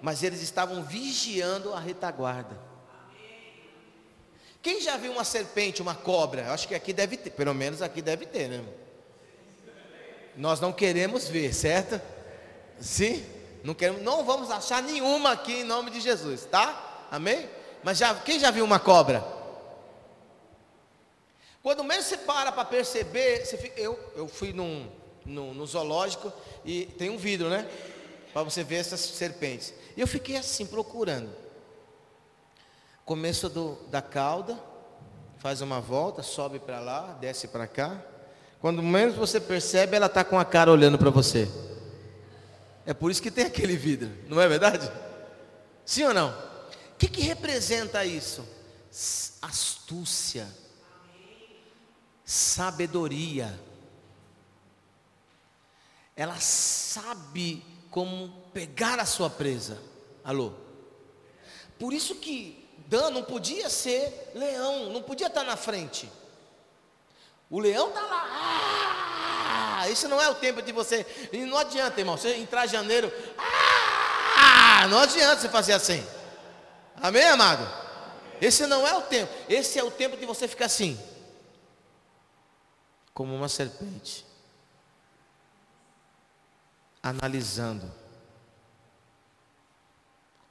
Mas 0.00 0.22
eles 0.22 0.40
estavam 0.42 0.84
vigiando 0.84 1.74
a 1.74 1.80
retaguarda. 1.80 2.56
Quem 4.62 4.80
já 4.80 4.96
viu 4.96 5.10
uma 5.10 5.24
serpente, 5.24 5.82
uma 5.82 5.96
cobra? 5.96 6.42
Eu 6.42 6.52
acho 6.52 6.68
que 6.68 6.74
aqui 6.76 6.92
deve 6.92 7.16
ter, 7.16 7.30
pelo 7.30 7.52
menos 7.52 7.82
aqui 7.82 8.00
deve 8.00 8.26
ter, 8.26 8.48
né? 8.48 8.85
Nós 10.36 10.60
não 10.60 10.72
queremos 10.72 11.28
ver, 11.28 11.54
certo? 11.54 12.00
Sim? 12.78 13.24
Não 13.64 13.74
queremos, 13.74 14.02
não 14.02 14.24
vamos 14.24 14.50
achar 14.50 14.82
nenhuma 14.82 15.32
aqui 15.32 15.60
em 15.60 15.64
nome 15.64 15.90
de 15.90 16.00
Jesus, 16.00 16.44
tá? 16.44 17.06
Amém? 17.10 17.48
Mas 17.82 17.98
já, 17.98 18.14
quem 18.14 18.38
já 18.38 18.50
viu 18.50 18.64
uma 18.64 18.78
cobra? 18.78 19.24
Quando 21.62 21.82
mesmo 21.82 22.04
você 22.04 22.16
para 22.16 22.52
para 22.52 22.64
perceber, 22.64 23.44
fica, 23.44 23.80
eu, 23.80 23.98
eu 24.14 24.28
fui 24.28 24.52
num, 24.52 24.88
num, 25.24 25.52
no 25.52 25.66
zoológico 25.66 26.32
e 26.64 26.86
tem 26.86 27.10
um 27.10 27.18
vidro, 27.18 27.48
né? 27.48 27.68
Para 28.32 28.44
você 28.44 28.62
ver 28.62 28.76
essas 28.76 29.00
serpentes. 29.00 29.74
E 29.96 30.00
eu 30.00 30.06
fiquei 30.06 30.36
assim 30.36 30.66
procurando. 30.66 31.30
Começo 33.04 33.48
do, 33.48 33.76
da 33.88 34.02
cauda, 34.02 34.56
faz 35.38 35.60
uma 35.60 35.80
volta, 35.80 36.22
sobe 36.22 36.58
para 36.58 36.80
lá, 36.80 37.16
desce 37.20 37.48
para 37.48 37.66
cá. 37.66 38.00
Quando 38.66 38.82
menos 38.82 39.14
você 39.14 39.38
percebe, 39.38 39.94
ela 39.94 40.06
está 40.06 40.24
com 40.24 40.36
a 40.36 40.44
cara 40.44 40.72
olhando 40.72 40.98
para 40.98 41.08
você. 41.08 41.48
É 42.84 42.92
por 42.92 43.12
isso 43.12 43.22
que 43.22 43.30
tem 43.30 43.44
aquele 43.44 43.76
vidro, 43.76 44.10
não 44.26 44.40
é 44.40 44.48
verdade? 44.48 44.90
Sim 45.84 46.02
ou 46.02 46.12
não? 46.12 46.30
O 46.30 46.96
que, 46.98 47.06
que 47.06 47.20
representa 47.20 48.04
isso? 48.04 48.44
Astúcia, 49.40 50.48
sabedoria. 52.24 53.56
Ela 56.16 56.40
sabe 56.40 57.64
como 57.88 58.34
pegar 58.52 58.98
a 58.98 59.06
sua 59.06 59.30
presa. 59.30 59.80
Alô? 60.24 60.54
Por 61.78 61.92
isso 61.92 62.16
que 62.16 62.68
Dan 62.88 63.10
não 63.10 63.22
podia 63.22 63.70
ser 63.70 64.32
leão, 64.34 64.92
não 64.92 65.04
podia 65.04 65.28
estar 65.28 65.44
na 65.44 65.56
frente. 65.56 66.10
O 67.48 67.60
leão 67.60 67.88
está 67.88 68.02
lá. 68.02 68.26
Ah, 69.78 69.88
isso 69.88 70.08
não 70.08 70.20
é 70.20 70.28
o 70.28 70.34
tempo 70.34 70.60
de 70.60 70.72
você. 70.72 71.06
E 71.32 71.44
não 71.44 71.56
adianta, 71.56 72.00
irmão. 72.00 72.16
Você 72.16 72.34
entrar 72.36 72.66
em 72.66 72.68
janeiro. 72.68 73.12
Ah, 73.38 74.86
não 74.88 74.98
adianta 75.00 75.40
você 75.40 75.48
fazer 75.48 75.72
assim. 75.72 76.04
Amém, 76.96 77.24
amado? 77.24 77.66
Esse 78.40 78.66
não 78.66 78.86
é 78.86 78.96
o 78.96 79.02
tempo. 79.02 79.32
Esse 79.48 79.78
é 79.78 79.84
o 79.84 79.90
tempo 79.90 80.16
de 80.16 80.26
você 80.26 80.48
ficar 80.48 80.66
assim. 80.66 80.98
Como 83.14 83.34
uma 83.34 83.48
serpente. 83.48 84.26
Analisando. 87.02 87.92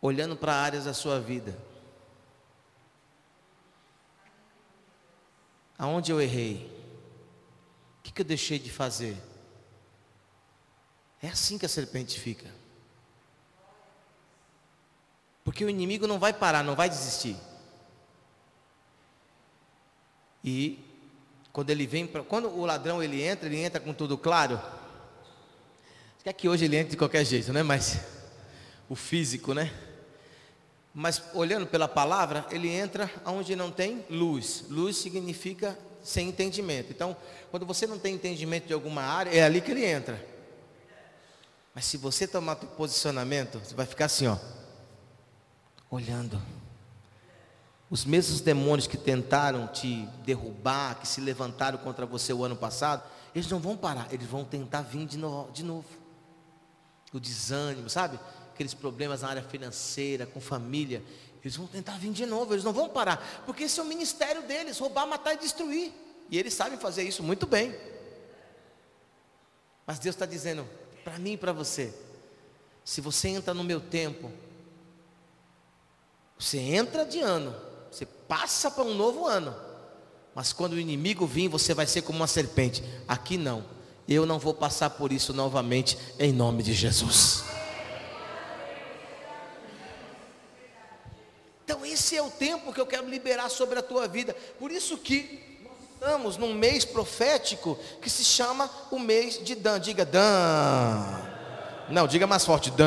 Olhando 0.01 0.37
para 0.37 0.53
áreas 0.53 0.85
da 0.85 0.93
sua 0.93 1.19
vida. 1.19 1.57
Aonde 5.77 6.11
eu 6.11 6.21
errei? 6.21 6.84
Que, 8.15 8.21
eu 8.21 8.25
deixei 8.25 8.57
de 8.57 8.71
fazer? 8.71 9.17
É 11.21 11.27
assim 11.27 11.57
que 11.57 11.65
a 11.65 11.69
serpente 11.69 12.19
fica. 12.19 12.49
Porque 15.43 15.65
o 15.65 15.69
inimigo 15.69 16.07
não 16.07 16.17
vai 16.17 16.31
parar, 16.31 16.63
não 16.63 16.75
vai 16.75 16.89
desistir. 16.89 17.35
E 20.43 20.79
quando 21.51 21.69
ele 21.69 21.85
vem, 21.85 22.07
pra, 22.07 22.23
quando 22.23 22.49
o 22.49 22.65
ladrão 22.65 23.03
ele 23.03 23.21
entra, 23.21 23.47
ele 23.47 23.57
entra 23.57 23.79
com 23.79 23.93
tudo 23.93 24.17
claro. 24.17 24.61
Quer 26.23 26.33
que 26.33 26.47
hoje 26.47 26.65
ele 26.65 26.77
entre 26.77 26.91
de 26.91 26.97
qualquer 26.97 27.25
jeito, 27.25 27.51
né? 27.51 27.63
Mas 27.63 27.99
o 28.89 28.95
físico, 28.95 29.53
né? 29.53 29.71
Mas 30.93 31.21
olhando 31.33 31.67
pela 31.67 31.87
palavra, 31.87 32.45
ele 32.49 32.69
entra 32.69 33.11
onde 33.25 33.55
não 33.55 33.69
tem 33.69 34.05
luz. 34.09 34.63
Luz 34.69 34.97
significa 34.97 35.77
sem 36.05 36.29
entendimento. 36.29 36.91
Então, 36.91 37.15
quando 37.51 37.65
você 37.65 37.85
não 37.85 37.99
tem 37.99 38.15
entendimento 38.15 38.67
de 38.67 38.73
alguma 38.73 39.01
área, 39.01 39.31
é 39.31 39.43
ali 39.43 39.59
que 39.59 39.71
ele 39.71 39.85
entra. 39.85 40.23
Mas 41.73 41.85
se 41.85 41.97
você 41.97 42.25
tomar 42.25 42.55
posicionamento, 42.55 43.59
você 43.59 43.75
vai 43.75 43.85
ficar 43.85 44.05
assim, 44.05 44.27
ó, 44.27 44.37
olhando. 45.91 46.41
Os 47.89 48.05
mesmos 48.05 48.41
demônios 48.41 48.87
que 48.87 48.97
tentaram 48.97 49.67
te 49.67 50.07
derrubar, 50.25 50.99
que 50.99 51.07
se 51.07 51.19
levantaram 51.19 51.77
contra 51.77 52.05
você 52.05 52.31
o 52.31 52.43
ano 52.43 52.55
passado, 52.55 53.03
eles 53.33 53.49
não 53.49 53.59
vão 53.59 53.75
parar, 53.75 54.07
eles 54.11 54.27
vão 54.27 54.45
tentar 54.45 54.81
vir 54.81 55.05
de. 55.05 55.17
De 55.53 55.63
novo. 55.63 55.85
O 57.13 57.19
desânimo, 57.19 57.89
sabe? 57.89 58.19
Aqueles 58.53 58.73
problemas 58.73 59.21
na 59.21 59.29
área 59.29 59.43
financeira, 59.43 60.25
com 60.25 60.41
família, 60.41 61.03
eles 61.45 61.55
vão 61.55 61.67
tentar 61.67 61.99
vir 61.99 62.11
de 62.11 62.25
novo, 62.25 62.55
eles 62.55 62.63
não 62.63 62.73
vão 62.73 62.89
parar, 62.89 63.43
porque 63.45 63.65
esse 63.65 63.79
é 63.79 63.83
o 63.83 63.85
ministério 63.85 64.41
deles: 64.41 64.79
roubar, 64.79 65.05
matar 65.05 65.35
e 65.35 65.37
destruir. 65.37 65.93
E 66.27 66.39
eles 66.39 66.55
sabem 66.55 66.75
fazer 66.79 67.03
isso 67.03 67.21
muito 67.21 67.45
bem. 67.45 67.75
Mas 69.85 69.99
Deus 69.99 70.15
está 70.15 70.25
dizendo 70.25 70.67
para 71.03 71.19
mim 71.19 71.33
e 71.33 71.37
para 71.37 71.53
você: 71.53 71.93
se 72.83 72.99
você 72.99 73.27
entra 73.27 73.53
no 73.53 73.63
meu 73.63 73.79
tempo, 73.79 74.31
você 76.35 76.57
entra 76.57 77.05
de 77.05 77.19
ano, 77.19 77.55
você 77.91 78.07
passa 78.07 78.71
para 78.71 78.83
um 78.83 78.95
novo 78.95 79.27
ano. 79.27 79.55
Mas 80.33 80.51
quando 80.51 80.73
o 80.73 80.79
inimigo 80.79 81.27
vir, 81.27 81.47
você 81.47 81.75
vai 81.75 81.85
ser 81.85 82.01
como 82.01 82.17
uma 82.17 82.27
serpente. 82.27 82.83
Aqui 83.07 83.37
não. 83.37 83.63
Eu 84.07 84.25
não 84.25 84.39
vou 84.39 84.53
passar 84.53 84.89
por 84.89 85.11
isso 85.11 85.31
novamente, 85.31 85.95
em 86.17 86.33
nome 86.33 86.63
de 86.63 86.73
Jesus. 86.73 87.54
Então 91.65 91.83
esse 91.83 92.15
é 92.15 92.21
o 92.21 92.29
tempo 92.29 92.71
que 92.71 92.79
eu 92.79 92.85
quero 92.85 93.09
liberar 93.09 93.49
sobre 93.49 93.79
a 93.79 93.81
tua 93.81 94.07
vida. 94.07 94.35
Por 94.59 94.71
isso 94.71 94.99
que 94.99 95.59
nós 95.63 95.73
estamos 95.95 96.37
num 96.37 96.53
mês 96.53 96.85
profético 96.85 97.75
que 98.03 98.09
se 98.09 98.23
chama 98.23 98.69
o 98.91 98.99
mês 98.99 99.43
de 99.43 99.55
Dan. 99.55 99.79
Diga 99.79 100.05
Dan. 100.05 101.21
Não, 101.89 102.07
diga 102.07 102.27
mais 102.27 102.45
forte, 102.45 102.69
Dan. 102.69 102.85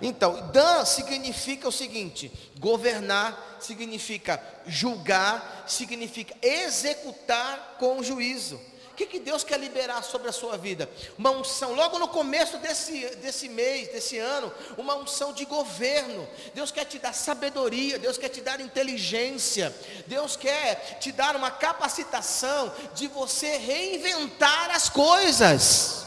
Então, 0.00 0.50
Dan 0.52 0.86
significa 0.86 1.68
o 1.68 1.72
seguinte: 1.72 2.32
governar 2.58 3.58
significa 3.60 4.42
julgar, 4.66 5.64
significa 5.66 6.34
executar 6.40 7.76
com 7.78 8.02
juízo. 8.02 8.58
O 8.94 8.96
que, 8.96 9.06
que 9.06 9.18
Deus 9.18 9.42
quer 9.42 9.58
liberar 9.58 10.04
sobre 10.04 10.28
a 10.28 10.32
sua 10.32 10.56
vida? 10.56 10.88
Uma 11.18 11.30
unção, 11.30 11.74
logo 11.74 11.98
no 11.98 12.06
começo 12.06 12.58
desse, 12.58 13.04
desse 13.16 13.48
mês, 13.48 13.88
desse 13.88 14.18
ano, 14.18 14.54
uma 14.78 14.94
unção 14.94 15.32
de 15.32 15.44
governo. 15.44 16.28
Deus 16.54 16.70
quer 16.70 16.84
te 16.84 17.00
dar 17.00 17.12
sabedoria, 17.12 17.98
Deus 17.98 18.16
quer 18.16 18.28
te 18.28 18.40
dar 18.40 18.60
inteligência, 18.60 19.74
Deus 20.06 20.36
quer 20.36 21.00
te 21.00 21.10
dar 21.10 21.34
uma 21.34 21.50
capacitação 21.50 22.72
de 22.94 23.08
você 23.08 23.56
reinventar 23.56 24.70
as 24.70 24.88
coisas. 24.88 26.06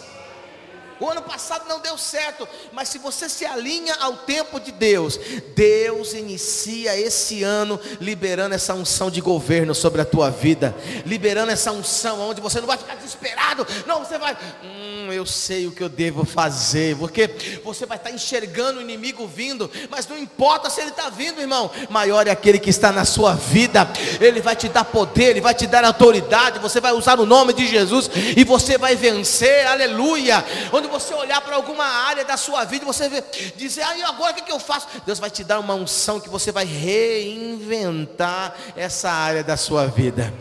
O 1.00 1.08
ano 1.08 1.22
passado 1.22 1.68
não 1.68 1.80
deu 1.80 1.98
certo, 1.98 2.48
mas 2.72 2.90
se 2.90 2.98
você 2.98 3.30
se 3.30 3.46
alinha 3.46 3.96
ao 3.96 4.18
tempo 4.18 4.60
de 4.60 4.72
Deus, 4.72 5.20
Deus 5.56 6.14
inicia 6.14 7.00
esse 7.00 7.44
ano 7.44 7.80
liberando 8.02 8.56
essa 8.56 8.74
unção 8.74 9.12
de 9.12 9.22
governo 9.22 9.76
sobre 9.76 10.02
a 10.02 10.06
tua 10.06 10.32
vida, 10.32 10.76
liberando 11.06 11.52
essa 11.52 11.72
unção 11.72 12.20
onde 12.22 12.42
você 12.42 12.60
não 12.60 12.68
vai 12.68 12.78
ficar 12.78 12.96
desesperado, 12.96 13.66
não, 13.86 14.04
você 14.04 14.18
vai, 14.18 14.36
hum, 14.64 15.12
eu 15.12 15.26
sei 15.26 15.68
o 15.68 15.72
que 15.72 15.84
eu 15.84 15.90
devo 15.90 16.26
fazer, 16.26 16.98
porque 16.98 17.60
você 17.64 17.86
vai 17.86 17.98
estar 17.98 18.12
enxergando 18.12 18.80
o 18.80 18.82
inimigo 18.82 19.28
vindo, 19.28 19.70
mas 19.90 20.08
não 20.08 20.18
importa 20.18 20.70
se 20.70 20.82
ele 20.82 20.90
está 20.90 21.10
vindo, 21.10 21.40
irmão, 21.40 21.70
maior 21.90 22.26
é 22.28 22.32
aquele 22.32 22.58
que 22.58 22.70
está 22.72 22.92
na 22.92 23.06
sua 23.06 23.34
vida, 23.34 23.88
ele 24.20 24.42
vai 24.42 24.56
te 24.56 24.68
dar 24.68 24.84
poder, 24.86 25.32
ele 25.32 25.42
vai 25.42 25.54
te 25.54 25.68
dar 25.68 25.86
autoridade, 25.86 26.60
você 26.60 26.82
vai 26.82 26.92
usar 26.94 27.20
o 27.20 27.26
nome 27.26 27.54
de 27.54 27.68
Jesus 27.68 28.10
e 28.36 28.44
você 28.44 28.78
vai 28.78 28.96
vencer, 28.96 29.68
aleluia. 29.68 30.44
Onde 30.72 30.87
Quando 30.88 31.02
você 31.02 31.14
olhar 31.14 31.42
para 31.42 31.56
alguma 31.56 31.84
área 31.84 32.24
da 32.24 32.38
sua 32.38 32.64
vida, 32.64 32.86
você 32.86 33.10
vê, 33.10 33.22
dizer, 33.58 33.84
aí 33.84 34.02
agora 34.04 34.32
o 34.32 34.36
que, 34.36 34.44
que 34.44 34.52
eu 34.52 34.60
faço? 34.60 34.88
Deus 35.06 35.20
vai 35.20 35.30
te 35.30 35.44
dar 35.44 35.60
uma 35.60 35.74
unção 35.74 36.18
que 36.18 36.30
você 36.30 36.50
vai 36.50 36.64
reinventar 36.64 38.56
essa 38.74 39.10
área 39.10 39.44
da 39.44 39.58
sua 39.58 39.88
vida. 39.88 40.34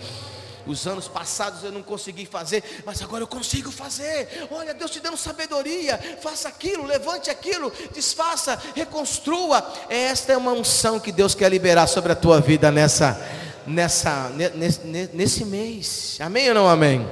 Os 0.64 0.86
anos 0.86 1.08
passados 1.08 1.64
eu 1.64 1.72
não 1.72 1.82
consegui 1.82 2.26
fazer, 2.26 2.62
mas 2.84 3.02
agora 3.02 3.24
eu 3.24 3.26
consigo 3.26 3.72
fazer. 3.72 4.46
Olha, 4.52 4.72
Deus 4.72 4.90
te 4.90 5.00
dando 5.00 5.16
sabedoria. 5.16 5.98
Faça 6.22 6.48
aquilo, 6.48 6.86
levante 6.86 7.28
aquilo, 7.28 7.72
desfaça, 7.92 8.56
reconstrua. 8.74 9.66
Esta 9.88 10.32
é 10.32 10.36
uma 10.36 10.52
unção 10.52 11.00
que 11.00 11.10
Deus 11.10 11.34
quer 11.34 11.50
liberar 11.50 11.88
sobre 11.88 12.12
a 12.12 12.16
tua 12.16 12.40
vida 12.40 12.70
nessa, 12.70 13.20
nessa, 13.66 14.30
nesse, 14.30 14.80
nesse 15.12 15.44
mês. 15.44 16.18
Amém 16.20 16.48
ou 16.50 16.54
não 16.54 16.68
amém? 16.68 17.04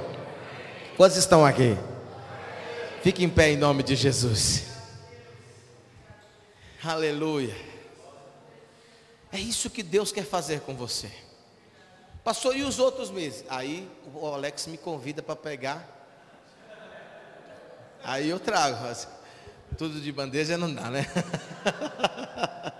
Quantos 0.95 1.17
estão 1.17 1.45
aqui? 1.45 1.77
Fique 3.05 3.23
em 3.23 3.29
pé 3.29 3.51
em 3.51 3.55
nome 3.55 3.83
de 3.83 3.95
Jesus. 3.95 4.63
Aleluia. 6.83 7.55
É 9.31 9.37
isso 9.37 9.69
que 9.69 9.83
Deus 9.83 10.11
quer 10.11 10.25
fazer 10.25 10.61
com 10.61 10.75
você. 10.75 11.11
Passou 12.23 12.51
e 12.55 12.63
os 12.63 12.79
outros 12.79 13.11
meses? 13.11 13.45
Aí 13.47 13.87
o 14.11 14.25
Alex 14.25 14.65
me 14.65 14.75
convida 14.75 15.21
para 15.21 15.35
pegar. 15.35 15.87
Aí 18.03 18.27
eu 18.27 18.39
trago. 18.39 18.75
Tudo 19.77 20.01
de 20.01 20.11
bandeja 20.11 20.57
não 20.57 20.73
dá, 20.73 20.89
né? 20.89 21.05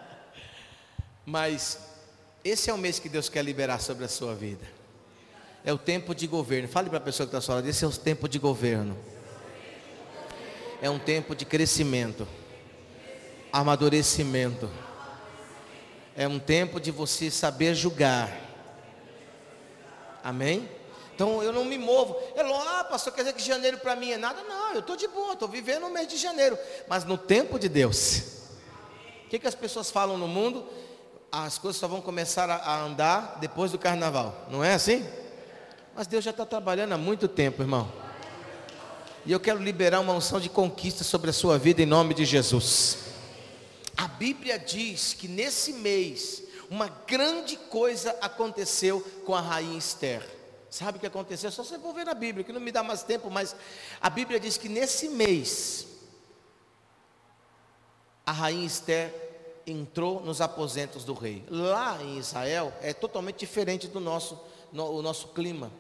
Mas 1.24 1.78
esse 2.44 2.72
é 2.72 2.74
o 2.74 2.80
mês 2.80 2.98
que 2.98 3.10
Deus 3.10 3.30
quer 3.30 3.46
liberar 3.46 3.80
sobre 3.80 4.06
a 4.06 4.10
sua 4.10 4.34
vida. 4.34 4.66
É 5.64 5.72
o 5.72 5.78
tempo 5.78 6.16
de 6.16 6.26
governo. 6.26 6.68
Fale 6.68 6.90
para 6.90 6.98
a 6.98 7.02
pessoa 7.02 7.28
que 7.28 7.36
está 7.36 7.46
falando, 7.46 7.68
esse 7.68 7.86
é 7.86 7.88
o 7.88 7.92
tempo 7.92 8.28
de 8.28 8.40
governo. 8.40 8.98
É 10.82 10.90
um 10.90 11.00
tempo 11.00 11.36
de 11.36 11.46
crescimento, 11.46 12.28
amadurecimento. 13.52 14.70
É 16.16 16.28
um 16.28 16.40
tempo 16.40 16.80
de 16.80 16.92
você 16.92 17.30
saber 17.30 17.76
julgar 17.76 18.46
Amém? 20.26 20.68
Então 21.14 21.44
eu 21.44 21.54
não 21.54 21.64
me 21.64 21.78
movo. 21.78 22.18
É 22.36 22.42
louco, 22.42 22.68
ah, 22.68 22.84
pastor, 22.84 23.14
quer 23.14 23.22
dizer 23.22 23.34
que 23.34 23.44
janeiro 23.44 23.78
para 23.78 23.96
mim 23.96 24.10
é 24.10 24.18
nada? 24.18 24.42
Não, 24.42 24.74
eu 24.74 24.80
estou 24.80 24.96
de 24.96 25.08
boa, 25.08 25.34
estou 25.34 25.48
vivendo 25.48 25.86
o 25.86 25.92
mês 25.92 26.08
de 26.08 26.18
janeiro. 26.18 26.58
Mas 26.88 27.04
no 27.04 27.16
tempo 27.16 27.60
de 27.60 27.70
Deus. 27.70 28.24
O 29.24 29.30
que, 29.30 29.38
que 29.38 29.46
as 29.46 29.54
pessoas 29.54 29.92
falam 29.92 30.18
no 30.18 30.28
mundo? 30.28 30.68
As 31.32 31.60
coisas 31.60 31.80
só 31.80 31.88
vão 31.88 32.02
começar 32.02 32.50
a 32.50 32.80
andar 32.80 33.38
depois 33.40 33.72
do 33.72 33.78
carnaval. 33.78 34.48
Não 34.50 34.64
é 34.64 34.74
assim? 34.74 35.08
Mas 35.94 36.08
Deus 36.08 36.24
já 36.24 36.32
está 36.32 36.44
trabalhando 36.44 36.94
há 36.94 36.98
muito 36.98 37.28
tempo, 37.28 37.62
irmão. 37.62 37.92
E 39.26 39.32
eu 39.32 39.40
quero 39.40 39.58
liberar 39.58 40.02
uma 40.02 40.14
unção 40.14 40.40
de 40.40 40.50
conquista 40.50 41.04
sobre 41.04 41.32
a 41.32 41.34
sua 41.34 41.58
vida 41.58 41.82
em 41.82 41.86
nome 41.88 42.14
de 42.14 42.24
Jesus. 42.24 42.98
A 43.98 44.08
Bíblia 44.08 44.60
diz 44.60 45.14
que 45.16 45.28
nesse 45.28 45.74
mês 45.74 46.44
uma 46.70 46.88
grande 47.08 47.58
coisa 47.58 48.16
aconteceu 48.22 49.02
com 49.26 49.34
a 49.34 49.42
rainha 49.42 49.80
Esther. 49.80 50.24
Sabe 50.70 50.98
o 50.98 51.02
que 51.02 51.08
aconteceu? 51.08 51.52
Só 51.52 51.64
você 51.64 51.80
for 51.80 51.92
ver 51.92 52.06
na 52.06 52.14
Bíblia, 52.14 52.44
que 52.44 52.54
não 52.54 52.60
me 52.60 52.72
dá 52.72 52.84
mais 52.84 53.02
tempo, 53.02 53.32
mas 53.32 53.56
a 54.00 54.12
Bíblia 54.12 54.40
diz 54.40 54.58
que 54.58 54.70
nesse 54.70 55.10
mês, 55.10 55.88
a 58.24 58.32
rainha 58.32 58.68
Esther 58.68 59.12
entrou 59.66 60.22
nos 60.22 60.40
aposentos 60.40 61.04
do 61.04 61.16
rei. 61.16 61.44
Lá 61.50 61.98
em 62.04 62.20
Israel 62.20 62.72
é 62.80 62.94
totalmente 62.94 63.40
diferente 63.40 63.88
do 63.88 64.00
nosso, 64.00 64.40
no, 64.72 64.86
o 64.86 65.02
nosso 65.02 65.30
clima. 65.30 65.72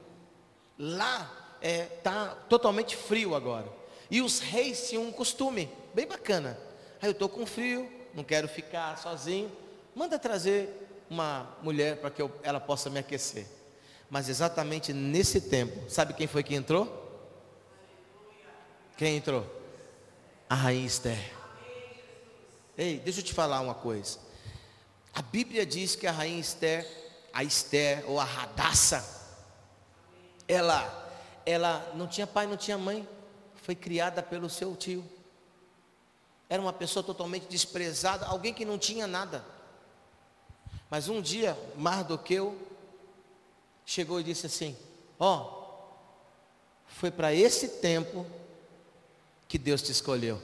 Lá 0.79 1.44
é, 1.61 1.83
tá 1.85 2.35
totalmente 2.49 2.95
frio 2.95 3.35
agora. 3.35 3.67
E 4.09 4.21
os 4.21 4.39
reis 4.39 4.89
tinham 4.89 5.03
um 5.03 5.11
costume 5.11 5.69
bem 5.93 6.07
bacana. 6.07 6.57
Aí 7.01 7.07
eu 7.09 7.11
estou 7.11 7.27
com 7.27 7.45
frio, 7.45 7.91
não 8.13 8.23
quero 8.23 8.47
ficar 8.47 8.97
sozinho 8.97 9.51
manda 9.95 10.19
trazer 10.19 10.69
uma 11.09 11.57
mulher 11.63 11.97
para 11.97 12.11
que 12.11 12.21
eu, 12.21 12.29
ela 12.43 12.59
possa 12.59 12.89
me 12.89 12.99
aquecer. 12.99 13.47
Mas 14.09 14.27
exatamente 14.27 14.91
nesse 14.91 15.39
tempo, 15.39 15.89
sabe 15.89 16.13
quem 16.13 16.27
foi 16.27 16.43
que 16.43 16.53
entrou? 16.53 17.03
Quem 18.97 19.15
entrou? 19.17 19.45
A 20.49 20.53
rainha 20.53 20.85
Esther. 20.85 21.33
Ei, 22.77 22.99
deixa 22.99 23.21
eu 23.21 23.23
te 23.23 23.33
falar 23.33 23.61
uma 23.61 23.73
coisa. 23.73 24.19
A 25.13 25.21
Bíblia 25.21 25.65
diz 25.65 25.95
que 25.95 26.05
a 26.05 26.11
rainha 26.11 26.39
Esther, 26.39 26.85
a 27.33 27.43
Esther 27.43 28.03
ou 28.05 28.19
a 28.19 28.23
Radassa, 28.25 29.03
ela, 30.47 31.04
ela 31.45 31.91
não 31.95 32.07
tinha 32.07 32.25
pai, 32.25 32.47
não 32.47 32.57
tinha 32.57 32.77
mãe, 32.77 33.07
foi 33.55 33.75
criada 33.75 34.21
pelo 34.21 34.49
seu 34.49 34.75
tio. 34.75 35.03
Era 36.49 36.61
uma 36.61 36.73
pessoa 36.73 37.03
totalmente 37.03 37.47
desprezada, 37.47 38.25
alguém 38.25 38.53
que 38.53 38.65
não 38.65 38.77
tinha 38.77 39.07
nada. 39.07 39.43
Mas 40.89 41.09
um 41.09 41.21
dia, 41.21 41.57
Mardoqueu 41.75 42.57
chegou 43.85 44.19
e 44.19 44.23
disse 44.23 44.45
assim: 44.45 44.77
Ó, 45.19 45.37
oh, 45.37 45.65
foi 46.87 47.11
para 47.11 47.33
esse 47.33 47.67
tempo 47.79 48.25
que 49.47 49.57
Deus 49.57 49.81
te 49.81 49.91
escolheu. 49.91 50.41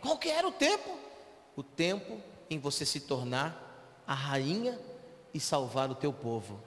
Qual 0.00 0.18
que 0.18 0.28
era 0.28 0.46
o 0.46 0.52
tempo? 0.52 0.98
O 1.56 1.62
tempo 1.62 2.20
em 2.48 2.58
você 2.58 2.84
se 2.86 3.00
tornar 3.00 4.02
a 4.06 4.14
rainha 4.14 4.78
e 5.34 5.40
salvar 5.40 5.90
o 5.90 5.94
teu 5.94 6.12
povo. 6.12 6.60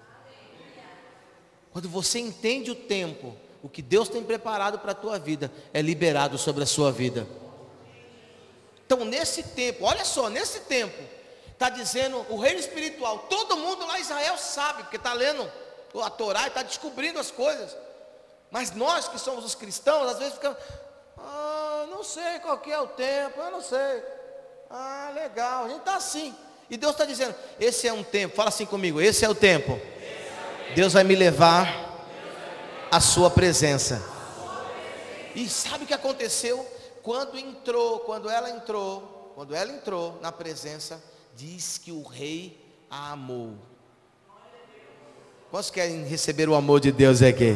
Quando 1.71 1.87
você 1.87 2.19
entende 2.19 2.71
o 2.71 2.75
tempo, 2.75 3.35
o 3.61 3.69
que 3.69 3.81
Deus 3.81 4.09
tem 4.09 4.23
preparado 4.23 4.79
para 4.79 4.91
a 4.91 4.95
tua 4.95 5.19
vida 5.19 5.51
é 5.73 5.81
liberado 5.81 6.37
sobre 6.37 6.63
a 6.63 6.67
sua 6.67 6.91
vida. 6.91 7.27
Então, 8.85 9.05
nesse 9.05 9.43
tempo, 9.43 9.85
olha 9.85 10.03
só, 10.03 10.29
nesse 10.29 10.61
tempo, 10.61 10.97
está 11.51 11.69
dizendo 11.69 12.25
o 12.29 12.39
reino 12.39 12.59
espiritual. 12.59 13.19
Todo 13.29 13.57
mundo 13.57 13.85
lá 13.85 13.99
em 13.99 14.01
Israel 14.01 14.37
sabe, 14.37 14.83
porque 14.83 14.95
está 14.95 15.13
lendo 15.13 15.49
a 16.01 16.09
Torá 16.09 16.45
e 16.45 16.47
está 16.47 16.63
descobrindo 16.63 17.19
as 17.19 17.29
coisas. 17.29 17.75
Mas 18.49 18.71
nós 18.71 19.07
que 19.07 19.19
somos 19.19 19.45
os 19.45 19.53
cristãos, 19.53 20.09
às 20.09 20.17
vezes 20.17 20.33
ficamos, 20.33 20.57
ah, 21.17 21.85
não 21.89 22.03
sei 22.03 22.39
qual 22.39 22.57
que 22.57 22.71
é 22.71 22.79
o 22.79 22.87
tempo, 22.87 23.39
eu 23.39 23.51
não 23.51 23.61
sei. 23.61 24.03
Ah, 24.69 25.11
legal, 25.13 25.65
a 25.65 25.67
gente 25.67 25.79
está 25.79 25.95
assim. 25.95 26.35
E 26.69 26.77
Deus 26.77 26.93
está 26.93 27.05
dizendo, 27.05 27.35
esse 27.59 27.87
é 27.87 27.93
um 27.93 28.03
tempo, 28.03 28.35
fala 28.35 28.49
assim 28.49 28.65
comigo, 28.65 29.01
esse 29.01 29.25
é 29.25 29.29
o 29.29 29.35
tempo. 29.35 29.79
Deus 30.75 30.93
vai 30.93 31.03
me 31.03 31.15
levar 31.15 31.67
à 32.91 32.99
sua 32.99 33.29
presença. 33.29 34.03
E 35.35 35.49
sabe 35.49 35.83
o 35.83 35.87
que 35.87 35.93
aconteceu? 35.93 36.65
Quando 37.01 37.37
entrou, 37.37 37.99
quando 38.01 38.29
ela 38.29 38.49
entrou, 38.49 39.31
quando 39.35 39.55
ela 39.55 39.71
entrou 39.71 40.19
na 40.21 40.31
presença, 40.31 41.03
diz 41.35 41.77
que 41.77 41.91
o 41.91 42.03
rei 42.03 42.59
a 42.89 43.13
amou. 43.13 43.55
Quantos 45.49 45.71
querem 45.71 46.03
receber 46.05 46.47
o 46.47 46.55
amor 46.55 46.79
de 46.79 46.91
Deus 46.91 47.23
aqui? 47.23 47.55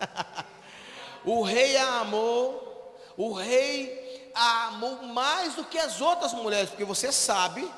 o 1.24 1.42
rei 1.42 1.76
a 1.76 2.00
amou, 2.00 2.96
o 3.18 3.32
rei 3.32 4.30
a 4.34 4.68
amou 4.68 5.02
mais 5.02 5.56
do 5.56 5.64
que 5.64 5.76
as 5.76 6.00
outras 6.00 6.32
mulheres, 6.32 6.70
porque 6.70 6.84
você 6.84 7.12
sabe 7.12 7.70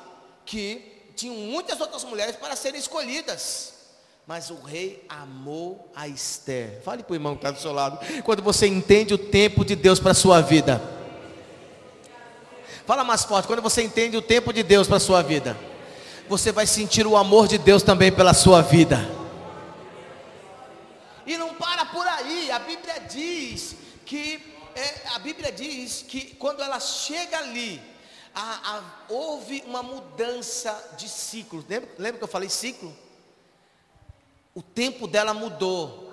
que 0.45 0.94
tinham 1.15 1.35
muitas 1.35 1.79
outras 1.79 2.03
mulheres 2.03 2.35
para 2.35 2.55
serem 2.55 2.79
escolhidas. 2.79 3.73
Mas 4.27 4.49
o 4.49 4.55
rei 4.55 5.05
amou 5.07 5.91
a 5.95 6.07
Esther. 6.07 6.81
Fale 6.83 7.03
para 7.03 7.13
o 7.13 7.15
irmão 7.15 7.35
que 7.35 7.39
está 7.39 7.51
do 7.51 7.59
seu 7.59 7.71
lado. 7.71 7.99
Quando 8.23 8.41
você 8.41 8.67
entende 8.67 9.13
o 9.13 9.17
tempo 9.17 9.63
de 9.63 9.75
Deus 9.75 9.99
para 9.99 10.11
a 10.11 10.15
sua 10.15 10.41
vida. 10.41 10.81
Fala 12.85 13.03
mais 13.03 13.23
forte, 13.23 13.47
quando 13.47 13.61
você 13.61 13.81
entende 13.81 14.15
o 14.15 14.21
tempo 14.21 14.53
de 14.53 14.61
Deus 14.61 14.87
para 14.87 14.97
a 14.97 14.99
sua 14.99 15.23
vida, 15.23 15.57
você 16.29 16.51
vai 16.51 16.67
sentir 16.67 17.07
o 17.07 17.17
amor 17.17 17.47
de 17.47 17.57
Deus 17.57 17.81
também 17.81 18.11
pela 18.11 18.33
sua 18.33 18.61
vida. 18.61 19.09
E 21.25 21.35
não 21.35 21.55
para 21.55 21.85
por 21.85 22.07
aí, 22.07 22.51
a 22.51 22.59
Bíblia 22.59 22.99
diz 23.09 23.75
que 24.05 24.39
é, 24.75 25.07
a 25.15 25.19
Bíblia 25.19 25.51
diz 25.51 26.05
que 26.07 26.35
quando 26.35 26.61
ela 26.61 26.79
chega 26.79 27.39
ali, 27.39 27.81
a, 28.35 28.75
a, 28.75 28.83
houve 29.09 29.63
uma 29.65 29.81
mudança 29.81 30.95
de 30.97 31.07
ciclo. 31.07 31.63
Lembra, 31.67 31.89
lembra 31.97 32.17
que 32.17 32.23
eu 32.23 32.27
falei 32.27 32.49
ciclo? 32.49 32.95
O 34.53 34.61
tempo 34.61 35.07
dela 35.07 35.33
mudou 35.33 36.05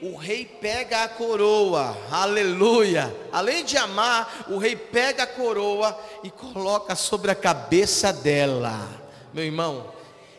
o 0.00 0.14
rei 0.14 0.44
pega 0.44 1.04
a 1.04 1.08
coroa, 1.08 1.96
aleluia. 2.10 3.14
Além 3.32 3.64
de 3.64 3.76
amar, 3.76 4.44
o 4.48 4.58
rei 4.58 4.76
pega 4.76 5.22
a 5.22 5.26
coroa 5.26 5.98
e 6.22 6.30
coloca 6.30 6.94
sobre 6.94 7.30
a 7.30 7.34
cabeça 7.34 8.12
dela. 8.12 8.88
Meu 9.32 9.44
irmão, 9.44 9.86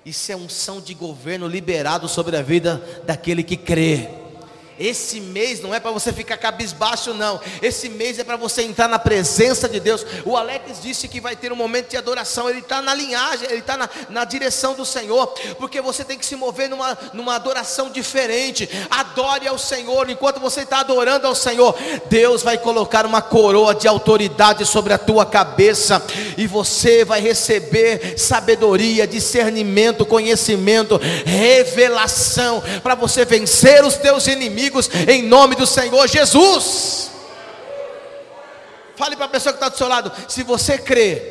isso 0.05 0.31
é 0.31 0.35
unção 0.35 0.79
de 0.79 0.93
governo 0.93 1.47
liberado 1.47 2.07
sobre 2.07 2.37
a 2.37 2.41
vida 2.41 3.01
daquele 3.05 3.43
que 3.43 3.57
crê. 3.57 4.09
Esse 4.79 5.19
mês 5.19 5.59
não 5.59 5.73
é 5.73 5.79
para 5.79 5.91
você 5.91 6.13
ficar 6.13 6.37
cabisbaixo, 6.37 7.13
não. 7.13 7.39
Esse 7.61 7.89
mês 7.89 8.19
é 8.19 8.23
para 8.23 8.37
você 8.37 8.61
entrar 8.61 8.87
na 8.87 8.99
presença 8.99 9.67
de 9.67 9.79
Deus. 9.79 10.05
O 10.23 10.37
Alex 10.37 10.81
disse 10.81 11.07
que 11.07 11.19
vai 11.19 11.35
ter 11.35 11.51
um 11.51 11.55
momento 11.55 11.89
de 11.89 11.97
adoração. 11.97 12.49
Ele 12.49 12.59
está 12.59 12.81
na 12.81 12.93
linhagem, 12.93 13.47
ele 13.49 13.59
está 13.59 13.75
na, 13.75 13.89
na, 14.09 14.23
direção 14.23 14.75
do 14.75 14.85
Senhor. 14.85 15.27
Porque 15.57 15.81
você 15.81 16.03
tem 16.03 16.17
que 16.17 16.25
se 16.25 16.35
mover 16.35 16.69
numa, 16.69 16.97
numa 17.13 17.35
adoração 17.35 17.89
diferente. 17.89 18.69
Adore 18.89 19.47
ao 19.47 19.57
Senhor. 19.57 20.09
Enquanto 20.09 20.39
você 20.39 20.61
está 20.61 20.81
adorando 20.81 21.25
ao 21.25 21.35
Senhor, 21.35 21.75
Deus 22.07 22.43
vai 22.43 22.57
colocar 22.57 23.05
uma 23.05 23.21
coroa 23.21 23.73
de 23.73 23.87
autoridade 23.87 24.63
sobre 24.65 24.93
a 24.93 24.97
tua 24.97 25.25
cabeça. 25.25 26.03
E 26.37 26.45
você 26.45 27.03
vai 27.03 27.19
receber 27.19 28.17
sabedoria, 28.17 29.07
discernimento, 29.07 30.05
conhecimento, 30.05 30.99
revelação. 31.25 32.61
Para 32.83 32.93
você 32.93 33.25
vencer 33.25 33.83
os 33.83 33.95
teus 33.95 34.27
inimigos 34.27 34.66
inimigos, 34.67 34.89
em 35.07 35.23
nome 35.23 35.55
do 35.55 35.65
Senhor 35.65 36.07
Jesus. 36.07 37.11
Fale 38.95 39.15
para 39.15 39.25
a 39.25 39.29
pessoa 39.29 39.53
que 39.53 39.57
está 39.57 39.69
do 39.69 39.77
seu 39.77 39.87
lado: 39.87 40.11
se 40.27 40.43
você 40.43 40.77
crê, 40.77 41.21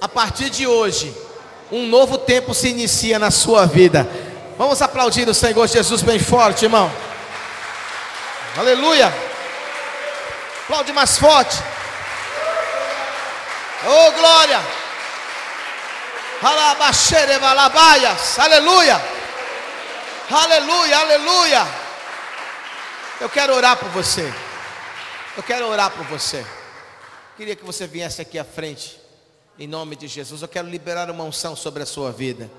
a 0.00 0.08
partir 0.08 0.50
de 0.50 0.66
hoje, 0.66 1.14
um 1.70 1.86
novo 1.86 2.18
tempo 2.18 2.54
se 2.54 2.68
inicia 2.68 3.18
na 3.18 3.30
sua 3.30 3.66
vida. 3.66 4.08
Vamos 4.58 4.80
aplaudir 4.80 5.28
o 5.28 5.34
Senhor 5.34 5.66
Jesus 5.66 6.02
bem 6.02 6.18
forte, 6.18 6.64
irmão. 6.64 6.90
Aleluia. 8.56 9.12
Aplaude 10.64 10.92
mais 10.92 11.18
forte. 11.18 11.56
Oh 13.86 14.12
glória. 14.12 14.60
Aleluia. 18.38 19.00
Aleluia, 20.28 20.98
aleluia. 20.98 21.85
Eu 23.18 23.30
quero 23.30 23.54
orar 23.54 23.78
por 23.78 23.88
você. 23.88 24.30
Eu 25.38 25.42
quero 25.42 25.66
orar 25.66 25.90
por 25.90 26.04
você. 26.04 26.44
Queria 27.34 27.56
que 27.56 27.64
você 27.64 27.86
viesse 27.86 28.20
aqui 28.20 28.38
à 28.38 28.44
frente, 28.44 29.00
em 29.58 29.66
nome 29.66 29.96
de 29.96 30.06
Jesus. 30.06 30.42
Eu 30.42 30.48
quero 30.48 30.68
liberar 30.68 31.10
uma 31.10 31.24
unção 31.24 31.56
sobre 31.56 31.82
a 31.82 31.86
sua 31.86 32.12
vida. 32.12 32.50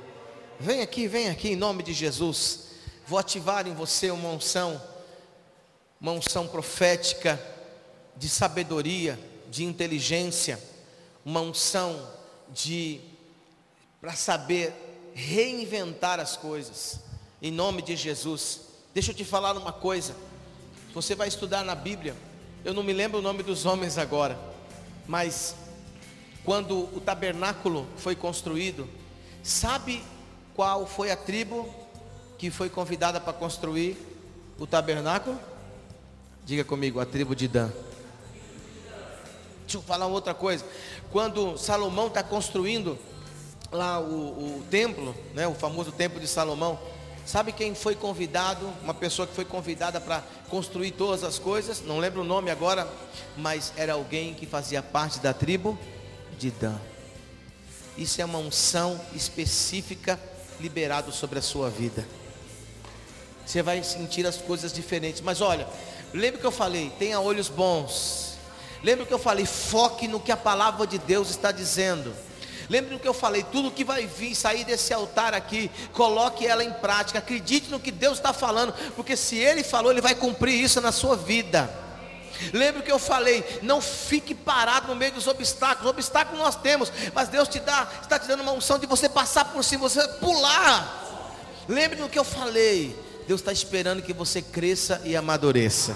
Vem 0.60 0.82
aqui, 0.82 1.08
vem 1.08 1.30
aqui, 1.30 1.49
em 1.49 1.55
nome 1.55 1.84
de 1.84 1.93
Jesus. 1.93 2.70
Vou 3.05 3.20
ativar 3.20 3.68
em 3.68 3.74
você 3.76 4.10
uma 4.10 4.30
unção, 4.30 4.82
uma 6.01 6.12
unção 6.12 6.47
profética, 6.47 7.39
de 8.16 8.28
sabedoria, 8.28 9.20
de 9.51 9.64
inteligência, 9.64 10.60
uma 11.24 11.39
unção 11.39 12.12
de 12.49 12.99
para 14.01 14.14
saber 14.14 14.74
reinventar 15.14 16.20
as 16.20 16.36
coisas. 16.36 16.99
Em 17.43 17.51
nome 17.51 17.84
de 17.84 17.95
Jesus. 17.95 18.62
Deixa 18.91 19.12
eu 19.12 19.16
te 19.16 19.24
falar 19.24 19.55
uma 19.55 19.72
coisa. 19.72 20.16
Você 20.98 21.14
vai 21.14 21.28
estudar 21.28 21.64
na 21.64 21.76
Bíblia. 21.76 22.16
Eu 22.66 22.74
não 22.74 22.82
me 22.82 22.91
lembro 22.91 23.20
o 23.20 23.22
nome 23.22 23.43
dos 23.43 23.68
homens 23.68 24.00
agora, 24.00 24.36
mas 25.08 25.56
quando 26.43 26.86
o 26.91 27.00
tabernáculo 27.00 27.86
foi 27.98 28.16
construído, 28.16 28.89
sabe 29.43 30.04
qual 30.56 30.88
foi 30.88 31.12
a 31.12 31.16
tribo 31.16 31.72
que 32.39 32.50
foi 32.50 32.68
convidada 32.68 33.22
para 33.22 33.32
construir 33.32 33.95
o 34.58 34.66
tabernáculo? 34.66 35.39
Diga 36.43 36.64
comigo, 36.64 37.00
a 37.00 37.06
tribo 37.06 37.36
de 37.36 37.48
Dan. 37.48 37.70
Deixa 39.62 39.78
eu 39.78 39.82
falar 39.84 40.08
outra 40.08 40.34
coisa. 40.34 40.66
Quando 41.12 41.60
Salomão 41.60 42.08
está 42.08 42.24
construindo 42.24 42.98
lá 43.72 44.00
o, 44.00 44.58
o 44.58 44.64
templo, 44.72 45.16
né, 45.36 45.48
o 45.48 45.54
famoso 45.54 45.91
templo 45.91 46.20
de 46.20 46.28
Salomão, 46.28 46.80
Sabe 47.28 47.51
quem 47.51 47.75
foi 47.75 47.93
convidado? 47.93 48.65
Uma 48.82 48.93
pessoa 48.93 49.28
que 49.28 49.36
foi 49.36 49.43
convidada 49.43 49.99
para 49.99 50.23
construir 50.49 50.91
todas 50.91 51.25
as 51.25 51.38
coisas. 51.38 51.82
Não 51.82 51.99
lembro 51.99 52.21
o 52.21 52.23
nome 52.23 52.49
agora, 52.49 52.88
mas 53.36 53.73
era 53.75 53.91
alguém 53.91 54.34
que 54.34 54.45
fazia 54.45 54.82
parte 54.82 55.19
da 55.19 55.34
tribo 55.34 55.78
de 56.39 56.51
Dan. 56.51 56.80
Isso 57.97 58.21
é 58.21 58.25
uma 58.25 58.39
unção 58.39 58.97
específica 59.13 60.17
liberado 60.57 61.11
sobre 61.11 61.38
a 61.38 61.41
sua 61.41 61.69
vida. 61.69 62.07
Você 63.45 63.61
vai 63.61 63.84
sentir 63.84 64.25
as 64.25 64.38
coisas 64.38 64.71
diferentes. 64.71 65.19
Mas 65.19 65.41
olha, 65.41 65.67
lembra 66.13 66.39
que 66.39 66.47
eu 66.47 66.51
falei, 66.51 66.93
tenha 66.97 67.19
olhos 67.19 67.49
bons. 67.49 68.38
Lembra 68.82 69.05
que 69.05 69.13
eu 69.13 69.19
falei, 69.19 69.45
foque 69.45 70.07
no 70.07 70.21
que 70.21 70.32
a 70.32 70.38
palavra 70.38 70.88
de 70.88 70.97
Deus 70.97 71.30
está 71.30 71.51
dizendo. 71.51 72.15
Lembre 72.70 72.95
do 72.95 72.99
que 72.99 73.07
eu 73.07 73.13
falei, 73.13 73.43
tudo 73.43 73.72
que 73.72 73.84
vai 73.84 74.05
vir, 74.05 74.36
sair 74.36 74.65
desse 74.65 74.93
altar 74.93 75.34
aqui, 75.34 75.72
coloque 75.93 76.45
ela 76.45 76.63
em 76.63 76.72
prática, 76.72 77.20
acredite 77.20 77.70
no 77.70 77.80
que 77.80 77.91
Deus 77.91 78.18
está 78.18 78.34
falando, 78.34 78.74
porque 78.95 79.15
se 79.15 79.38
Ele 79.38 79.63
falou, 79.63 79.91
Ele 79.91 80.01
vai 80.01 80.13
cumprir 80.13 80.61
isso 80.61 80.82
na 80.82 80.91
sua 80.91 81.15
vida. 81.15 81.70
Lembre 82.53 82.82
o 82.82 82.84
que 82.84 82.91
eu 82.91 82.99
falei, 82.99 83.43
não 83.63 83.82
fique 83.82 84.36
parado 84.36 84.89
no 84.89 84.95
meio 84.95 85.13
dos 85.13 85.28
obstáculos. 85.28 85.89
Obstáculos 85.89 86.39
nós 86.39 86.55
temos, 86.55 86.91
mas 87.13 87.30
Deus 87.30 87.47
te 87.47 87.59
dá, 87.59 87.88
está 88.01 88.20
te 88.20 88.28
dando 88.28 88.41
uma 88.41 88.51
unção 88.51 88.78
de 88.78 88.86
você 88.86 89.09
passar 89.09 89.45
por 89.45 89.63
cima, 89.63 89.89
você 89.89 90.05
pular. 90.20 91.26
Lembre 91.68 92.01
do 92.01 92.09
que 92.09 92.20
eu 92.20 92.24
falei. 92.24 92.95
Deus 93.28 93.41
está 93.41 93.51
esperando 93.51 94.01
que 94.01 94.13
você 94.13 94.41
cresça 94.41 95.01
e 95.03 95.15
amadureça. 95.15 95.95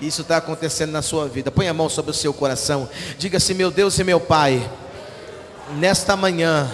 Isso 0.00 0.22
está 0.22 0.36
acontecendo 0.36 0.90
na 0.90 1.02
sua 1.02 1.28
vida. 1.28 1.50
Põe 1.50 1.68
a 1.68 1.74
mão 1.74 1.88
sobre 1.88 2.10
o 2.10 2.14
seu 2.14 2.32
coração. 2.32 2.88
Diga 3.18 3.36
assim: 3.36 3.54
Meu 3.54 3.70
Deus 3.70 3.98
e 3.98 4.04
meu 4.04 4.20
Pai 4.20 4.68
nesta 5.70 6.16
manhã, 6.16 6.70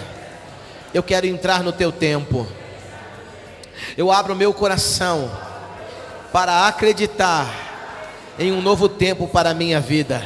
eu 0.93 1.03
quero 1.03 1.27
entrar 1.27 1.63
no 1.63 1.73
teu 1.73 1.93
tempo. 1.93 2.47
Eu 3.97 4.11
abro 4.11 4.35
meu 4.35 4.53
coração 4.53 5.31
para 6.33 6.67
acreditar 6.67 7.47
em 8.39 8.53
um 8.53 8.61
novo 8.61 8.89
tempo 8.89 9.27
para 9.29 9.51
a 9.51 9.55
minha 9.55 9.81
vida. 9.81 10.23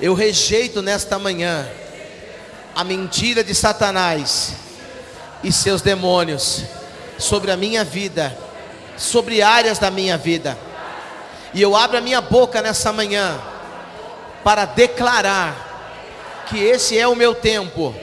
Eu 0.00 0.14
rejeito 0.14 0.82
nesta 0.82 1.18
manhã 1.18 1.66
a 2.74 2.84
mentira 2.84 3.42
de 3.42 3.54
Satanás 3.54 4.54
e 5.42 5.50
seus 5.50 5.80
demônios 5.80 6.64
sobre 7.18 7.50
a 7.50 7.56
minha 7.56 7.84
vida, 7.84 8.36
sobre 8.96 9.40
áreas 9.42 9.78
da 9.78 9.90
minha 9.90 10.18
vida. 10.18 10.58
E 11.54 11.62
eu 11.62 11.74
abro 11.74 11.96
a 11.96 12.02
minha 12.02 12.20
boca 12.20 12.60
nessa 12.60 12.92
manhã 12.92 13.40
para 14.44 14.64
declarar 14.66 15.65
que 16.46 16.62
esse 16.62 16.98
é 16.98 17.06
o 17.06 17.14
meu 17.14 17.34
tempo, 17.34 17.94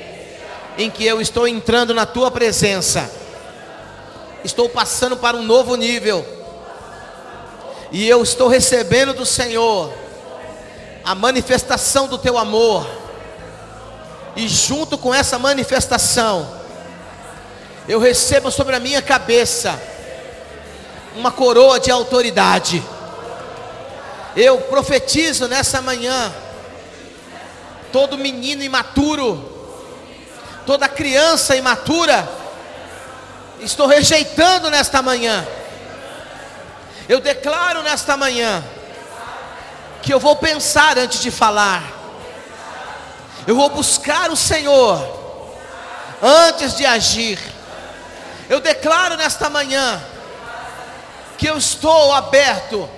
em 0.78 0.90
que 0.90 1.06
eu 1.06 1.22
estou 1.22 1.48
entrando 1.48 1.94
na 1.94 2.06
tua 2.06 2.30
presença, 2.30 3.10
estou 4.44 4.68
passando 4.70 5.16
para 5.16 5.38
um 5.38 5.44
novo 5.44 5.76
nível, 5.76 6.26
e 7.92 8.08
eu 8.08 8.22
estou 8.22 8.48
recebendo 8.48 9.14
do 9.14 9.26
Senhor 9.26 9.94
a 11.04 11.16
manifestação 11.16 12.08
do 12.08 12.18
teu 12.18 12.38
amor, 12.38 12.86
e 14.36 14.48
junto 14.48 14.98
com 14.98 15.14
essa 15.14 15.38
manifestação, 15.38 16.62
eu 17.88 18.00
recebo 18.00 18.50
sobre 18.50 18.76
a 18.76 18.80
minha 18.80 19.02
cabeça 19.02 19.80
uma 21.16 21.32
coroa 21.32 21.80
de 21.80 21.92
autoridade. 21.92 22.84
Eu 24.36 24.58
profetizo 24.62 25.48
nessa 25.48 25.82
manhã 25.82 26.34
todo 27.94 28.18
menino 28.18 28.64
imaturo, 28.64 29.40
toda 30.66 30.90
criança 30.90 31.56
imatura, 31.56 32.28
estou 33.62 33.86
rejeitando 33.86 34.72
nesta 34.72 35.00
manhã. 35.04 35.48
Eu 37.08 37.20
declaro 37.20 37.84
nesta 37.84 38.18
manhã 38.18 38.64
que 40.02 40.12
eu 40.12 40.20
vou 40.20 40.36
pensar 40.36 40.98
antes 40.98 41.22
de 41.22 41.30
falar. 41.30 41.84
Eu 43.46 43.56
vou 43.56 43.70
buscar 43.70 44.32
o 44.32 44.36
Senhor 44.36 45.00
antes 46.20 46.76
de 46.76 46.88
agir. 46.88 47.40
Eu 48.50 48.60
declaro 48.60 49.16
nesta 49.18 49.52
manhã 49.52 50.02
que 51.38 51.46
eu 51.46 51.58
estou 51.60 52.12
aberto 52.12 52.90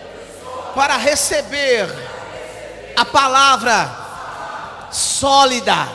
para 0.74 0.96
receber 0.96 1.90
a 2.96 3.04
palavra 3.04 4.05
sólida. 4.96 5.90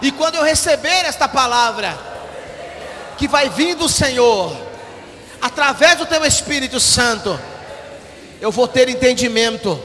E 0.00 0.10
quando 0.12 0.36
eu 0.36 0.44
receber 0.44 1.04
esta 1.04 1.28
palavra, 1.28 1.98
que 3.18 3.26
vai 3.26 3.48
vir 3.48 3.74
do 3.74 3.88
Senhor, 3.88 4.56
através 5.40 5.98
do 5.98 6.06
teu 6.06 6.24
Espírito 6.24 6.78
Santo, 6.78 7.38
eu 8.40 8.50
vou 8.50 8.68
ter 8.68 8.88
entendimento, 8.88 9.80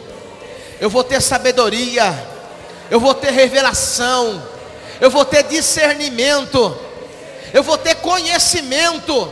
eu 0.79 0.89
vou 0.89 1.03
ter 1.03 1.21
sabedoria, 1.21 2.13
eu 2.89 2.99
vou 2.99 3.13
ter 3.13 3.31
revelação, 3.31 4.41
eu 5.01 5.09
vou 5.09 5.25
ter 5.25 5.43
discernimento, 5.43 6.77
eu 7.53 7.63
vou 7.63 7.77
ter 7.77 7.95
conhecimento, 7.95 9.31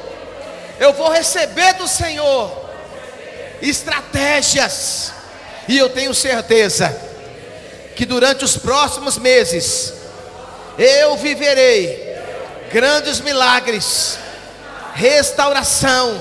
eu 0.79 0.93
vou 0.93 1.09
receber 1.09 1.73
do 1.73 1.87
Senhor 1.87 2.65
estratégias, 3.61 5.11
e 5.67 5.77
eu 5.77 5.89
tenho 5.89 6.13
certeza 6.13 7.14
que 7.95 8.05
durante 8.05 8.43
os 8.43 8.57
próximos 8.57 9.17
meses 9.17 9.93
eu 10.77 11.15
viverei 11.15 12.13
grandes 12.71 13.21
milagres, 13.21 14.19
restauração, 14.93 16.19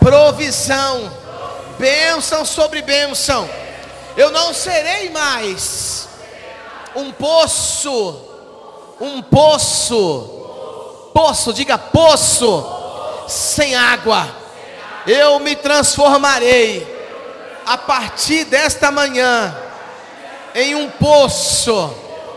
provisão, 0.00 1.10
bênção 1.78 2.44
sobre 2.44 2.82
bênção. 2.82 3.48
Eu 4.16 4.30
não 4.32 4.52
serei 4.52 5.08
mais 5.10 6.08
um 6.96 7.12
poço, 7.12 8.24
um 9.00 9.22
poço, 9.22 11.10
poço, 11.14 11.52
diga 11.52 11.78
poço, 11.78 12.66
sem 13.28 13.76
água. 13.76 14.28
Eu 15.06 15.38
me 15.38 15.54
transformarei 15.54 16.84
a 17.64 17.78
partir 17.78 18.44
desta 18.44 18.90
manhã 18.90 19.69
em 20.54 20.74
um 20.74 20.90
poço 20.90 21.94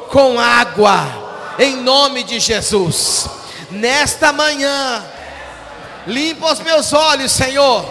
com 0.10 0.40
água, 0.40 1.56
em 1.60 1.78
nome 1.78 2.24
de 2.24 2.40
Jesus. 2.40 3.28
Nesta 3.72 4.32
manhã, 4.32 5.04
limpa 6.06 6.52
os 6.52 6.60
meus 6.60 6.94
olhos, 6.94 7.32
Senhor. 7.32 7.86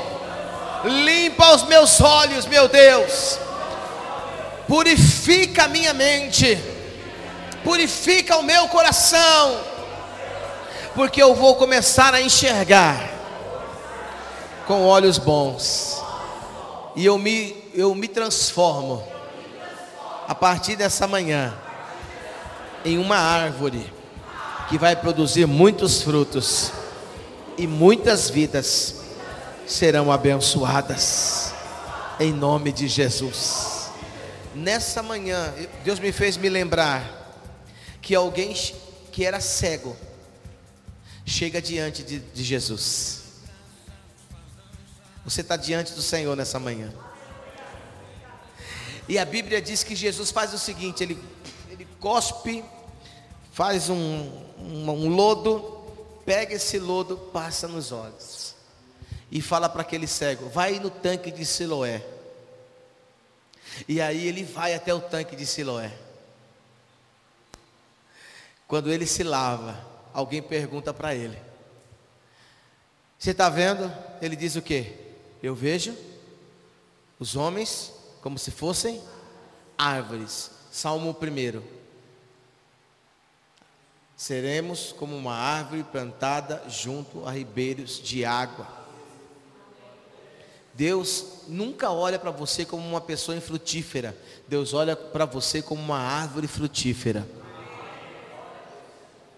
Limpa 0.84 1.54
os 1.54 1.64
meus 1.64 2.00
olhos, 2.00 2.46
meu 2.46 2.68
Deus. 2.68 3.38
Purifica 4.66 5.64
a 5.64 5.68
minha 5.68 5.92
mente. 5.92 6.58
Purifica 7.64 8.36
o 8.36 8.42
meu 8.42 8.68
coração. 8.68 9.60
Porque 10.94 11.22
eu 11.22 11.34
vou 11.34 11.56
começar 11.56 12.14
a 12.14 12.20
enxergar 12.20 13.10
com 14.66 14.84
olhos 14.84 15.18
bons. 15.18 16.00
E 16.94 17.04
eu 17.04 17.18
me, 17.18 17.56
eu 17.74 17.94
me 17.94 18.06
transformo 18.08 19.11
a 20.32 20.34
partir 20.34 20.76
dessa 20.76 21.06
manhã 21.06 21.54
em 22.86 22.96
uma 22.96 23.18
árvore 23.18 23.92
que 24.66 24.78
vai 24.78 24.96
produzir 24.96 25.46
muitos 25.46 26.00
frutos 26.00 26.72
e 27.58 27.66
muitas 27.66 28.30
vidas 28.30 29.02
serão 29.66 30.10
abençoadas 30.10 31.52
em 32.18 32.32
nome 32.32 32.72
de 32.72 32.88
Jesus. 32.88 33.90
Nessa 34.54 35.02
manhã, 35.02 35.52
Deus 35.84 35.98
me 35.98 36.10
fez 36.10 36.38
me 36.38 36.48
lembrar 36.48 37.44
que 38.00 38.14
alguém 38.14 38.54
que 39.12 39.26
era 39.26 39.38
cego 39.38 39.94
chega 41.26 41.60
diante 41.60 42.02
de, 42.02 42.20
de 42.20 42.42
Jesus. 42.42 43.20
Você 45.26 45.42
está 45.42 45.58
diante 45.58 45.92
do 45.92 46.00
Senhor 46.00 46.34
nessa 46.34 46.58
manhã. 46.58 46.90
E 49.08 49.18
a 49.18 49.24
Bíblia 49.24 49.60
diz 49.60 49.82
que 49.82 49.96
Jesus 49.96 50.30
faz 50.30 50.54
o 50.54 50.58
seguinte: 50.58 51.02
ele, 51.02 51.18
ele 51.70 51.86
cospe, 51.98 52.64
faz 53.52 53.88
um, 53.88 53.96
um, 54.58 54.90
um 54.90 55.08
lodo, 55.08 55.82
pega 56.24 56.54
esse 56.54 56.78
lodo, 56.78 57.16
passa 57.16 57.66
nos 57.66 57.92
olhos. 57.92 58.54
E 59.30 59.40
fala 59.40 59.68
para 59.68 59.82
aquele 59.82 60.06
cego: 60.06 60.48
vai 60.48 60.78
no 60.78 60.90
tanque 60.90 61.30
de 61.30 61.44
Siloé. 61.44 62.04
E 63.88 64.00
aí 64.00 64.26
ele 64.26 64.44
vai 64.44 64.74
até 64.74 64.92
o 64.92 65.00
tanque 65.00 65.34
de 65.34 65.46
Siloé. 65.46 65.92
Quando 68.68 68.92
ele 68.92 69.06
se 69.06 69.22
lava, 69.22 69.78
alguém 70.14 70.40
pergunta 70.40 70.94
para 70.94 71.14
ele: 71.14 71.38
Você 73.18 73.32
está 73.32 73.48
vendo? 73.48 73.92
Ele 74.20 74.36
diz 74.36 74.54
o 74.54 74.62
que? 74.62 74.94
Eu 75.42 75.54
vejo 75.54 75.96
os 77.18 77.34
homens 77.34 77.92
como 78.22 78.38
se 78.38 78.50
fossem 78.52 79.02
árvores. 79.76 80.52
Salmo 80.70 81.10
1. 81.10 81.60
Seremos 84.16 84.92
como 84.92 85.16
uma 85.16 85.34
árvore 85.34 85.82
plantada 85.82 86.62
junto 86.68 87.26
a 87.26 87.32
ribeiros 87.32 88.00
de 88.00 88.24
água. 88.24 88.80
Deus 90.72 91.42
nunca 91.48 91.90
olha 91.90 92.18
para 92.18 92.30
você 92.30 92.64
como 92.64 92.88
uma 92.88 93.00
pessoa 93.00 93.36
infrutífera. 93.36 94.16
Deus 94.48 94.72
olha 94.72 94.96
para 94.96 95.26
você 95.26 95.60
como 95.60 95.82
uma 95.82 95.98
árvore 95.98 96.46
frutífera. 96.46 97.28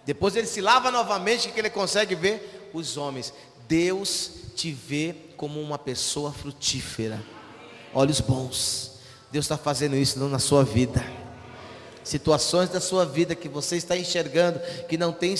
Depois 0.05 0.37
ele 0.37 0.47
se 0.47 0.61
lava 0.61 0.91
novamente, 0.91 1.51
que 1.51 1.59
ele 1.59 1.71
consegue 1.71 2.15
ver 2.15 2.71
os 2.75 2.99
homens. 2.99 3.33
Deus 3.67 4.31
te 4.55 4.71
vê 4.71 5.17
como 5.37 5.61
uma 5.61 5.79
pessoa 5.79 6.31
frutífera 6.31 7.21
olhos 7.95 8.21
bons. 8.21 8.93
Deus 9.31 9.45
está 9.45 9.57
fazendo 9.57 9.97
isso 9.97 10.19
na 10.19 10.39
sua 10.39 10.65
vida. 10.65 11.05
Situações 12.05 12.69
da 12.69 12.81
sua 12.81 13.07
vida 13.07 13.35
que 13.35 13.49
você 13.49 13.77
está 13.77 13.97
enxergando 13.97 14.61
que 14.89 14.99
não 14.99 15.11
tem, 15.11 15.35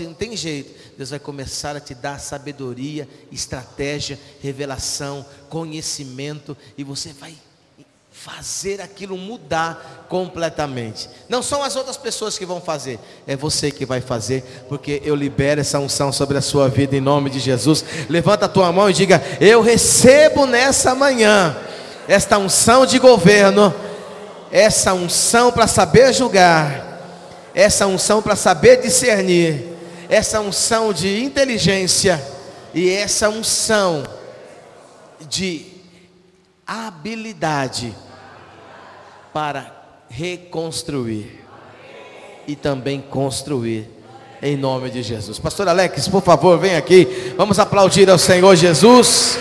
não 0.00 0.14
tem 0.14 0.36
jeito, 0.36 0.74
Deus 0.96 1.10
vai 1.10 1.18
começar 1.20 1.76
a 1.76 1.80
te 1.80 1.94
dar 1.94 2.18
sabedoria, 2.18 3.08
estratégia, 3.30 4.18
revelação, 4.42 5.24
conhecimento, 5.48 6.56
e 6.76 6.82
você 6.82 7.12
vai 7.12 7.36
fazer 8.10 8.80
aquilo 8.80 9.16
mudar 9.16 10.06
completamente. 10.08 11.08
Não 11.28 11.40
são 11.40 11.62
as 11.62 11.76
outras 11.76 11.96
pessoas 11.96 12.36
que 12.36 12.44
vão 12.44 12.60
fazer, 12.60 12.98
é 13.24 13.36
você 13.36 13.70
que 13.70 13.86
vai 13.86 14.00
fazer, 14.00 14.42
porque 14.68 15.00
eu 15.04 15.14
libero 15.14 15.60
essa 15.60 15.78
unção 15.78 16.12
sobre 16.12 16.36
a 16.36 16.42
sua 16.42 16.68
vida 16.68 16.96
em 16.96 17.00
nome 17.00 17.30
de 17.30 17.38
Jesus. 17.38 17.84
Levanta 18.08 18.46
a 18.46 18.48
tua 18.48 18.72
mão 18.72 18.90
e 18.90 18.92
diga: 18.92 19.22
Eu 19.40 19.62
recebo 19.62 20.46
nessa 20.46 20.96
manhã 20.96 21.56
esta 22.08 22.38
unção 22.38 22.86
de 22.86 22.98
governo, 22.98 23.72
essa 24.50 24.94
unção 24.94 25.52
para 25.52 25.66
saber 25.66 26.14
julgar, 26.14 27.02
essa 27.54 27.86
unção 27.86 28.22
para 28.22 28.34
saber 28.34 28.80
discernir, 28.80 29.66
essa 30.08 30.40
unção 30.40 30.90
de 30.90 31.22
inteligência 31.22 32.24
e 32.72 32.88
essa 32.88 33.28
unção 33.28 34.04
de 35.28 35.66
habilidade 36.66 37.94
para 39.30 39.70
reconstruir 40.08 41.44
e 42.46 42.56
também 42.56 43.02
construir 43.02 43.90
em 44.40 44.56
nome 44.56 44.88
de 44.88 45.02
Jesus. 45.02 45.38
Pastor 45.38 45.68
Alex, 45.68 46.08
por 46.08 46.22
favor, 46.22 46.58
vem 46.58 46.74
aqui. 46.76 47.34
Vamos 47.36 47.58
aplaudir 47.58 48.08
ao 48.08 48.16
Senhor 48.18 48.56
Jesus. 48.56 49.38